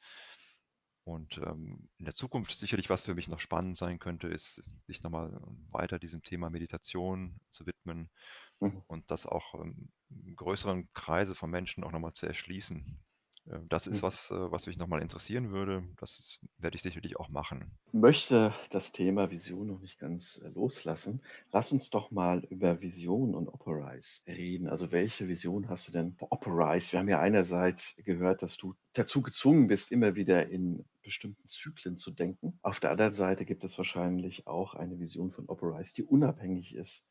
Und 1.05 1.39
ähm, 1.39 1.89
in 1.99 2.05
der 2.05 2.15
Zukunft 2.15 2.57
sicherlich, 2.57 2.89
was 2.89 3.03
für 3.03 3.17
mich 3.17 3.27
noch 3.27 3.41
spannend 3.41 3.77
sein 3.77 3.99
könnte, 3.99 4.29
ist, 4.29 4.63
sich 4.87 5.03
nochmal 5.03 5.37
weiter 5.71 5.99
diesem 5.99 6.23
Thema 6.23 6.49
Meditation 6.49 7.41
zu 7.51 7.67
widmen 7.67 8.09
Mhm. 8.63 8.83
und 8.87 9.11
das 9.11 9.27
auch 9.27 9.55
ähm, 9.55 9.93
größeren 10.37 10.93
Kreise 10.95 11.35
von 11.35 11.51
Menschen 11.51 11.85
auch 11.85 11.93
nochmal 11.93 12.13
zu 12.15 12.27
erschließen. 12.27 13.03
Äh, 13.47 13.61
das 13.69 13.87
ist 13.87 14.03
Mhm. 14.03 14.03
was, 14.03 14.31
äh, 14.31 14.51
was 14.51 14.67
mich 14.67 14.77
nochmal 14.79 15.03
interessieren 15.03 15.51
würde. 15.53 15.85
Das 15.99 16.41
werde 16.59 16.77
ich 16.77 16.83
sicherlich 16.83 17.17
auch 17.19 17.29
machen. 17.29 17.79
Möchte 17.95 18.55
das 18.71 18.91
Thema 18.93 19.31
Vision 19.31 19.67
noch 19.67 19.81
nicht 19.81 19.99
ganz 19.99 20.39
äh, 20.43 20.49
loslassen. 20.49 21.21
Lass 21.53 21.73
uns 21.73 21.91
doch 21.91 22.11
mal 22.11 22.43
über 22.45 22.81
Vision 22.81 23.35
und 23.35 23.49
Operize 23.49 24.21
reden. 24.27 24.67
Also 24.69 24.91
welche 24.93 25.29
Vision 25.29 25.69
hast 25.69 25.89
du 25.89 25.93
denn 25.93 26.15
für 26.15 26.33
Operize? 26.33 26.93
Wir 26.93 27.01
haben 27.01 27.09
ja 27.11 27.21
einerseits 27.21 27.95
gehört, 27.97 28.43
dass 28.43 28.57
du 28.57 28.75
dazu 28.95 29.21
gezwungen 29.21 29.69
bist, 29.69 29.91
immer 29.93 30.15
wieder 30.15 30.49
in 30.49 30.87
bestimmten 31.03 31.47
Zyklen 31.47 31.99
zu 31.99 32.13
denken. 32.13 32.59
Auf 32.63 32.81
der 32.81 32.93
anderen 32.93 33.13
Seite 33.13 33.45
gibt 33.45 33.63
es 33.65 33.77
wahrscheinlich 33.77 34.47
auch 34.47 34.75
eine 34.75 34.99
Vision 34.99 35.31
von 35.31 35.47
Operize, 35.49 35.93
die 35.93 36.05
unabhängig 36.05 36.75
ist 36.75 37.05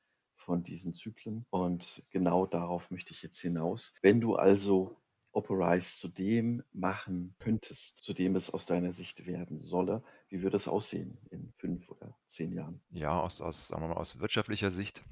von 0.46 0.64
diesen 0.64 0.94
Zyklen. 0.94 1.46
Und 1.50 2.04
genau 2.10 2.46
darauf 2.46 2.92
möchte 2.92 3.14
ich 3.14 3.22
jetzt 3.22 3.40
hinaus. 3.40 3.94
Wenn 4.02 4.22
du 4.22 4.36
also 4.36 4.98
Operize 5.34 5.98
zu 5.98 6.08
dem 6.08 6.64
machen 6.74 7.36
könntest, 7.40 8.04
zu 8.04 8.14
dem 8.14 8.36
es 8.36 8.50
aus 8.50 8.66
deiner 8.66 8.94
Sicht 8.94 9.26
werden 9.26 9.62
solle, 9.62 10.04
wie 10.30 10.42
würde 10.42 10.58
es 10.58 10.68
aussehen 10.68 11.18
in 11.30 11.54
fünf 11.58 11.90
oder 11.90 12.18
zehn 12.28 12.52
Jahren? 12.52 12.82
Ja, 12.90 13.20
aus, 13.22 13.42
aus, 13.42 13.68
sagen 13.68 13.84
wir 13.84 13.90
mal, 13.90 13.98
aus 13.98 14.20
wirtschaftlicher 14.20 14.72
Sicht 14.72 15.04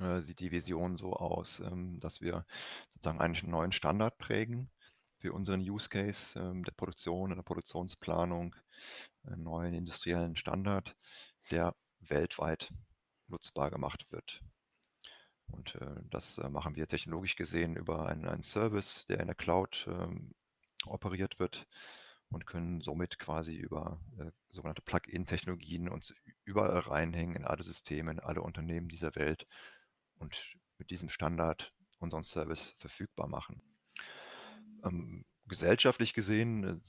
äh, 0.00 0.20
sieht 0.20 0.40
die 0.40 0.50
Vision 0.50 0.96
so 0.96 1.14
aus, 1.14 1.60
ähm, 1.60 2.00
dass 2.00 2.20
wir 2.20 2.44
sozusagen 2.90 3.20
einen 3.20 3.36
neuen 3.50 3.72
Standard 3.72 4.18
prägen 4.18 4.70
für 5.18 5.32
unseren 5.32 5.60
Use 5.60 5.88
Case 5.88 6.38
ähm, 6.38 6.64
der 6.64 6.72
Produktion 6.72 7.30
und 7.30 7.36
der 7.36 7.44
Produktionsplanung, 7.44 8.56
einen 9.24 9.42
neuen 9.42 9.72
industriellen 9.72 10.36
Standard, 10.36 10.96
der 11.50 11.74
weltweit 12.00 12.70
nutzbar 13.28 13.70
gemacht 13.70 14.06
wird. 14.10 14.42
Und 15.52 15.76
äh, 15.76 16.02
das 16.10 16.38
äh, 16.38 16.48
machen 16.48 16.76
wir 16.76 16.88
technologisch 16.88 17.36
gesehen 17.36 17.76
über 17.76 18.06
einen, 18.06 18.26
einen 18.26 18.42
Service, 18.42 19.06
der 19.06 19.20
in 19.20 19.26
der 19.26 19.36
Cloud 19.36 19.86
ähm, 19.88 20.34
operiert 20.86 21.38
wird 21.38 21.66
und 22.30 22.46
können 22.46 22.80
somit 22.80 23.18
quasi 23.18 23.54
über 23.54 24.00
äh, 24.18 24.30
sogenannte 24.50 24.82
Plug-in-Technologien 24.82 25.88
uns 25.88 26.14
überall 26.44 26.78
reinhängen 26.78 27.36
in 27.36 27.44
alle 27.44 27.62
Systeme, 27.62 28.10
in 28.10 28.20
alle 28.20 28.42
Unternehmen 28.42 28.88
dieser 28.88 29.14
Welt 29.14 29.46
und 30.16 30.56
mit 30.78 30.90
diesem 30.90 31.10
Standard 31.10 31.72
unseren 31.98 32.22
Service 32.22 32.74
verfügbar 32.78 33.28
machen. 33.28 33.62
Ähm, 34.84 35.24
gesellschaftlich 35.46 36.14
gesehen 36.14 36.64
äh, 36.64 36.80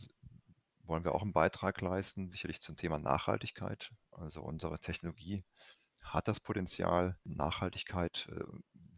wollen 0.86 1.04
wir 1.04 1.14
auch 1.14 1.22
einen 1.22 1.34
Beitrag 1.34 1.82
leisten, 1.82 2.30
sicherlich 2.30 2.62
zum 2.62 2.78
Thema 2.78 3.00
Nachhaltigkeit. 3.00 3.92
Also 4.12 4.42
unsere 4.42 4.80
Technologie 4.80 5.44
hat 6.04 6.28
das 6.28 6.40
Potenzial, 6.40 7.18
Nachhaltigkeit 7.24 8.28
äh, 8.32 8.44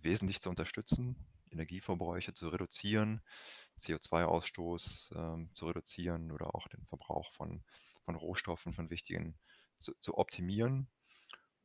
wesentlich 0.01 0.41
zu 0.41 0.49
unterstützen, 0.49 1.15
Energieverbräuche 1.51 2.33
zu 2.33 2.49
reduzieren, 2.49 3.21
CO2-Ausstoß 3.79 5.15
ähm, 5.15 5.49
zu 5.53 5.67
reduzieren 5.67 6.31
oder 6.31 6.53
auch 6.55 6.67
den 6.67 6.85
Verbrauch 6.85 7.31
von, 7.31 7.63
von 8.03 8.15
Rohstoffen, 8.15 8.73
von 8.73 8.89
wichtigen 8.89 9.37
zu, 9.79 9.93
zu 9.99 10.17
optimieren. 10.17 10.87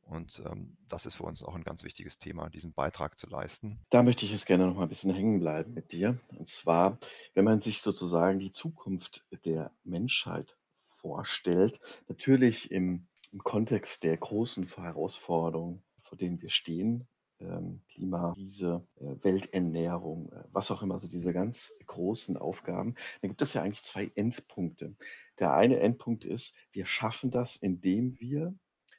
Und 0.03 0.41
ähm, 0.45 0.77
das 0.89 1.05
ist 1.05 1.15
für 1.15 1.23
uns 1.23 1.43
auch 1.43 1.55
ein 1.55 1.63
ganz 1.63 1.83
wichtiges 1.83 2.19
Thema, 2.19 2.49
diesen 2.49 2.73
Beitrag 2.73 3.17
zu 3.17 3.27
leisten. 3.27 3.79
Da 3.89 4.03
möchte 4.03 4.25
ich 4.25 4.31
jetzt 4.31 4.45
gerne 4.45 4.65
noch 4.65 4.75
mal 4.75 4.83
ein 4.83 4.89
bisschen 4.89 5.13
hängen 5.13 5.39
bleiben 5.39 5.73
mit 5.73 5.91
dir. 5.91 6.19
Und 6.27 6.47
zwar, 6.47 6.97
wenn 7.33 7.45
man 7.45 7.61
sich 7.61 7.81
sozusagen 7.81 8.39
die 8.39 8.51
Zukunft 8.51 9.25
der 9.45 9.71
Menschheit 9.83 10.57
vorstellt, 10.87 11.79
natürlich 12.07 12.71
im, 12.71 13.07
im 13.31 13.43
Kontext 13.43 14.03
der 14.03 14.17
großen 14.17 14.67
Herausforderungen, 14.67 15.83
vor 16.01 16.17
denen 16.17 16.41
wir 16.41 16.49
stehen, 16.49 17.07
ähm, 17.39 17.81
Klimakrise, 17.89 18.85
äh, 18.95 19.15
Welternährung, 19.23 20.31
äh, 20.31 20.43
was 20.51 20.69
auch 20.71 20.81
immer, 20.83 20.95
also 20.95 21.07
diese 21.07 21.33
ganz 21.33 21.73
großen 21.85 22.37
Aufgaben, 22.37 22.95
dann 23.21 23.29
gibt 23.29 23.41
es 23.41 23.53
ja 23.53 23.63
eigentlich 23.63 23.83
zwei 23.83 24.11
Endpunkte. 24.15 24.95
Der 25.39 25.53
eine 25.53 25.79
Endpunkt 25.79 26.23
ist, 26.23 26.55
wir 26.71 26.85
schaffen 26.85 27.31
das, 27.31 27.55
indem 27.55 28.19
wir 28.19 28.53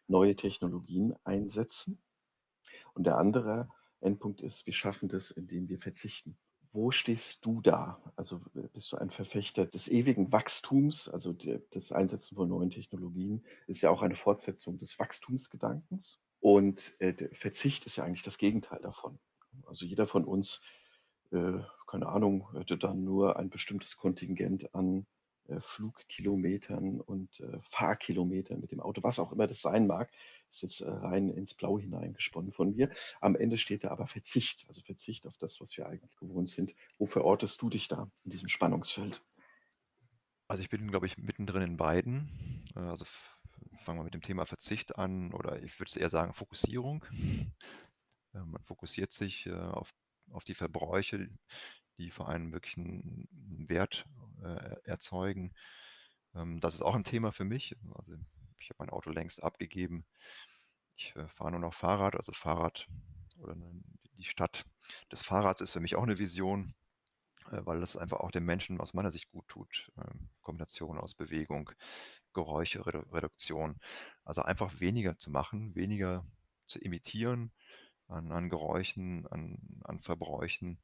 neue 0.09 0.35
Technologien 0.35 1.14
einsetzen. 1.24 2.03
Und 2.95 3.05
der 3.05 3.18
andere 3.18 3.68
Endpunkt 4.01 4.41
ist, 4.41 4.66
wir 4.66 4.72
schaffen 4.72 5.09
das, 5.09 5.30
indem 5.30 5.68
wir 5.68 5.78
verzichten. 5.78 6.37
Wo 6.73 6.91
stehst 6.91 7.45
du 7.45 7.61
da? 7.61 8.01
Also 8.16 8.41
bist 8.73 8.93
du 8.93 8.97
ein 8.97 9.11
Verfechter 9.11 9.66
des 9.66 9.89
ewigen 9.89 10.33
Wachstums? 10.33 11.07
Also 11.07 11.35
der, 11.35 11.61
das 11.70 11.93
Einsetzen 11.93 12.35
von 12.35 12.49
neuen 12.49 12.70
Technologien 12.70 13.45
ist 13.66 13.83
ja 13.83 13.91
auch 13.91 14.01
eine 14.01 14.16
Fortsetzung 14.16 14.79
des 14.79 14.99
Wachstumsgedankens. 14.99 16.18
Und 16.41 16.95
äh, 16.99 17.29
Verzicht 17.35 17.85
ist 17.85 17.97
ja 17.97 18.05
eigentlich 18.05 18.23
das 18.23 18.39
Gegenteil 18.39 18.81
davon. 18.81 19.18
Also 19.66 19.85
jeder 19.85 20.07
von 20.07 20.25
uns, 20.25 20.62
äh, 21.31 21.59
keine 21.87 22.09
Ahnung, 22.09 22.49
hätte 22.55 22.79
dann 22.79 23.05
nur 23.05 23.37
ein 23.37 23.51
bestimmtes 23.51 23.99
Kontingent 23.99 24.75
an 24.75 25.07
Flugkilometern 25.61 27.01
und 27.01 27.40
äh, 27.40 27.59
Fahrkilometern 27.62 28.61
mit 28.61 28.72
dem 28.72 28.80
Auto, 28.80 29.03
was 29.03 29.18
auch 29.18 29.32
immer 29.32 29.47
das 29.47 29.61
sein 29.62 29.86
mag, 29.86 30.11
ist 30.51 30.62
jetzt 30.62 30.80
äh, 30.80 30.90
rein 30.90 31.28
ins 31.28 31.55
Blau 31.55 31.78
hineingesponnen 31.78 32.53
von 32.53 32.74
mir. 32.74 32.90
Am 33.20 33.36
Ende 33.36 33.59
steht 33.59 33.84
da 33.84 33.90
aber 33.90 34.07
Verzicht, 34.07 34.66
also 34.68 34.80
Verzicht 34.82 35.26
auf 35.26 35.36
das, 35.38 35.61
was 35.61 35.76
wir 35.76 35.86
eigentlich 35.86 36.16
gewohnt 36.16 36.49
sind. 36.49 36.74
Wo 36.99 37.07
verortest 37.07 37.61
du 37.62 37.70
dich 37.70 37.88
da 37.88 38.11
in 38.24 38.30
diesem 38.30 38.49
Spannungsfeld? 38.49 39.22
Also 40.49 40.62
ich 40.62 40.70
bin, 40.70 40.90
glaube 40.90 41.07
ich, 41.07 41.16
mittendrin 41.18 41.62
in 41.62 41.76
beiden. 41.76 42.28
Äh, 42.76 42.80
Also 42.80 43.05
fangen 43.80 43.99
wir 43.99 44.05
mit 44.05 44.14
dem 44.14 44.22
Thema 44.22 44.47
Verzicht 44.47 44.97
an 44.97 45.32
oder 45.32 45.62
ich 45.62 45.78
würde 45.80 45.99
eher 45.99 46.11
sagen 46.11 46.34
Fokussierung. 46.34 47.05
Äh, 48.34 48.38
Man 48.45 48.62
fokussiert 48.64 49.12
sich 49.12 49.47
äh, 49.47 49.53
auf, 49.55 49.93
auf 50.30 50.45
die 50.45 50.55
Verbräuche, 50.55 51.28
die 51.99 52.11
für 52.11 52.26
einen 52.26 52.53
wirklich 52.53 52.76
einen 52.76 53.28
Wert 53.68 54.07
äh, 54.43 54.76
erzeugen. 54.84 55.53
Ähm, 56.34 56.61
Das 56.61 56.74
ist 56.74 56.82
auch 56.82 56.95
ein 56.95 57.05
Thema 57.05 57.32
für 57.32 57.45
mich. 57.45 57.76
Also 57.95 58.14
ich 58.59 58.70
habe 58.70 58.76
mein 58.80 58.90
Auto 58.90 59.11
längst 59.11 59.43
abgegeben. 59.43 60.05
Ich 60.97 61.14
äh, 61.16 61.28
fahre 61.28 61.53
nur 61.53 61.61
noch 61.61 61.74
Fahrrad, 61.74 62.16
also 62.16 62.32
Fahrrad 62.32 62.88
oder 63.38 63.55
ne- 63.55 63.82
die 64.18 64.24
Stadt 64.24 64.64
des 65.11 65.22
Fahrrads 65.22 65.61
ist 65.61 65.72
für 65.72 65.80
mich 65.80 65.97
auch 65.97 66.03
eine 66.05 66.18
Vision, 66.18 66.74
äh, 67.51 67.61
weil 67.64 67.80
das 67.80 67.97
einfach 67.97 68.20
auch 68.20 68.30
den 68.30 68.45
Menschen 68.45 68.80
aus 68.80 68.95
meiner 68.95 69.11
Sicht 69.11 69.30
gut 69.30 69.49
tut. 69.49 69.90
Ähm, 69.99 70.28
Kombination 70.43 70.99
aus 70.99 71.14
Bewegung, 71.14 71.70
Geräusche, 72.34 72.86
Redu 72.86 73.01
Reduktion. 73.12 73.78
Also 74.24 74.43
einfach 74.43 74.80
weniger 74.80 75.18
zu 75.18 75.30
machen, 75.30 75.74
weniger 75.74 76.26
zu 76.66 76.78
imitieren 76.80 77.53
an, 78.09 78.32
an 78.32 78.51
Geräuschen, 78.51 79.26
an, 79.28 79.59
an 79.84 80.01
Verbräuchen 80.03 80.80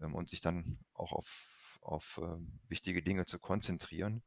ähm, 0.00 0.14
und 0.14 0.28
sich 0.28 0.40
dann 0.40 0.78
auch 0.94 1.12
auf, 1.12 1.48
auf 1.80 2.20
ähm, 2.22 2.60
wichtige 2.68 3.02
Dinge 3.02 3.26
zu 3.26 3.38
konzentrieren. 3.38 4.22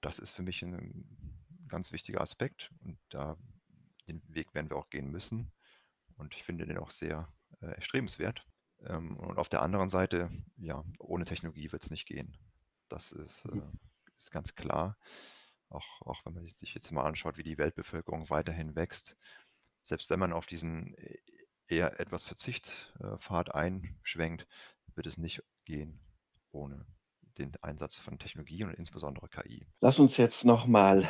Das 0.00 0.18
ist 0.18 0.30
für 0.32 0.42
mich 0.42 0.62
ein, 0.62 1.32
ganz 1.68 1.90
wichtiger 1.90 2.20
Aspekt 2.20 2.70
und 2.80 2.98
da 3.08 3.38
den 4.06 4.22
Weg 4.28 4.52
werden 4.54 4.68
wir 4.68 4.76
auch 4.76 4.90
gehen 4.90 5.10
müssen 5.10 5.50
und 6.16 6.34
ich 6.34 6.44
finde 6.44 6.66
den 6.66 6.76
auch 6.76 6.90
sehr 6.90 7.32
äh, 7.62 7.66
erstrebenswert. 7.66 8.46
Ähm, 8.84 9.16
und 9.16 9.38
auf 9.38 9.48
der 9.48 9.62
anderen 9.62 9.88
Seite, 9.88 10.28
ja, 10.58 10.84
ohne 10.98 11.24
Technologie 11.24 11.72
wird 11.72 11.82
es 11.82 11.90
nicht 11.90 12.06
gehen. 12.06 12.36
Das 12.88 13.12
ist, 13.12 13.46
Mhm. 13.46 13.62
äh, 13.62 14.12
ist 14.18 14.30
ganz 14.30 14.54
klar. 14.54 14.98
Auch, 15.70 16.02
auch 16.02 16.26
wenn 16.26 16.34
man 16.34 16.46
sich 16.46 16.74
jetzt 16.74 16.90
mal 16.90 17.04
anschaut, 17.04 17.38
wie 17.38 17.42
die 17.42 17.56
Weltbevölkerung 17.56 18.28
weiterhin 18.28 18.74
wächst, 18.76 19.16
selbst 19.82 20.10
wenn 20.10 20.20
man 20.20 20.34
auf 20.34 20.44
diesen 20.44 20.94
äh, 20.98 21.18
eher 21.68 21.98
etwas 22.00 22.22
Verzichtpfad 22.22 23.54
einschwenkt, 23.54 24.46
wird 24.94 25.06
es 25.06 25.16
nicht 25.16 25.42
gehen 25.64 26.00
ohne 26.52 26.86
den 27.38 27.56
Einsatz 27.62 27.96
von 27.96 28.18
Technologie 28.18 28.64
und 28.64 28.74
insbesondere 28.74 29.28
KI. 29.28 29.66
Lass 29.80 29.98
uns 29.98 30.16
jetzt 30.16 30.44
noch 30.44 30.66
mal 30.66 31.08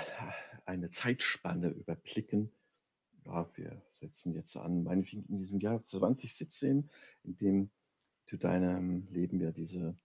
eine 0.65 0.91
Zeitspanne 0.91 1.69
überblicken. 1.69 2.53
Ja, 3.25 3.49
wir 3.55 3.83
setzen 3.93 4.33
jetzt 4.33 4.57
an, 4.57 4.83
meinetwegen 4.83 5.25
in 5.29 5.39
diesem 5.39 5.61
Jahr 5.61 5.85
2017, 5.85 6.91
in 7.25 7.37
dem 7.37 7.71
du 8.27 8.37
deinem 8.37 9.07
Leben 9.11 9.41
ja 9.41 9.51
diese 9.51 9.97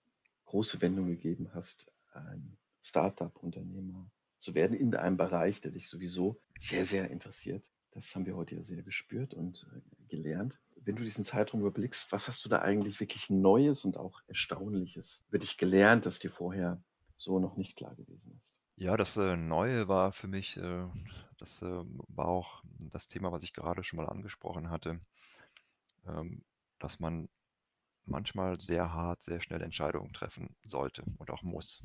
große 0.45 0.81
Wendung 0.81 1.07
gegeben 1.07 1.53
hast, 1.53 1.91
ein 2.13 2.57
Startup-Unternehmer 2.81 4.09
zu 4.38 4.53
werden 4.55 4.75
in 4.75 4.95
einem 4.95 5.17
Bereich, 5.17 5.61
der 5.61 5.71
dich 5.71 5.89
sowieso 5.89 6.39
sehr, 6.59 6.85
sehr 6.85 7.09
interessiert. 7.09 7.71
Das 7.91 8.15
haben 8.15 8.25
wir 8.25 8.35
heute 8.35 8.55
ja 8.55 8.63
sehr 8.63 8.83
gespürt 8.83 9.33
und 9.33 9.67
äh, 9.73 10.07
gelernt. 10.07 10.59
Wenn 10.88 10.95
du 10.95 11.03
diesen 11.03 11.25
Zeitraum 11.25 11.59
überblickst, 11.59 12.13
was 12.13 12.29
hast 12.29 12.45
du 12.45 12.49
da 12.49 12.59
eigentlich 12.59 13.01
wirklich 13.01 13.29
Neues 13.29 13.83
und 13.83 13.97
auch 13.97 14.21
Erstaunliches 14.27 15.21
über 15.27 15.38
dich 15.38 15.57
gelernt, 15.57 16.05
das 16.05 16.19
dir 16.19 16.31
vorher 16.31 16.81
so 17.17 17.39
noch 17.39 17.57
nicht 17.57 17.75
klar 17.75 17.93
gewesen 17.93 18.39
ist? 18.41 18.55
Ja, 18.77 18.95
das 18.95 19.17
äh, 19.17 19.35
Neue 19.35 19.89
war 19.89 20.13
für 20.13 20.29
mich, 20.29 20.55
äh, 20.55 20.88
das 21.39 21.61
äh, 21.61 21.83
war 22.07 22.29
auch 22.29 22.63
das 22.79 23.09
Thema, 23.09 23.33
was 23.33 23.43
ich 23.43 23.51
gerade 23.51 23.83
schon 23.83 23.97
mal 23.97 24.07
angesprochen 24.07 24.69
hatte, 24.69 25.01
ähm, 26.05 26.45
dass 26.79 27.01
man 27.01 27.27
manchmal 28.05 28.57
sehr 28.61 28.93
hart, 28.93 29.21
sehr 29.23 29.41
schnell 29.41 29.61
Entscheidungen 29.61 30.13
treffen 30.13 30.55
sollte 30.63 31.03
und 31.17 31.31
auch 31.31 31.43
muss. 31.43 31.83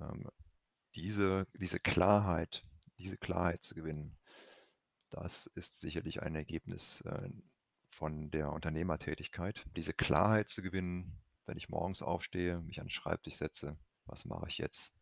Ähm, 0.00 0.28
diese, 0.94 1.48
diese 1.58 1.80
Klarheit, 1.80 2.62
diese 2.98 3.16
Klarheit 3.16 3.64
zu 3.64 3.74
gewinnen, 3.74 4.16
das 5.10 5.46
ist 5.56 5.80
sicherlich 5.80 6.22
ein 6.22 6.36
Ergebnis 6.36 7.00
äh, 7.00 7.30
von 7.94 8.30
der 8.30 8.52
Unternehmertätigkeit. 8.52 9.64
Diese 9.76 9.92
Klarheit 9.92 10.48
zu 10.48 10.62
gewinnen, 10.62 11.20
wenn 11.46 11.56
ich 11.56 11.68
morgens 11.68 12.02
aufstehe, 12.02 12.60
mich 12.60 12.80
an 12.80 12.86
den 12.86 12.90
Schreibtisch 12.90 13.36
setze, 13.36 13.76
was 14.06 14.24
mache 14.24 14.48
ich 14.48 14.58
jetzt? 14.58 14.92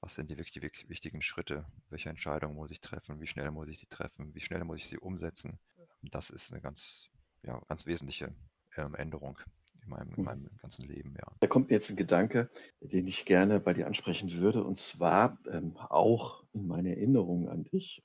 Was 0.00 0.14
sind 0.14 0.30
die 0.30 0.38
wirklich 0.38 0.88
wichtigen 0.88 1.22
Schritte? 1.22 1.66
Welche 1.90 2.08
Entscheidungen 2.08 2.56
muss 2.56 2.70
ich 2.70 2.80
treffen? 2.80 3.20
Wie 3.20 3.26
schnell 3.26 3.50
muss 3.50 3.68
ich 3.68 3.78
sie 3.78 3.86
treffen? 3.86 4.34
Wie 4.34 4.40
schnell 4.40 4.64
muss 4.64 4.78
ich 4.78 4.88
sie 4.88 4.98
umsetzen? 4.98 5.58
Das 6.02 6.30
ist 6.30 6.52
eine 6.52 6.60
ganz, 6.60 7.08
ja, 7.42 7.60
ganz 7.68 7.86
wesentliche 7.86 8.34
ähm, 8.76 8.94
Änderung 8.94 9.38
in 9.82 9.88
meinem, 9.90 10.10
in 10.10 10.16
hm. 10.16 10.24
meinem 10.24 10.50
ganzen 10.60 10.86
Leben, 10.86 11.14
ja. 11.18 11.32
Da 11.40 11.46
kommt 11.46 11.68
mir 11.68 11.76
jetzt 11.76 11.90
ein 11.90 11.96
Gedanke, 11.96 12.50
den 12.80 13.06
ich 13.06 13.26
gerne 13.26 13.60
bei 13.60 13.74
dir 13.74 13.86
ansprechen 13.86 14.32
würde, 14.32 14.64
und 14.64 14.76
zwar 14.76 15.38
ähm, 15.50 15.76
auch 15.76 16.44
in 16.52 16.66
meiner 16.66 16.90
Erinnerung 16.90 17.48
an 17.48 17.64
dich. 17.64 18.02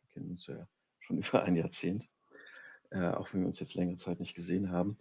Wir 0.00 0.08
kennen 0.14 0.30
uns 0.30 0.46
ja 0.46 0.66
schon 1.00 1.18
über 1.22 1.42
ein 1.44 1.56
Jahrzehnt, 1.56 2.08
äh, 2.96 3.14
auch 3.14 3.32
wenn 3.32 3.40
wir 3.40 3.48
uns 3.48 3.60
jetzt 3.60 3.74
längere 3.74 3.96
Zeit 3.96 4.20
nicht 4.20 4.34
gesehen 4.34 4.70
haben. 4.70 4.96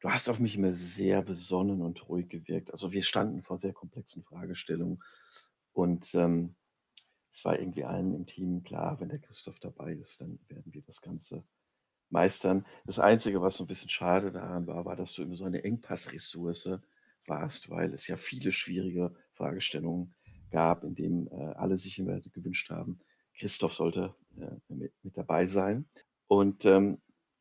Du 0.00 0.08
hast 0.08 0.28
auf 0.28 0.38
mich 0.38 0.56
immer 0.56 0.72
sehr 0.72 1.22
besonnen 1.22 1.82
und 1.82 2.08
ruhig 2.08 2.28
gewirkt. 2.28 2.72
Also 2.72 2.92
wir 2.92 3.02
standen 3.02 3.42
vor 3.42 3.58
sehr 3.58 3.72
komplexen 3.72 4.22
Fragestellungen 4.22 5.02
und 5.72 6.14
ähm, 6.14 6.54
es 7.32 7.44
war 7.44 7.58
irgendwie 7.58 7.84
allen 7.84 8.14
im 8.14 8.26
Team 8.26 8.62
klar, 8.62 9.00
wenn 9.00 9.08
der 9.08 9.18
Christoph 9.18 9.60
dabei 9.60 9.92
ist, 9.92 10.20
dann 10.20 10.38
werden 10.48 10.72
wir 10.72 10.82
das 10.82 11.00
Ganze 11.00 11.44
meistern. 12.08 12.66
Das 12.86 12.98
Einzige, 12.98 13.40
was 13.40 13.56
so 13.56 13.64
ein 13.64 13.68
bisschen 13.68 13.90
schade 13.90 14.32
daran 14.32 14.66
war, 14.66 14.84
war, 14.84 14.96
dass 14.96 15.12
du 15.12 15.22
immer 15.22 15.36
so 15.36 15.44
eine 15.44 15.62
Engpassressource 15.62 16.80
warst, 17.26 17.70
weil 17.70 17.94
es 17.94 18.06
ja 18.08 18.16
viele 18.16 18.52
schwierige 18.52 19.14
Fragestellungen 19.34 20.14
gab, 20.50 20.82
in 20.82 20.94
denen 20.94 21.28
äh, 21.28 21.54
alle 21.56 21.76
sich 21.76 21.98
immer 21.98 22.18
gewünscht 22.20 22.70
haben, 22.70 23.00
Christoph 23.38 23.74
sollte 23.74 24.14
äh, 24.38 24.74
mit, 24.74 24.92
mit, 25.02 25.16
dabei 25.16 25.46
sein. 25.46 25.88
Und 26.26 26.64
ähm, 26.64 27.00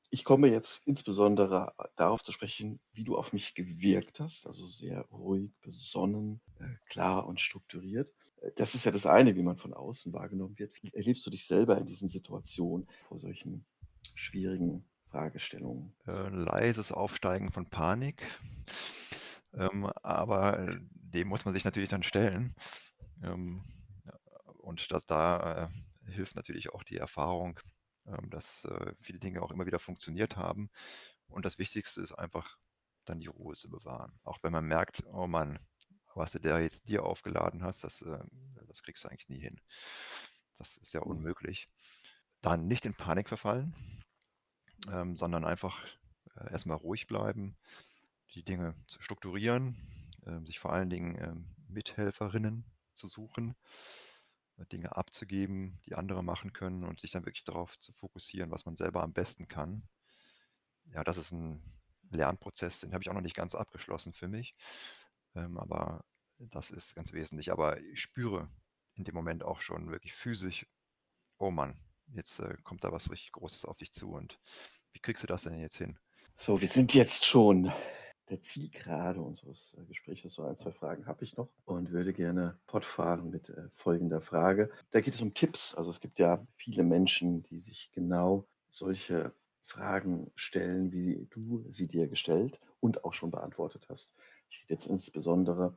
ich 0.09 0.23
komme 0.23 0.49
jetzt 0.49 0.81
insbesondere 0.85 1.73
darauf 1.95 2.23
zu 2.23 2.31
sprechen, 2.31 2.79
wie 2.93 3.03
du 3.03 3.17
auf 3.17 3.33
mich 3.33 3.53
gewirkt 3.53 4.19
hast, 4.19 4.47
also 4.47 4.65
sehr 4.65 5.01
ruhig, 5.11 5.51
besonnen, 5.61 6.41
äh, 6.59 6.65
klar 6.87 7.27
und 7.27 7.39
strukturiert. 7.39 8.11
Äh, 8.41 8.51
das 8.55 8.75
ist 8.75 8.85
ja 8.85 8.91
das 8.91 9.05
eine, 9.05 9.35
wie 9.35 9.43
man 9.43 9.57
von 9.57 9.73
außen 9.73 10.11
wahrgenommen 10.13 10.57
wird. 10.57 10.73
Wie 10.81 10.93
erlebst 10.93 11.25
du 11.25 11.29
dich 11.29 11.45
selber 11.45 11.77
in 11.77 11.85
diesen 11.85 12.09
Situationen 12.09 12.87
vor 13.07 13.19
solchen 13.19 13.65
schwierigen 14.15 14.85
Fragestellungen? 15.09 15.93
Äh, 16.07 16.29
leises 16.29 16.91
Aufsteigen 16.91 17.51
von 17.51 17.67
Panik. 17.69 18.23
Ähm, 19.53 19.85
aber 20.03 20.59
äh, 20.59 20.79
dem 20.91 21.27
muss 21.27 21.45
man 21.45 21.53
sich 21.53 21.65
natürlich 21.65 21.89
dann 21.89 22.03
stellen. 22.03 22.53
Ähm, 23.23 23.63
und 24.57 24.91
das, 24.91 25.05
da 25.05 25.69
äh, 26.07 26.11
hilft 26.11 26.35
natürlich 26.35 26.71
auch 26.73 26.83
die 26.83 26.97
Erfahrung, 26.97 27.59
dass 28.29 28.65
äh, 28.65 28.93
viele 29.01 29.19
Dinge 29.19 29.41
auch 29.41 29.51
immer 29.51 29.65
wieder 29.65 29.79
funktioniert 29.79 30.37
haben. 30.37 30.69
Und 31.27 31.45
das 31.45 31.57
Wichtigste 31.59 32.01
ist 32.01 32.13
einfach 32.13 32.57
dann 33.05 33.19
die 33.19 33.27
Ruhe 33.27 33.55
zu 33.55 33.69
bewahren. 33.69 34.19
Auch 34.23 34.39
wenn 34.43 34.51
man 34.51 34.65
merkt, 34.65 35.03
oh 35.11 35.27
Mann, 35.27 35.59
was 36.15 36.33
du 36.33 36.39
da 36.39 36.59
jetzt 36.59 36.87
dir 36.87 37.03
aufgeladen 37.03 37.63
hast, 37.63 37.83
das, 37.83 38.01
äh, 38.01 38.23
das 38.67 38.83
kriegst 38.83 39.03
du 39.03 39.09
eigentlich 39.09 39.29
nie 39.29 39.39
hin. 39.39 39.59
Das 40.57 40.77
ist 40.77 40.93
ja 40.93 41.01
mhm. 41.01 41.11
unmöglich. 41.11 41.69
Dann 42.41 42.67
nicht 42.67 42.85
in 42.85 42.93
Panik 42.93 43.27
verfallen, 43.27 43.75
ähm, 44.91 45.17
sondern 45.17 45.45
einfach 45.45 45.83
äh, 46.35 46.51
erstmal 46.51 46.77
ruhig 46.77 47.07
bleiben, 47.07 47.57
die 48.33 48.43
Dinge 48.43 48.75
zu 48.87 49.01
strukturieren, 49.01 49.75
äh, 50.25 50.39
sich 50.45 50.59
vor 50.59 50.73
allen 50.73 50.89
Dingen 50.89 51.15
äh, 51.15 51.33
Mithelferinnen 51.67 52.65
zu 52.93 53.07
suchen, 53.07 53.55
Dinge 54.65 54.95
abzugeben, 54.95 55.79
die 55.85 55.95
andere 55.95 56.23
machen 56.23 56.53
können 56.53 56.83
und 56.83 56.99
sich 56.99 57.11
dann 57.11 57.25
wirklich 57.25 57.43
darauf 57.43 57.79
zu 57.79 57.93
fokussieren, 57.93 58.51
was 58.51 58.65
man 58.65 58.75
selber 58.75 59.03
am 59.03 59.13
besten 59.13 59.47
kann. 59.47 59.87
Ja, 60.93 61.03
das 61.03 61.17
ist 61.17 61.31
ein 61.31 61.61
Lernprozess, 62.11 62.81
den 62.81 62.93
habe 62.93 63.03
ich 63.03 63.09
auch 63.09 63.13
noch 63.13 63.21
nicht 63.21 63.35
ganz 63.35 63.55
abgeschlossen 63.55 64.13
für 64.13 64.27
mich, 64.27 64.55
ähm, 65.35 65.57
aber 65.57 66.03
das 66.39 66.71
ist 66.71 66.95
ganz 66.95 67.13
wesentlich. 67.13 67.51
Aber 67.51 67.79
ich 67.81 68.01
spüre 68.01 68.49
in 68.95 69.03
dem 69.03 69.15
Moment 69.15 69.43
auch 69.43 69.61
schon 69.61 69.91
wirklich 69.91 70.13
physisch, 70.13 70.65
oh 71.37 71.51
Mann, 71.51 71.79
jetzt 72.13 72.39
äh, 72.39 72.55
kommt 72.63 72.83
da 72.83 72.91
was 72.91 73.11
richtig 73.11 73.31
Großes 73.33 73.65
auf 73.65 73.77
dich 73.77 73.93
zu. 73.93 74.11
Und 74.11 74.39
wie 74.91 74.99
kriegst 74.99 75.23
du 75.23 75.27
das 75.27 75.43
denn 75.43 75.59
jetzt 75.59 75.77
hin? 75.77 75.97
So, 76.35 76.61
wir 76.61 76.67
sind 76.67 76.93
jetzt 76.93 77.25
schon 77.25 77.71
der 78.29 78.41
Zielgerade 78.41 79.21
unseres 79.21 79.75
äh, 79.79 79.85
Gesprächs. 79.85 80.21
So 80.33 80.43
ein, 80.43 80.57
zwei 80.57 80.71
Fragen 80.71 81.05
habe 81.07 81.23
ich 81.23 81.35
noch 81.37 81.49
und 81.65 81.91
würde 81.91 82.13
gerne 82.13 82.57
fortfahren 82.67 83.29
mit 83.29 83.49
äh, 83.49 83.69
folgender 83.73 84.21
Frage. 84.21 84.69
Da 84.91 85.01
geht 85.01 85.13
es 85.13 85.21
um 85.21 85.33
Tipps. 85.33 85.75
Also 85.75 85.91
es 85.91 85.99
gibt 85.99 86.19
ja 86.19 86.45
viele 86.55 86.83
Menschen, 86.83 87.43
die 87.43 87.59
sich 87.59 87.91
genau 87.91 88.45
solche 88.69 89.33
Fragen 89.63 90.31
stellen, 90.35 90.91
wie 90.91 91.27
du 91.29 91.65
sie 91.69 91.87
dir 91.87 92.07
gestellt 92.07 92.59
und 92.79 93.03
auch 93.03 93.13
schon 93.13 93.31
beantwortet 93.31 93.87
hast. 93.89 94.13
Ich 94.49 94.61
rede 94.63 94.73
jetzt 94.73 94.87
insbesondere 94.87 95.75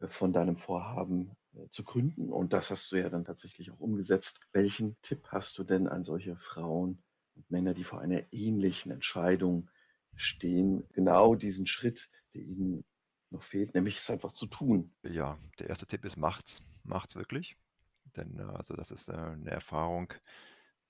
äh, 0.00 0.08
von 0.08 0.32
deinem 0.32 0.56
Vorhaben 0.56 1.36
zu 1.68 1.82
gründen. 1.82 2.30
Und 2.30 2.52
das 2.52 2.70
hast 2.70 2.92
du 2.92 2.96
ja 2.96 3.08
dann 3.08 3.24
tatsächlich 3.24 3.72
auch 3.72 3.80
umgesetzt. 3.80 4.40
Welchen 4.52 4.96
Tipp 5.02 5.26
hast 5.28 5.58
du 5.58 5.64
denn 5.64 5.88
an 5.88 6.04
solche 6.04 6.36
Frauen 6.36 7.02
und 7.34 7.50
Männer, 7.50 7.74
die 7.74 7.82
vor 7.82 8.00
einer 8.00 8.22
ähnlichen 8.32 8.92
Entscheidung 8.92 9.68
stehen, 10.20 10.84
genau 10.92 11.34
diesen 11.34 11.66
Schritt, 11.66 12.10
der 12.34 12.42
ihnen 12.42 12.84
noch 13.30 13.42
fehlt, 13.42 13.74
nämlich 13.74 13.98
es 13.98 14.10
einfach 14.10 14.32
zu 14.32 14.46
tun? 14.46 14.92
Ja, 15.02 15.38
der 15.58 15.68
erste 15.68 15.86
Tipp 15.86 16.04
ist, 16.04 16.16
macht's. 16.16 16.62
Macht's 16.84 17.16
wirklich. 17.16 17.56
Denn 18.16 18.38
äh, 18.38 18.42
also 18.42 18.74
das 18.74 18.90
ist 18.90 19.08
eine 19.08 19.50
Erfahrung 19.50 20.12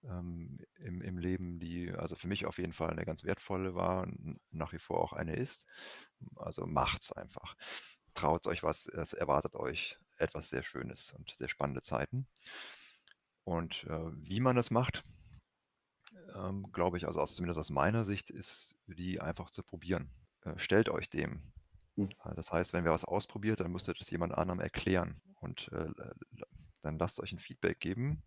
ähm, 0.04 0.58
im, 0.78 1.02
im 1.02 1.18
Leben, 1.18 1.58
die 1.58 1.90
also 1.90 2.16
für 2.16 2.28
mich 2.28 2.46
auf 2.46 2.58
jeden 2.58 2.72
Fall 2.72 2.90
eine 2.90 3.04
ganz 3.04 3.24
wertvolle 3.24 3.74
war 3.74 4.02
und 4.02 4.40
nach 4.50 4.72
wie 4.72 4.78
vor 4.78 5.02
auch 5.02 5.12
eine 5.12 5.36
ist. 5.36 5.66
Also 6.36 6.66
macht's 6.66 7.12
einfach 7.12 7.56
traut 8.14 8.46
euch 8.46 8.62
was, 8.62 8.86
es 8.86 9.12
erwartet 9.12 9.54
euch 9.54 9.98
etwas 10.18 10.50
sehr 10.50 10.62
Schönes 10.62 11.12
und 11.12 11.34
sehr 11.36 11.48
spannende 11.48 11.82
Zeiten. 11.82 12.26
Und 13.44 13.84
äh, 13.84 14.10
wie 14.12 14.40
man 14.40 14.56
das 14.56 14.70
macht, 14.70 15.04
ähm, 16.36 16.70
glaube 16.72 16.96
ich, 16.96 17.06
also 17.06 17.20
aus, 17.20 17.34
zumindest 17.34 17.58
aus 17.58 17.70
meiner 17.70 18.04
Sicht, 18.04 18.30
ist 18.30 18.76
die 18.86 19.20
einfach 19.20 19.50
zu 19.50 19.62
probieren. 19.62 20.10
Äh, 20.42 20.58
stellt 20.58 20.88
euch 20.88 21.10
dem. 21.10 21.42
Mhm. 21.96 22.10
Das 22.36 22.52
heißt, 22.52 22.72
wenn 22.72 22.84
wir 22.84 22.92
was 22.92 23.04
ausprobiert, 23.04 23.60
dann 23.60 23.72
müsst 23.72 23.88
ihr 23.88 23.94
das 23.94 24.10
jemand 24.10 24.34
anderem 24.34 24.60
erklären 24.60 25.20
und 25.40 25.68
äh, 25.72 25.88
dann 26.82 26.98
lasst 26.98 27.20
euch 27.20 27.32
ein 27.32 27.38
Feedback 27.38 27.80
geben. 27.80 28.22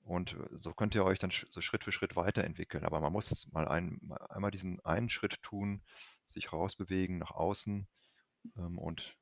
Und 0.00 0.34
äh, 0.34 0.48
so 0.52 0.72
könnt 0.72 0.94
ihr 0.94 1.04
euch 1.04 1.18
dann 1.18 1.32
so 1.50 1.60
Schritt 1.60 1.84
für 1.84 1.92
Schritt 1.92 2.16
weiterentwickeln. 2.16 2.84
Aber 2.84 3.00
man 3.00 3.12
muss 3.12 3.48
mal 3.52 3.66
ein, 3.66 4.00
einmal 4.28 4.50
diesen 4.50 4.80
einen 4.84 5.10
Schritt 5.10 5.42
tun, 5.42 5.82
sich 6.26 6.52
rausbewegen 6.52 7.18
nach 7.18 7.32
außen 7.32 7.88
ähm, 8.56 8.78
und 8.78 9.16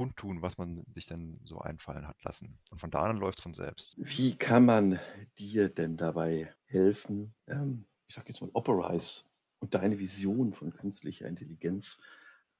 kundtun, 0.00 0.40
was 0.40 0.56
man 0.56 0.82
sich 0.94 1.04
denn 1.04 1.38
so 1.44 1.58
einfallen 1.58 2.08
hat 2.08 2.24
lassen. 2.24 2.58
Und 2.70 2.80
von 2.80 2.90
da 2.90 3.02
an 3.02 3.18
läuft 3.18 3.40
es 3.40 3.42
von 3.42 3.52
selbst. 3.52 3.94
Wie 3.98 4.34
kann 4.34 4.64
man 4.64 4.98
dir 5.38 5.68
denn 5.68 5.98
dabei 5.98 6.54
helfen, 6.64 7.34
ähm, 7.46 7.84
ich 8.06 8.14
sage 8.14 8.28
jetzt 8.28 8.40
mal 8.40 8.48
Operize 8.54 9.24
und 9.58 9.74
deine 9.74 9.98
Vision 9.98 10.54
von 10.54 10.72
künstlicher 10.72 11.28
Intelligenz 11.28 11.98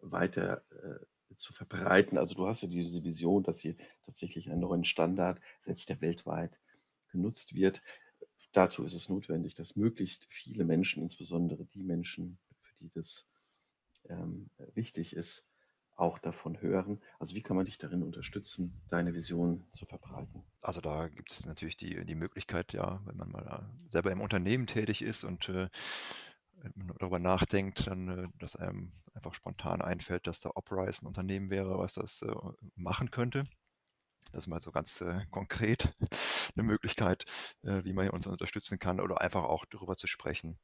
weiter 0.03 0.63
äh, 0.69 1.35
zu 1.37 1.55
verbreiten? 1.55 2.19
Also 2.19 2.35
du 2.35 2.47
hast 2.47 2.61
ja 2.61 2.69
diese 2.69 3.03
Vision, 3.05 3.43
dass 3.43 3.65
ihr 3.65 3.75
tatsächlich 4.05 4.51
einen 4.51 4.61
neuen 4.61 4.85
Standard 4.85 5.41
setzt, 5.63 5.89
der 5.89 6.03
weltweit 6.03 6.61
genutzt 7.11 7.55
wird. 7.55 7.81
Dazu 8.53 8.85
ist 8.85 8.93
es 8.93 9.09
notwendig, 9.09 9.55
dass 9.55 9.77
möglichst 9.77 10.27
viele 10.29 10.67
Menschen, 10.67 11.03
insbesondere 11.03 11.65
die 11.65 11.85
Menschen, 11.85 12.39
für 12.61 12.75
die 12.75 12.91
das 12.91 13.27
ähm, 14.11 14.51
wichtig 14.75 15.17
ist, 15.17 15.47
auch 16.01 16.19
davon 16.19 16.61
hören. 16.61 17.01
Also 17.19 17.35
wie 17.35 17.43
kann 17.43 17.57
man 17.57 17.67
dich 17.67 17.79
darin 17.79 18.03
unterstützen, 18.03 18.81
deine 18.89 19.15
Vision 19.15 19.65
zu 19.73 19.87
verbreiten? 19.87 20.43
Also 20.63 20.81
da 20.81 21.09
gibt 21.09 21.33
es 21.33 21.47
natürlich 21.47 21.77
die, 21.77 22.05
die 22.05 22.15
Möglichkeit, 22.15 22.73
ja, 22.73 23.01
wenn 23.05 23.17
man 23.17 23.31
mal 23.31 23.71
selber 23.91 24.11
im 24.11 24.21
Unternehmen 24.21 24.67
tätig 24.67 25.03
ist 25.03 25.25
und 25.25 25.49
äh, 25.49 25.69
darüber 26.99 27.19
nachdenkt, 27.19 27.87
dann, 27.87 28.09
äh, 28.09 28.29
dass 28.39 28.57
einem 28.57 28.93
einfach 29.15 29.35
spontan 29.35 29.83
einfällt, 29.83 30.27
dass 30.27 30.41
da 30.41 30.51
Operize 30.55 31.03
ein 31.03 31.07
Unternehmen 31.07 31.51
wäre, 31.51 31.79
was 31.79 31.95
das 31.95 32.23
äh, 32.23 32.35
machen 32.75 33.11
könnte. 33.11 33.47
Das 34.33 34.45
ist 34.45 34.49
mal 34.49 34.61
so 34.61 34.71
ganz 34.71 35.01
äh, 35.01 35.27
konkret 35.31 35.95
eine 36.57 36.65
Möglichkeit, 36.65 37.25
äh, 37.63 37.85
wie 37.85 37.93
man 37.93 38.11
uns 38.11 38.27
unterstützen 38.27 38.79
kann 38.79 39.01
oder 39.01 39.21
einfach 39.21 39.45
auch 39.45 39.65
darüber 39.67 39.97
zu 39.97 40.07
sprechen. 40.07 40.59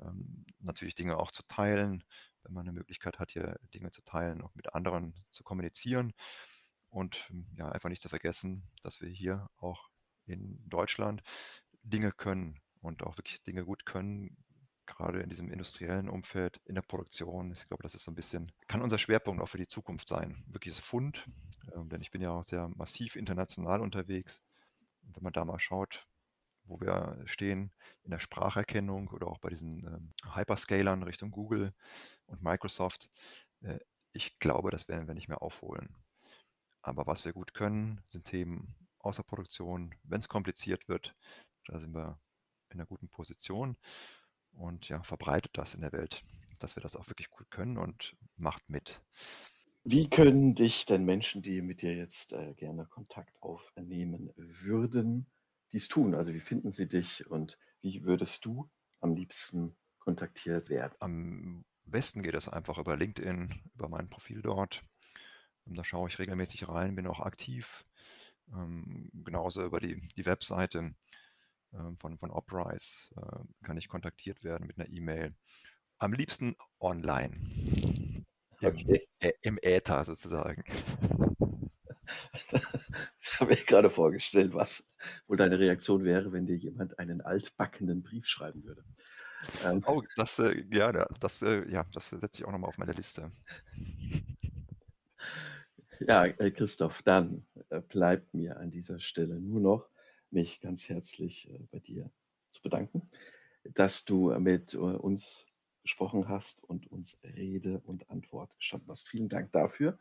Ähm, 0.00 0.46
natürlich 0.60 0.94
Dinge 0.94 1.18
auch 1.18 1.32
zu 1.32 1.42
teilen, 1.48 2.04
man 2.48 2.66
eine 2.66 2.72
Möglichkeit 2.72 3.18
hat, 3.18 3.30
hier 3.30 3.58
Dinge 3.74 3.90
zu 3.90 4.02
teilen, 4.02 4.42
auch 4.42 4.54
mit 4.54 4.74
anderen 4.74 5.14
zu 5.30 5.44
kommunizieren. 5.44 6.12
Und 6.90 7.28
hm, 7.28 7.46
ja, 7.56 7.68
einfach 7.70 7.88
nicht 7.88 8.02
zu 8.02 8.08
vergessen, 8.08 8.62
dass 8.82 9.00
wir 9.00 9.08
hier 9.08 9.48
auch 9.58 9.90
in 10.26 10.58
Deutschland 10.68 11.22
Dinge 11.82 12.12
können 12.12 12.60
und 12.80 13.02
auch 13.02 13.16
wirklich 13.16 13.42
Dinge 13.42 13.64
gut 13.64 13.86
können, 13.86 14.36
gerade 14.86 15.20
in 15.20 15.28
diesem 15.28 15.50
industriellen 15.50 16.08
Umfeld, 16.08 16.60
in 16.64 16.74
der 16.74 16.82
Produktion. 16.82 17.52
Ich 17.52 17.68
glaube, 17.68 17.82
das 17.82 17.94
ist 17.94 18.04
so 18.04 18.10
ein 18.10 18.14
bisschen, 18.14 18.52
kann 18.66 18.82
unser 18.82 18.98
Schwerpunkt 18.98 19.42
auch 19.42 19.48
für 19.48 19.58
die 19.58 19.68
Zukunft 19.68 20.08
sein. 20.08 20.42
Wirkliches 20.48 20.80
Fund, 20.80 21.24
ähm, 21.74 21.88
denn 21.88 22.00
ich 22.00 22.10
bin 22.10 22.22
ja 22.22 22.30
auch 22.30 22.44
sehr 22.44 22.68
massiv 22.68 23.16
international 23.16 23.80
unterwegs. 23.80 24.42
Und 25.02 25.16
wenn 25.16 25.22
man 25.22 25.32
da 25.32 25.44
mal 25.44 25.60
schaut, 25.60 26.06
wo 26.68 26.80
wir 26.80 27.22
stehen 27.26 27.72
in 28.04 28.10
der 28.10 28.20
Spracherkennung 28.20 29.08
oder 29.08 29.26
auch 29.26 29.38
bei 29.38 29.48
diesen 29.50 29.84
ähm, 29.86 30.10
Hyperscalern 30.34 31.02
Richtung 31.02 31.30
Google 31.30 31.72
und 32.26 32.42
Microsoft, 32.42 33.10
äh, 33.62 33.78
ich 34.12 34.38
glaube, 34.38 34.70
das 34.70 34.88
werden 34.88 35.06
wir 35.06 35.14
nicht 35.14 35.28
mehr 35.28 35.42
aufholen. 35.42 35.94
Aber 36.82 37.06
was 37.06 37.24
wir 37.24 37.32
gut 37.32 37.54
können, 37.54 38.00
sind 38.06 38.24
Themen 38.24 38.74
außer 39.00 39.22
Produktion. 39.22 39.94
Wenn 40.02 40.20
es 40.20 40.28
kompliziert 40.28 40.88
wird, 40.88 41.14
da 41.66 41.78
sind 41.78 41.94
wir 41.94 42.18
in 42.70 42.78
einer 42.78 42.86
guten 42.86 43.08
Position 43.08 43.76
und 44.52 44.88
ja, 44.88 45.02
verbreitet 45.02 45.52
das 45.54 45.74
in 45.74 45.80
der 45.80 45.92
Welt, 45.92 46.22
dass 46.58 46.76
wir 46.76 46.82
das 46.82 46.96
auch 46.96 47.08
wirklich 47.08 47.30
gut 47.30 47.50
können 47.50 47.78
und 47.78 48.16
macht 48.36 48.68
mit. 48.68 49.00
Wie 49.84 50.10
können 50.10 50.54
dich 50.54 50.84
denn 50.84 51.04
Menschen, 51.04 51.42
die 51.42 51.62
mit 51.62 51.82
dir 51.82 51.94
jetzt 51.94 52.32
äh, 52.32 52.54
gerne 52.54 52.86
Kontakt 52.86 53.40
aufnehmen 53.42 54.30
würden, 54.36 55.26
dies 55.72 55.88
tun? 55.88 56.14
Also 56.14 56.34
wie 56.34 56.40
finden 56.40 56.70
sie 56.70 56.88
dich 56.88 57.26
und 57.30 57.58
wie 57.80 58.04
würdest 58.04 58.44
du 58.44 58.70
am 59.00 59.14
liebsten 59.14 59.76
kontaktiert 59.98 60.70
werden? 60.70 60.94
Am 61.00 61.64
besten 61.84 62.22
geht 62.22 62.34
es 62.34 62.48
einfach 62.48 62.78
über 62.78 62.96
LinkedIn, 62.96 63.54
über 63.74 63.88
mein 63.88 64.08
Profil 64.08 64.42
dort. 64.42 64.82
Da 65.64 65.84
schaue 65.84 66.08
ich 66.08 66.18
regelmäßig 66.18 66.68
rein, 66.68 66.94
bin 66.94 67.06
auch 67.06 67.20
aktiv. 67.20 67.84
Ähm, 68.52 69.10
genauso 69.12 69.64
über 69.64 69.80
die, 69.80 70.00
die 70.16 70.24
Webseite 70.24 70.94
ähm, 71.74 71.98
von, 71.98 72.18
von 72.18 72.30
Oprise 72.30 73.10
äh, 73.16 73.66
kann 73.66 73.76
ich 73.76 73.88
kontaktiert 73.88 74.42
werden 74.42 74.66
mit 74.66 74.78
einer 74.78 74.88
E-Mail. 74.88 75.34
Am 75.98 76.12
liebsten 76.12 76.56
online. 76.80 77.38
Okay. 78.62 79.06
Im, 79.20 79.32
Im 79.42 79.58
Äther 79.62 80.04
sozusagen. 80.04 80.64
Ich 83.20 83.40
habe 83.40 83.50
mir 83.50 83.56
gerade 83.56 83.90
vorgestellt, 83.90 84.54
was 84.54 84.84
wohl 85.26 85.36
deine 85.36 85.58
Reaktion 85.58 86.04
wäre, 86.04 86.32
wenn 86.32 86.46
dir 86.46 86.56
jemand 86.56 86.98
einen 86.98 87.20
altbackenen 87.20 88.02
Brief 88.02 88.26
schreiben 88.26 88.64
würde. 88.64 88.84
Ähm, 89.64 89.82
oh, 89.86 90.02
das, 90.16 90.38
äh, 90.38 90.64
ja, 90.72 90.92
das, 91.20 91.42
äh, 91.42 91.68
ja, 91.70 91.84
das 91.92 92.10
setze 92.10 92.38
ich 92.38 92.44
auch 92.44 92.52
nochmal 92.52 92.68
auf 92.68 92.78
meine 92.78 92.92
Liste. 92.92 93.30
Ja, 96.00 96.26
äh, 96.26 96.50
Christoph, 96.50 97.02
dann 97.02 97.46
äh, 97.70 97.80
bleibt 97.80 98.32
mir 98.34 98.58
an 98.58 98.70
dieser 98.70 99.00
Stelle 99.00 99.40
nur 99.40 99.60
noch, 99.60 99.88
mich 100.30 100.60
ganz 100.60 100.88
herzlich 100.88 101.50
äh, 101.50 101.58
bei 101.70 101.80
dir 101.80 102.10
zu 102.52 102.62
bedanken, 102.62 103.10
dass 103.64 104.04
du 104.04 104.30
mit 104.38 104.74
äh, 104.74 104.78
uns 104.78 105.44
gesprochen 105.82 106.28
hast 106.28 106.62
und 106.64 106.86
uns 106.92 107.18
Rede 107.24 107.80
und 107.80 108.10
Antwort 108.10 108.54
gestanden 108.56 108.90
hast. 108.90 109.08
Vielen 109.08 109.28
Dank 109.28 109.52
dafür. 109.52 109.98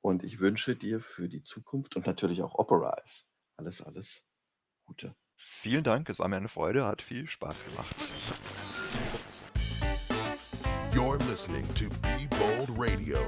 Und 0.00 0.22
ich 0.22 0.38
wünsche 0.38 0.76
dir 0.76 1.00
für 1.00 1.28
die 1.28 1.42
Zukunft 1.42 1.96
und 1.96 2.06
natürlich 2.06 2.42
auch 2.42 2.54
Operize 2.54 3.24
alles, 3.58 3.82
alles 3.82 4.24
Gute. 4.84 5.14
Vielen 5.36 5.84
Dank, 5.84 6.08
es 6.08 6.18
war 6.18 6.28
mir 6.28 6.36
eine 6.36 6.48
Freude, 6.48 6.86
hat 6.86 7.02
viel 7.02 7.28
Spaß 7.28 7.64
gemacht. 7.64 7.94
You're 10.92 11.18
listening 11.30 11.66
to 11.74 11.88
Be 12.02 12.28
Bold 12.30 12.70
Radio. 12.76 13.18